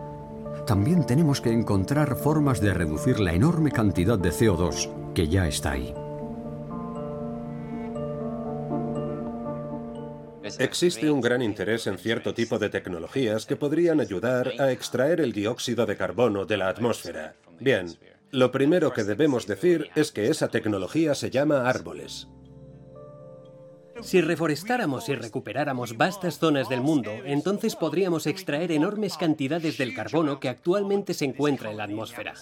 también 0.66 1.06
tenemos 1.06 1.42
que 1.42 1.52
encontrar 1.52 2.16
formas 2.16 2.62
de 2.62 2.74
reducir 2.74 3.20
la 3.20 3.34
enorme 3.34 3.72
cantidad 3.72 4.18
de 4.18 4.30
CO2 4.30 5.14
que 5.14 5.28
ya 5.28 5.50
está 5.50 5.72
ahí. 5.72 5.94
Existe 10.60 11.12
un 11.12 11.20
gran 11.20 11.42
interés 11.42 11.88
en 11.88 11.98
cierto 11.98 12.34
tipo 12.34 12.58
de 12.58 12.70
tecnologías 12.70 13.46
que 13.46 13.58
podrían 13.58 14.00
ayudar 14.00 14.54
a 14.60 14.72
extraer 14.72 15.20
el 15.20 15.34
dióxido 15.34 15.86
de 15.86 15.98
carbono 15.98 16.46
de 16.46 16.56
la 16.56 16.70
atmósfera. 16.70 17.36
Bien, 17.60 17.88
lo 18.32 18.52
primero 18.52 18.94
que 18.94 19.04
debemos 19.04 19.48
decir 19.48 19.90
es 19.96 20.12
que 20.12 20.30
esa 20.30 20.50
tecnología 20.50 21.16
se 21.16 21.30
llama 21.30 21.70
árboles. 21.70 22.28
Si 24.02 24.22
reforestáramos 24.22 25.10
y 25.10 25.16
recuperáramos 25.16 25.98
vastas 25.98 26.40
zonas 26.40 26.70
del 26.70 26.82
mundo, 26.82 27.12
entonces 27.26 27.76
podríamos 27.76 28.28
extraer 28.28 28.72
enormes 28.72 29.18
cantidades 29.18 29.78
del 29.78 29.94
carbono 29.94 30.40
que 30.40 30.48
actualmente 30.48 31.14
se 31.14 31.26
encuentra 31.26 31.72
en 31.72 31.78
la 31.78 31.84
atmósfera. 31.84 32.34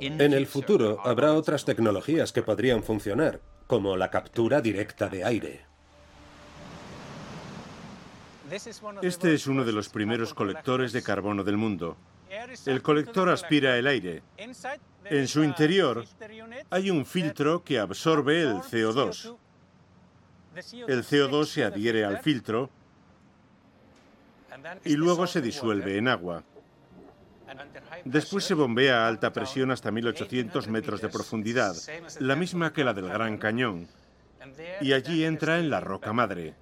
En 0.00 0.32
el 0.32 0.46
futuro 0.46 0.98
habrá 1.04 1.32
otras 1.32 1.64
tecnologías 1.64 2.32
que 2.32 2.42
podrían 2.42 2.82
funcionar, 2.82 3.40
como 3.66 3.96
la 3.96 4.10
captura 4.10 4.60
directa 4.60 5.08
de 5.08 5.24
aire. 5.24 5.64
Este 9.02 9.34
es 9.34 9.46
uno 9.46 9.64
de 9.64 9.72
los 9.72 9.88
primeros 9.88 10.34
colectores 10.34 10.92
de 10.92 11.02
carbono 11.02 11.44
del 11.44 11.56
mundo. 11.56 11.96
El 12.66 12.82
colector 12.82 13.28
aspira 13.28 13.76
el 13.76 13.86
aire. 13.86 14.22
En 15.04 15.28
su 15.28 15.44
interior 15.44 16.04
hay 16.70 16.90
un 16.90 17.06
filtro 17.06 17.62
que 17.62 17.78
absorbe 17.78 18.42
el 18.42 18.56
CO2. 18.56 19.36
El 20.88 21.04
CO2 21.04 21.44
se 21.46 21.64
adhiere 21.64 22.04
al 22.04 22.18
filtro 22.18 22.70
y 24.84 24.96
luego 24.96 25.26
se 25.26 25.40
disuelve 25.40 25.98
en 25.98 26.08
agua. 26.08 26.42
Después 28.04 28.44
se 28.44 28.54
bombea 28.54 29.04
a 29.04 29.08
alta 29.08 29.32
presión 29.32 29.70
hasta 29.70 29.90
1800 29.90 30.68
metros 30.68 31.00
de 31.00 31.08
profundidad, 31.08 31.76
la 32.18 32.36
misma 32.36 32.72
que 32.72 32.84
la 32.84 32.94
del 32.94 33.08
Gran 33.08 33.38
Cañón, 33.38 33.88
y 34.80 34.92
allí 34.92 35.24
entra 35.24 35.58
en 35.58 35.70
la 35.70 35.80
roca 35.80 36.12
madre. 36.12 36.54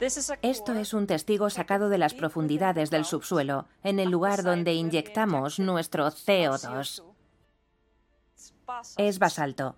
Esto 0.00 0.72
es 0.72 0.94
un 0.94 1.06
testigo 1.06 1.50
sacado 1.50 1.90
de 1.90 1.98
las 1.98 2.14
profundidades 2.14 2.90
del 2.90 3.04
subsuelo, 3.04 3.66
en 3.82 3.98
el 3.98 4.10
lugar 4.10 4.42
donde 4.42 4.72
inyectamos 4.72 5.58
nuestro 5.58 6.06
CO2. 6.06 7.02
Es 8.96 9.18
basalto. 9.18 9.76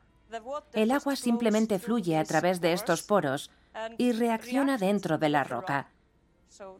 El 0.72 0.92
agua 0.92 1.16
simplemente 1.16 1.78
fluye 1.78 2.16
a 2.16 2.24
través 2.24 2.60
de 2.60 2.72
estos 2.72 3.02
poros 3.02 3.50
y 3.98 4.12
reacciona 4.12 4.78
dentro 4.78 5.18
de 5.18 5.28
la 5.28 5.42
roca. 5.42 5.88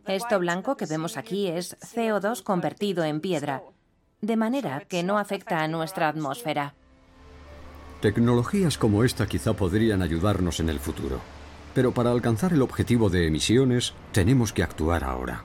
Esto 0.07 0.39
blanco 0.39 0.77
que 0.77 0.87
vemos 0.87 1.17
aquí 1.17 1.49
es 1.49 1.77
CO2 1.81 2.43
convertido 2.43 3.03
en 3.03 3.21
piedra, 3.21 3.63
de 4.21 4.37
manera 4.37 4.81
que 4.81 5.03
no 5.03 5.19
afecta 5.19 5.63
a 5.63 5.69
nuestra 5.69 6.09
atmósfera. 6.09 6.75
Tecnologías 8.01 8.79
como 8.79 9.03
esta 9.03 9.27
quizá 9.27 9.55
podrían 9.55 10.03
ayudarnos 10.03 10.61
en 10.61 10.69
el 10.69 10.79
futuro. 10.79 11.21
Pero 11.75 11.93
para 11.93 12.11
alcanzar 12.11 12.53
el 12.53 12.63
objetivo 12.63 13.09
de 13.09 13.27
emisiones, 13.27 13.95
tenemos 14.13 14.53
que 14.53 14.63
actuar 14.63 15.05
ahora. 15.05 15.45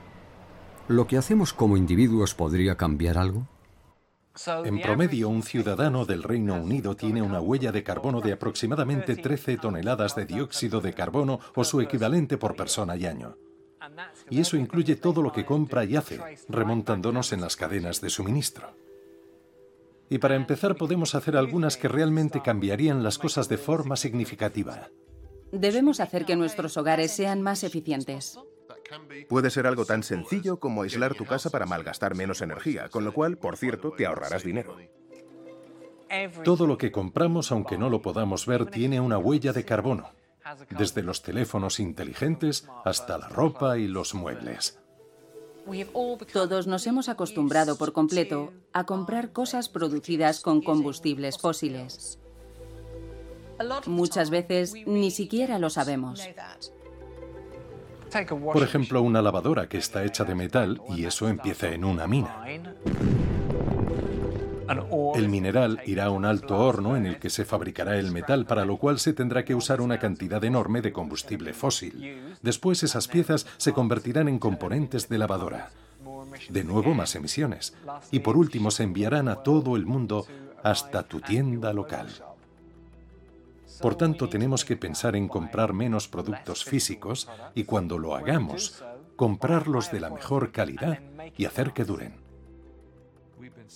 ¿Lo 0.88 1.06
que 1.06 1.16
hacemos 1.16 1.52
como 1.52 1.76
individuos 1.76 2.34
podría 2.34 2.76
cambiar 2.76 3.18
algo? 3.18 3.46
En 4.64 4.80
promedio, 4.80 5.28
un 5.28 5.42
ciudadano 5.42 6.04
del 6.04 6.22
Reino 6.22 6.54
Unido 6.54 6.94
tiene 6.94 7.22
una 7.22 7.40
huella 7.40 7.72
de 7.72 7.82
carbono 7.82 8.20
de 8.20 8.32
aproximadamente 8.32 9.16
13 9.16 9.56
toneladas 9.56 10.14
de 10.14 10.26
dióxido 10.26 10.80
de 10.80 10.94
carbono 10.94 11.40
o 11.56 11.64
su 11.64 11.80
equivalente 11.80 12.38
por 12.38 12.54
persona 12.54 12.96
y 12.96 13.06
año. 13.06 13.36
Y 14.30 14.40
eso 14.40 14.56
incluye 14.56 14.96
todo 14.96 15.22
lo 15.22 15.32
que 15.32 15.44
compra 15.44 15.84
y 15.84 15.96
hace, 15.96 16.20
remontándonos 16.48 17.32
en 17.32 17.40
las 17.40 17.56
cadenas 17.56 18.00
de 18.00 18.10
suministro. 18.10 18.74
Y 20.08 20.18
para 20.18 20.36
empezar 20.36 20.76
podemos 20.76 21.14
hacer 21.14 21.36
algunas 21.36 21.76
que 21.76 21.88
realmente 21.88 22.40
cambiarían 22.40 23.02
las 23.02 23.18
cosas 23.18 23.48
de 23.48 23.58
forma 23.58 23.96
significativa. 23.96 24.88
Debemos 25.52 26.00
hacer 26.00 26.24
que 26.24 26.36
nuestros 26.36 26.76
hogares 26.76 27.12
sean 27.12 27.42
más 27.42 27.64
eficientes. 27.64 28.38
Puede 29.28 29.50
ser 29.50 29.66
algo 29.66 29.84
tan 29.84 30.02
sencillo 30.02 30.58
como 30.58 30.82
aislar 30.82 31.14
tu 31.14 31.24
casa 31.24 31.50
para 31.50 31.66
malgastar 31.66 32.14
menos 32.14 32.40
energía, 32.40 32.88
con 32.88 33.04
lo 33.04 33.12
cual, 33.12 33.36
por 33.36 33.56
cierto, 33.56 33.92
te 33.92 34.06
ahorrarás 34.06 34.44
dinero. 34.44 34.76
Todo 36.44 36.66
lo 36.66 36.78
que 36.78 36.90
compramos, 36.90 37.52
aunque 37.52 37.76
no 37.76 37.90
lo 37.90 38.00
podamos 38.00 38.46
ver, 38.46 38.66
tiene 38.66 39.00
una 39.00 39.18
huella 39.18 39.52
de 39.52 39.64
carbono, 39.64 40.10
desde 40.70 41.02
los 41.02 41.22
teléfonos 41.22 41.80
inteligentes 41.80 42.66
hasta 42.84 43.18
la 43.18 43.28
ropa 43.28 43.78
y 43.78 43.88
los 43.88 44.14
muebles. 44.14 44.78
Todos 46.32 46.66
nos 46.66 46.86
hemos 46.86 47.10
acostumbrado 47.10 47.76
por 47.76 47.92
completo 47.92 48.52
a 48.72 48.84
comprar 48.84 49.32
cosas 49.32 49.68
producidas 49.68 50.40
con 50.40 50.62
combustibles 50.62 51.36
fósiles. 51.36 52.18
Muchas 53.86 54.30
veces 54.30 54.74
ni 54.86 55.10
siquiera 55.10 55.58
lo 55.58 55.70
sabemos. 55.70 56.22
Por 58.52 58.62
ejemplo, 58.62 59.02
una 59.02 59.20
lavadora 59.22 59.68
que 59.68 59.78
está 59.78 60.04
hecha 60.04 60.24
de 60.24 60.34
metal 60.34 60.80
y 60.96 61.04
eso 61.04 61.28
empieza 61.28 61.68
en 61.68 61.84
una 61.84 62.06
mina. 62.06 62.44
El 65.14 65.28
mineral 65.28 65.80
irá 65.86 66.06
a 66.06 66.10
un 66.10 66.24
alto 66.24 66.58
horno 66.58 66.96
en 66.96 67.06
el 67.06 67.18
que 67.18 67.30
se 67.30 67.44
fabricará 67.44 67.98
el 67.98 68.12
metal, 68.12 68.44
para 68.44 68.64
lo 68.64 68.76
cual 68.76 68.98
se 68.98 69.12
tendrá 69.12 69.44
que 69.44 69.54
usar 69.54 69.80
una 69.80 69.98
cantidad 69.98 70.42
enorme 70.44 70.82
de 70.82 70.92
combustible 70.92 71.54
fósil. 71.54 72.36
Después 72.42 72.82
esas 72.82 73.08
piezas 73.08 73.46
se 73.56 73.72
convertirán 73.72 74.28
en 74.28 74.38
componentes 74.38 75.08
de 75.08 75.18
lavadora. 75.18 75.70
De 76.50 76.64
nuevo 76.64 76.94
más 76.94 77.14
emisiones. 77.14 77.74
Y 78.10 78.20
por 78.20 78.36
último 78.36 78.70
se 78.70 78.84
enviarán 78.84 79.28
a 79.28 79.36
todo 79.36 79.76
el 79.76 79.86
mundo 79.86 80.26
hasta 80.62 81.02
tu 81.02 81.20
tienda 81.20 81.72
local. 81.72 82.08
Por 83.80 83.94
tanto, 83.94 84.28
tenemos 84.28 84.64
que 84.64 84.76
pensar 84.76 85.14
en 85.16 85.28
comprar 85.28 85.72
menos 85.72 86.08
productos 86.08 86.64
físicos 86.64 87.28
y 87.54 87.64
cuando 87.64 87.98
lo 87.98 88.16
hagamos, 88.16 88.84
comprarlos 89.16 89.90
de 89.92 90.00
la 90.00 90.10
mejor 90.10 90.52
calidad 90.52 91.00
y 91.36 91.44
hacer 91.44 91.72
que 91.72 91.84
duren. 91.84 92.28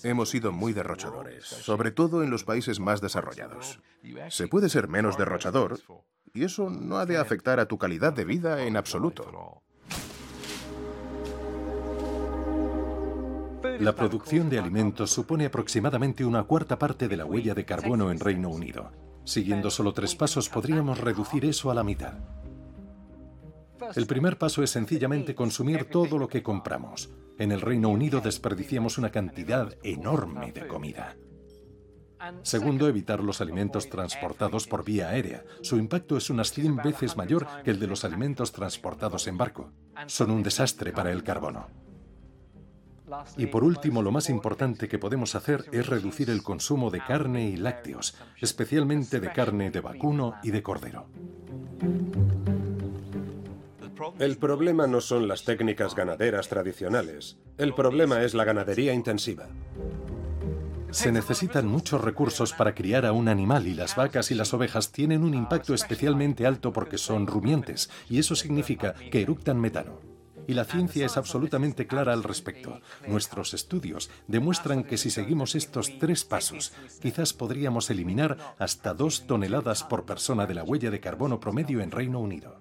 Hemos 0.02 0.30
sido 0.30 0.52
muy 0.52 0.72
derrochadores, 0.72 1.44
sobre 1.44 1.90
todo 1.90 2.22
en 2.22 2.30
los 2.30 2.44
países 2.44 2.80
más 2.80 3.00
desarrollados. 3.00 3.80
Se 4.28 4.48
puede 4.48 4.68
ser 4.68 4.88
menos 4.88 5.16
derrochador 5.16 5.78
y 6.32 6.44
eso 6.44 6.70
no 6.70 6.96
ha 6.96 7.06
de 7.06 7.18
afectar 7.18 7.60
a 7.60 7.66
tu 7.66 7.78
calidad 7.78 8.12
de 8.12 8.24
vida 8.24 8.64
en 8.64 8.76
absoluto. 8.76 9.62
La 13.78 13.94
producción 13.94 14.50
de 14.50 14.58
alimentos 14.58 15.10
supone 15.10 15.46
aproximadamente 15.46 16.24
una 16.24 16.44
cuarta 16.44 16.78
parte 16.78 17.08
de 17.08 17.16
la 17.16 17.24
huella 17.24 17.54
de 17.54 17.64
carbono 17.64 18.10
en 18.10 18.18
Reino 18.18 18.48
Unido. 18.48 18.90
Siguiendo 19.24 19.70
solo 19.70 19.92
tres 19.92 20.14
pasos 20.14 20.48
podríamos 20.48 20.98
reducir 20.98 21.44
eso 21.44 21.70
a 21.70 21.74
la 21.74 21.84
mitad. 21.84 22.14
El 23.94 24.06
primer 24.06 24.38
paso 24.38 24.62
es 24.62 24.70
sencillamente 24.70 25.34
consumir 25.34 25.86
todo 25.86 26.18
lo 26.18 26.28
que 26.28 26.42
compramos. 26.42 27.10
En 27.38 27.52
el 27.52 27.60
Reino 27.60 27.88
Unido 27.88 28.20
desperdiciamos 28.20 28.98
una 28.98 29.10
cantidad 29.10 29.74
enorme 29.82 30.52
de 30.52 30.66
comida. 30.66 31.16
Segundo, 32.42 32.86
evitar 32.88 33.22
los 33.22 33.40
alimentos 33.40 33.88
transportados 33.88 34.68
por 34.68 34.84
vía 34.84 35.08
aérea. 35.08 35.44
Su 35.60 35.76
impacto 35.76 36.16
es 36.16 36.30
unas 36.30 36.52
100 36.52 36.76
veces 36.76 37.16
mayor 37.16 37.46
que 37.64 37.72
el 37.72 37.80
de 37.80 37.88
los 37.88 38.04
alimentos 38.04 38.52
transportados 38.52 39.26
en 39.26 39.36
barco. 39.36 39.72
Son 40.06 40.30
un 40.30 40.42
desastre 40.42 40.92
para 40.92 41.10
el 41.10 41.24
carbono. 41.24 41.66
Y 43.36 43.46
por 43.46 43.64
último, 43.64 44.02
lo 44.02 44.10
más 44.10 44.30
importante 44.30 44.88
que 44.88 44.98
podemos 44.98 45.34
hacer 45.34 45.64
es 45.72 45.86
reducir 45.86 46.30
el 46.30 46.42
consumo 46.42 46.90
de 46.90 47.00
carne 47.00 47.48
y 47.48 47.56
lácteos, 47.56 48.14
especialmente 48.40 49.20
de 49.20 49.32
carne 49.32 49.70
de 49.70 49.80
vacuno 49.80 50.34
y 50.42 50.50
de 50.50 50.62
cordero. 50.62 51.06
El 54.18 54.36
problema 54.36 54.86
no 54.86 55.00
son 55.00 55.28
las 55.28 55.44
técnicas 55.44 55.94
ganaderas 55.94 56.48
tradicionales. 56.48 57.38
El 57.58 57.74
problema 57.74 58.22
es 58.22 58.34
la 58.34 58.44
ganadería 58.44 58.92
intensiva. 58.92 59.48
Se 60.90 61.10
necesitan 61.10 61.66
muchos 61.66 62.02
recursos 62.02 62.52
para 62.52 62.74
criar 62.74 63.06
a 63.06 63.12
un 63.12 63.28
animal 63.28 63.66
y 63.66 63.74
las 63.74 63.96
vacas 63.96 64.30
y 64.30 64.34
las 64.34 64.52
ovejas 64.52 64.92
tienen 64.92 65.24
un 65.24 65.34
impacto 65.34 65.72
especialmente 65.72 66.46
alto 66.46 66.72
porque 66.72 66.98
son 66.98 67.26
rumiantes 67.26 67.90
y 68.10 68.18
eso 68.18 68.36
significa 68.36 68.94
que 69.10 69.22
eructan 69.22 69.58
metano. 69.58 70.11
Y 70.46 70.54
la 70.54 70.64
ciencia 70.64 71.06
es 71.06 71.16
absolutamente 71.16 71.86
clara 71.86 72.12
al 72.12 72.22
respecto. 72.22 72.80
Nuestros 73.06 73.54
estudios 73.54 74.10
demuestran 74.26 74.84
que 74.84 74.98
si 74.98 75.10
seguimos 75.10 75.54
estos 75.54 75.98
tres 75.98 76.24
pasos, 76.24 76.72
quizás 77.00 77.32
podríamos 77.32 77.90
eliminar 77.90 78.36
hasta 78.58 78.94
dos 78.94 79.26
toneladas 79.26 79.84
por 79.84 80.04
persona 80.04 80.46
de 80.46 80.54
la 80.54 80.64
huella 80.64 80.90
de 80.90 81.00
carbono 81.00 81.40
promedio 81.40 81.80
en 81.80 81.90
Reino 81.90 82.20
Unido. 82.20 82.60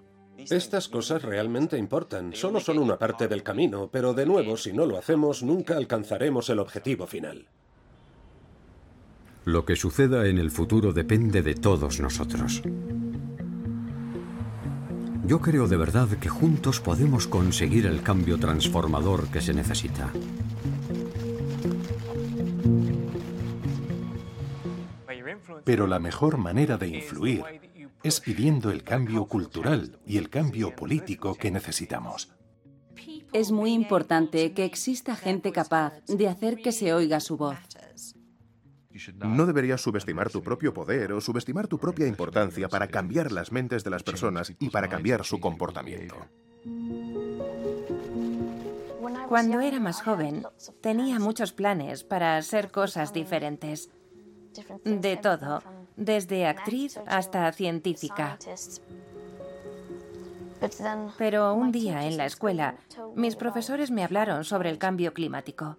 Estas 0.49 0.87
cosas 0.87 1.21
realmente 1.21 1.77
importan, 1.77 2.33
solo 2.33 2.59
son 2.59 2.79
una 2.79 2.97
parte 2.97 3.27
del 3.27 3.43
camino, 3.43 3.89
pero 3.91 4.13
de 4.13 4.25
nuevo, 4.25 4.57
si 4.57 4.73
no 4.73 4.85
lo 4.85 4.97
hacemos, 4.97 5.43
nunca 5.43 5.77
alcanzaremos 5.77 6.49
el 6.49 6.59
objetivo 6.59 7.05
final. 7.05 7.47
Lo 9.45 9.65
que 9.65 9.75
suceda 9.75 10.27
en 10.27 10.37
el 10.37 10.51
futuro 10.51 10.93
depende 10.93 11.41
de 11.41 11.55
todos 11.55 11.99
nosotros. 11.99 12.61
Yo 15.31 15.39
creo 15.39 15.65
de 15.69 15.77
verdad 15.77 16.09
que 16.19 16.27
juntos 16.27 16.81
podemos 16.81 17.25
conseguir 17.25 17.85
el 17.85 18.03
cambio 18.03 18.37
transformador 18.37 19.29
que 19.29 19.39
se 19.39 19.53
necesita. 19.53 20.11
Pero 25.63 25.87
la 25.87 25.99
mejor 25.99 26.35
manera 26.35 26.75
de 26.77 26.89
influir 26.89 27.45
es 28.03 28.19
pidiendo 28.19 28.71
el 28.71 28.83
cambio 28.83 29.23
cultural 29.23 29.97
y 30.05 30.17
el 30.17 30.29
cambio 30.29 30.75
político 30.75 31.35
que 31.35 31.49
necesitamos. 31.49 32.33
Es 33.31 33.53
muy 33.53 33.71
importante 33.71 34.51
que 34.51 34.65
exista 34.65 35.15
gente 35.15 35.53
capaz 35.53 35.93
de 36.07 36.27
hacer 36.27 36.57
que 36.57 36.73
se 36.73 36.93
oiga 36.93 37.21
su 37.21 37.37
voz. 37.37 37.57
No 39.19 39.45
deberías 39.45 39.81
subestimar 39.81 40.29
tu 40.29 40.41
propio 40.41 40.73
poder 40.73 41.13
o 41.13 41.21
subestimar 41.21 41.67
tu 41.67 41.77
propia 41.77 42.07
importancia 42.07 42.67
para 42.67 42.87
cambiar 42.87 43.31
las 43.31 43.51
mentes 43.51 43.83
de 43.83 43.89
las 43.89 44.03
personas 44.03 44.53
y 44.59 44.69
para 44.69 44.87
cambiar 44.87 45.23
su 45.23 45.39
comportamiento. 45.39 46.15
Cuando 49.27 49.61
era 49.61 49.79
más 49.79 50.01
joven, 50.01 50.45
tenía 50.81 51.17
muchos 51.19 51.53
planes 51.53 52.03
para 52.03 52.37
hacer 52.37 52.69
cosas 52.69 53.13
diferentes. 53.13 53.89
De 54.83 55.15
todo, 55.15 55.63
desde 55.95 56.45
actriz 56.45 56.99
hasta 57.07 57.51
científica. 57.53 58.37
Pero 61.17 61.53
un 61.53 61.71
día 61.71 62.05
en 62.05 62.17
la 62.17 62.25
escuela, 62.25 62.75
mis 63.15 63.35
profesores 63.35 63.89
me 63.89 64.03
hablaron 64.03 64.43
sobre 64.43 64.69
el 64.69 64.77
cambio 64.77 65.13
climático. 65.13 65.77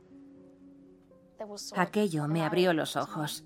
Aquello 1.77 2.29
me 2.29 2.45
abrió 2.45 2.73
los 2.73 2.97
ojos. 2.97 3.45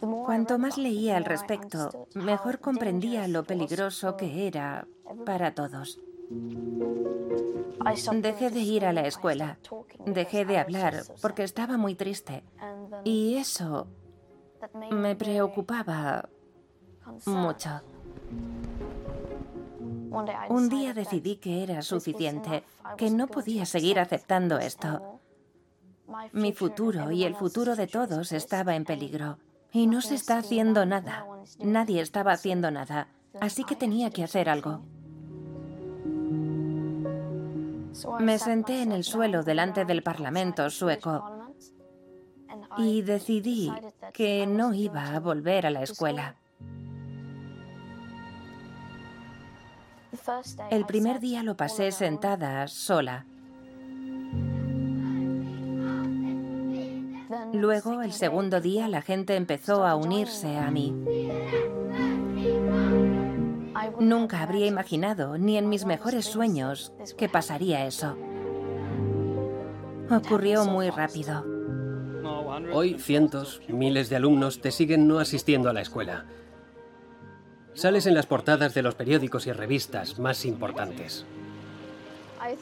Cuanto 0.00 0.58
más 0.58 0.78
leía 0.78 1.16
al 1.16 1.24
respecto, 1.24 2.08
mejor 2.14 2.58
comprendía 2.58 3.28
lo 3.28 3.44
peligroso 3.44 4.16
que 4.16 4.46
era 4.46 4.86
para 5.26 5.54
todos. 5.54 6.00
Dejé 8.12 8.50
de 8.50 8.60
ir 8.60 8.86
a 8.86 8.92
la 8.92 9.06
escuela, 9.06 9.58
dejé 10.06 10.44
de 10.44 10.58
hablar 10.58 11.04
porque 11.20 11.42
estaba 11.42 11.76
muy 11.76 11.94
triste. 11.94 12.42
Y 13.04 13.36
eso 13.36 13.86
me 14.90 15.14
preocupaba 15.14 16.28
mucho. 17.26 17.82
Un 20.48 20.68
día 20.68 20.94
decidí 20.94 21.36
que 21.36 21.62
era 21.62 21.82
suficiente, 21.82 22.64
que 22.96 23.10
no 23.10 23.26
podía 23.26 23.66
seguir 23.66 23.98
aceptando 23.98 24.58
esto. 24.58 25.20
Mi 26.32 26.52
futuro 26.52 27.10
y 27.10 27.24
el 27.24 27.34
futuro 27.34 27.76
de 27.76 27.86
todos 27.86 28.32
estaba 28.32 28.76
en 28.76 28.84
peligro. 28.84 29.38
Y 29.72 29.86
no 29.86 30.00
se 30.00 30.14
está 30.14 30.38
haciendo 30.38 30.86
nada. 30.86 31.26
Nadie 31.58 32.00
estaba 32.00 32.32
haciendo 32.32 32.70
nada. 32.70 33.08
Así 33.40 33.64
que 33.64 33.74
tenía 33.74 34.10
que 34.10 34.22
hacer 34.22 34.48
algo. 34.48 34.82
Me 38.20 38.38
senté 38.38 38.82
en 38.82 38.92
el 38.92 39.04
suelo 39.04 39.42
delante 39.42 39.84
del 39.84 40.02
Parlamento 40.02 40.68
sueco 40.70 41.44
y 42.76 43.02
decidí 43.02 43.72
que 44.12 44.46
no 44.46 44.74
iba 44.74 45.14
a 45.14 45.20
volver 45.20 45.66
a 45.66 45.70
la 45.70 45.82
escuela. 45.82 46.36
El 50.70 50.86
primer 50.86 51.20
día 51.20 51.42
lo 51.42 51.56
pasé 51.56 51.92
sentada, 51.92 52.66
sola. 52.68 53.26
Luego, 57.52 58.02
el 58.02 58.12
segundo 58.12 58.60
día, 58.60 58.88
la 58.88 59.02
gente 59.02 59.36
empezó 59.36 59.84
a 59.84 59.96
unirse 59.96 60.56
a 60.56 60.70
mí. 60.70 60.94
Nunca 64.00 64.42
habría 64.42 64.66
imaginado, 64.66 65.38
ni 65.38 65.56
en 65.56 65.68
mis 65.68 65.84
mejores 65.84 66.24
sueños, 66.24 66.92
que 67.16 67.28
pasaría 67.28 67.86
eso. 67.86 68.16
ocurrió 70.10 70.64
muy 70.64 70.90
rápido. 70.90 71.44
Hoy 72.72 72.98
cientos, 72.98 73.60
miles 73.68 74.08
de 74.08 74.16
alumnos 74.16 74.60
te 74.60 74.70
siguen 74.70 75.06
no 75.06 75.18
asistiendo 75.18 75.68
a 75.68 75.72
la 75.72 75.82
escuela. 75.82 76.24
Sales 77.74 78.06
en 78.06 78.14
las 78.14 78.26
portadas 78.26 78.72
de 78.72 78.82
los 78.82 78.94
periódicos 78.94 79.46
y 79.46 79.52
revistas 79.52 80.18
más 80.18 80.44
importantes. 80.44 81.26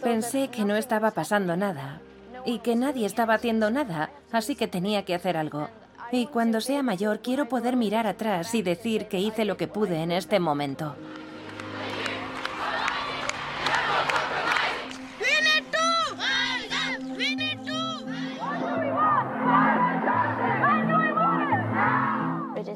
Pensé 0.03 0.49
que 0.49 0.65
no 0.65 0.77
estaba 0.77 1.11
pasando 1.11 1.57
nada 1.57 2.01
y 2.45 2.61
que 2.61 2.77
nadie 2.77 3.07
estaba 3.07 3.35
haciendo 3.35 3.71
nada, 3.71 4.11
así 4.31 4.57
que 4.57 4.69
tenía 4.69 5.05
que 5.05 5.15
hacer 5.15 5.37
algo. 5.37 5.69
Y 6.11 6.27
cuando 6.27 6.61
sea 6.61 6.83
mayor 6.83 7.21
quiero 7.21 7.49
poder 7.49 7.77
mirar 7.77 8.07
atrás 8.07 8.55
y 8.55 8.63
decir 8.63 9.07
que 9.07 9.19
hice 9.19 9.45
lo 9.45 9.57
que 9.57 9.69
pude 9.69 10.03
en 10.03 10.13
este 10.13 10.41
momento. 10.41 10.95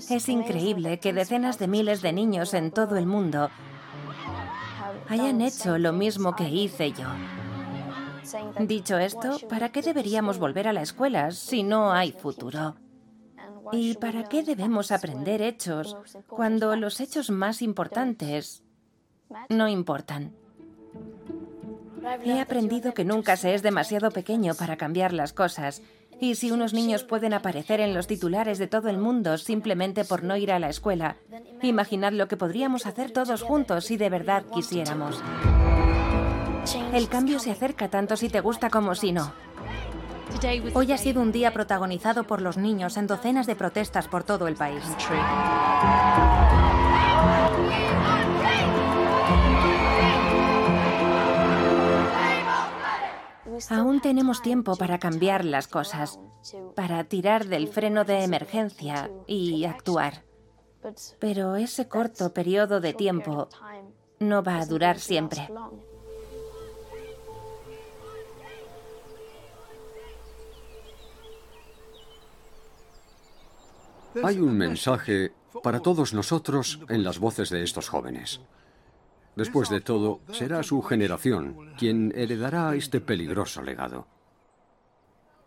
Es 0.08 0.28
increíble 0.28 0.98
que 0.98 1.12
decenas 1.12 1.58
de 1.58 1.68
miles 1.68 2.02
de 2.02 2.12
niños 2.12 2.54
en 2.54 2.70
todo 2.70 2.96
el 2.96 3.06
mundo 3.06 3.50
hayan 5.08 5.40
hecho 5.40 5.78
lo 5.78 5.92
mismo 5.92 6.36
que 6.36 6.48
hice 6.48 6.92
yo. 6.92 7.06
Dicho 8.60 8.98
esto, 8.98 9.38
¿para 9.48 9.70
qué 9.70 9.82
deberíamos 9.82 10.38
volver 10.38 10.68
a 10.68 10.72
la 10.72 10.82
escuela 10.82 11.30
si 11.30 11.62
no 11.62 11.92
hay 11.92 12.12
futuro? 12.12 12.76
¿Y 13.72 13.94
para 13.94 14.24
qué 14.24 14.42
debemos 14.42 14.90
aprender 14.92 15.42
hechos 15.42 15.96
cuando 16.28 16.76
los 16.76 17.00
hechos 17.00 17.30
más 17.30 17.62
importantes 17.62 18.62
no 19.48 19.68
importan? 19.68 20.34
He 22.24 22.40
aprendido 22.40 22.94
que 22.94 23.04
nunca 23.04 23.36
se 23.36 23.54
es 23.54 23.62
demasiado 23.62 24.10
pequeño 24.10 24.54
para 24.54 24.76
cambiar 24.76 25.12
las 25.12 25.32
cosas 25.32 25.82
y 26.20 26.34
si 26.34 26.50
unos 26.50 26.72
niños 26.72 27.04
pueden 27.04 27.34
aparecer 27.34 27.80
en 27.80 27.94
los 27.94 28.06
titulares 28.06 28.58
de 28.58 28.66
todo 28.66 28.88
el 28.88 28.98
mundo 28.98 29.38
simplemente 29.38 30.04
por 30.04 30.22
no 30.22 30.36
ir 30.36 30.52
a 30.52 30.58
la 30.58 30.68
escuela, 30.68 31.16
imaginad 31.62 32.12
lo 32.12 32.28
que 32.28 32.36
podríamos 32.36 32.86
hacer 32.86 33.10
todos 33.10 33.42
juntos 33.42 33.84
si 33.84 33.96
de 33.96 34.10
verdad 34.10 34.44
quisiéramos. 34.52 35.22
El 36.92 37.08
cambio 37.08 37.38
se 37.38 37.50
acerca 37.50 37.88
tanto 37.88 38.16
si 38.16 38.28
te 38.28 38.40
gusta 38.40 38.70
como 38.70 38.94
si 38.94 39.12
no. 39.12 39.32
Hoy 40.74 40.92
ha 40.92 40.98
sido 40.98 41.22
un 41.22 41.32
día 41.32 41.52
protagonizado 41.52 42.24
por 42.24 42.42
los 42.42 42.56
niños 42.56 42.96
en 42.96 43.06
docenas 43.06 43.46
de 43.46 43.56
protestas 43.56 44.08
por 44.08 44.24
todo 44.24 44.48
el 44.48 44.54
país. 44.54 44.82
Aún 53.70 54.00
tenemos 54.00 54.42
tiempo 54.42 54.76
para 54.76 54.98
cambiar 54.98 55.44
las 55.44 55.68
cosas, 55.68 56.18
para 56.74 57.04
tirar 57.04 57.46
del 57.46 57.68
freno 57.68 58.04
de 58.04 58.24
emergencia 58.24 59.10
y 59.26 59.64
actuar. 59.64 60.24
Pero 61.18 61.56
ese 61.56 61.88
corto 61.88 62.32
periodo 62.32 62.80
de 62.80 62.94
tiempo 62.94 63.48
no 64.20 64.42
va 64.42 64.58
a 64.58 64.66
durar 64.66 64.98
siempre. 64.98 65.48
Hay 74.22 74.38
un 74.38 74.56
mensaje 74.56 75.32
para 75.62 75.80
todos 75.80 76.14
nosotros 76.14 76.80
en 76.88 77.04
las 77.04 77.18
voces 77.18 77.50
de 77.50 77.62
estos 77.62 77.88
jóvenes. 77.88 78.40
Después 79.36 79.68
de 79.68 79.82
todo, 79.82 80.20
será 80.32 80.62
su 80.62 80.80
generación 80.80 81.56
quien 81.78 82.12
heredará 82.16 82.74
este 82.74 83.00
peligroso 83.00 83.62
legado. 83.62 84.06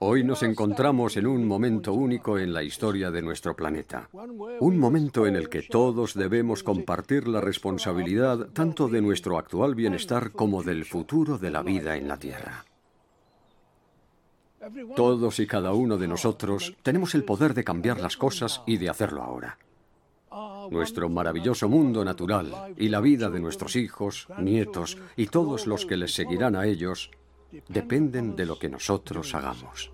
Hoy 0.01 0.23
nos 0.23 0.43
encontramos 0.43 1.17
en 1.17 1.27
un 1.27 1.45
momento 1.45 1.91
único 1.91 2.37
en 2.37 2.53
la 2.53 2.63
historia 2.63 3.11
de 3.11 3.21
nuestro 3.21 3.55
planeta. 3.55 4.07
Un 4.59 4.77
momento 4.77 5.25
en 5.25 5.35
el 5.35 5.49
que 5.49 5.63
todos 5.63 6.13
debemos 6.13 6.63
compartir 6.63 7.27
la 7.27 7.41
responsabilidad 7.41 8.49
tanto 8.53 8.87
de 8.87 9.01
nuestro 9.01 9.37
actual 9.37 9.75
bienestar 9.75 10.31
como 10.31 10.63
del 10.63 10.85
futuro 10.85 11.37
de 11.37 11.51
la 11.51 11.63
vida 11.63 11.97
en 11.97 12.07
la 12.07 12.17
Tierra. 12.17 12.63
Todos 14.95 15.39
y 15.39 15.47
cada 15.47 15.73
uno 15.73 15.97
de 15.97 16.07
nosotros 16.07 16.77
tenemos 16.83 17.15
el 17.15 17.25
poder 17.25 17.53
de 17.53 17.63
cambiar 17.63 17.99
las 17.99 18.17
cosas 18.17 18.61
y 18.65 18.77
de 18.77 18.89
hacerlo 18.89 19.23
ahora 19.23 19.57
nuestro 20.69 21.09
maravilloso 21.09 21.67
mundo 21.67 22.03
natural 22.05 22.73
y 22.77 22.89
la 22.89 23.01
vida 23.01 23.29
de 23.29 23.39
nuestros 23.39 23.75
hijos, 23.75 24.27
nietos 24.37 24.97
y 25.15 25.27
todos 25.27 25.67
los 25.67 25.85
que 25.85 25.97
les 25.97 26.13
seguirán 26.13 26.55
a 26.55 26.65
ellos 26.65 27.11
dependen 27.67 28.35
de 28.35 28.45
lo 28.45 28.59
que 28.59 28.69
nosotros 28.69 29.33
hagamos. 29.33 29.91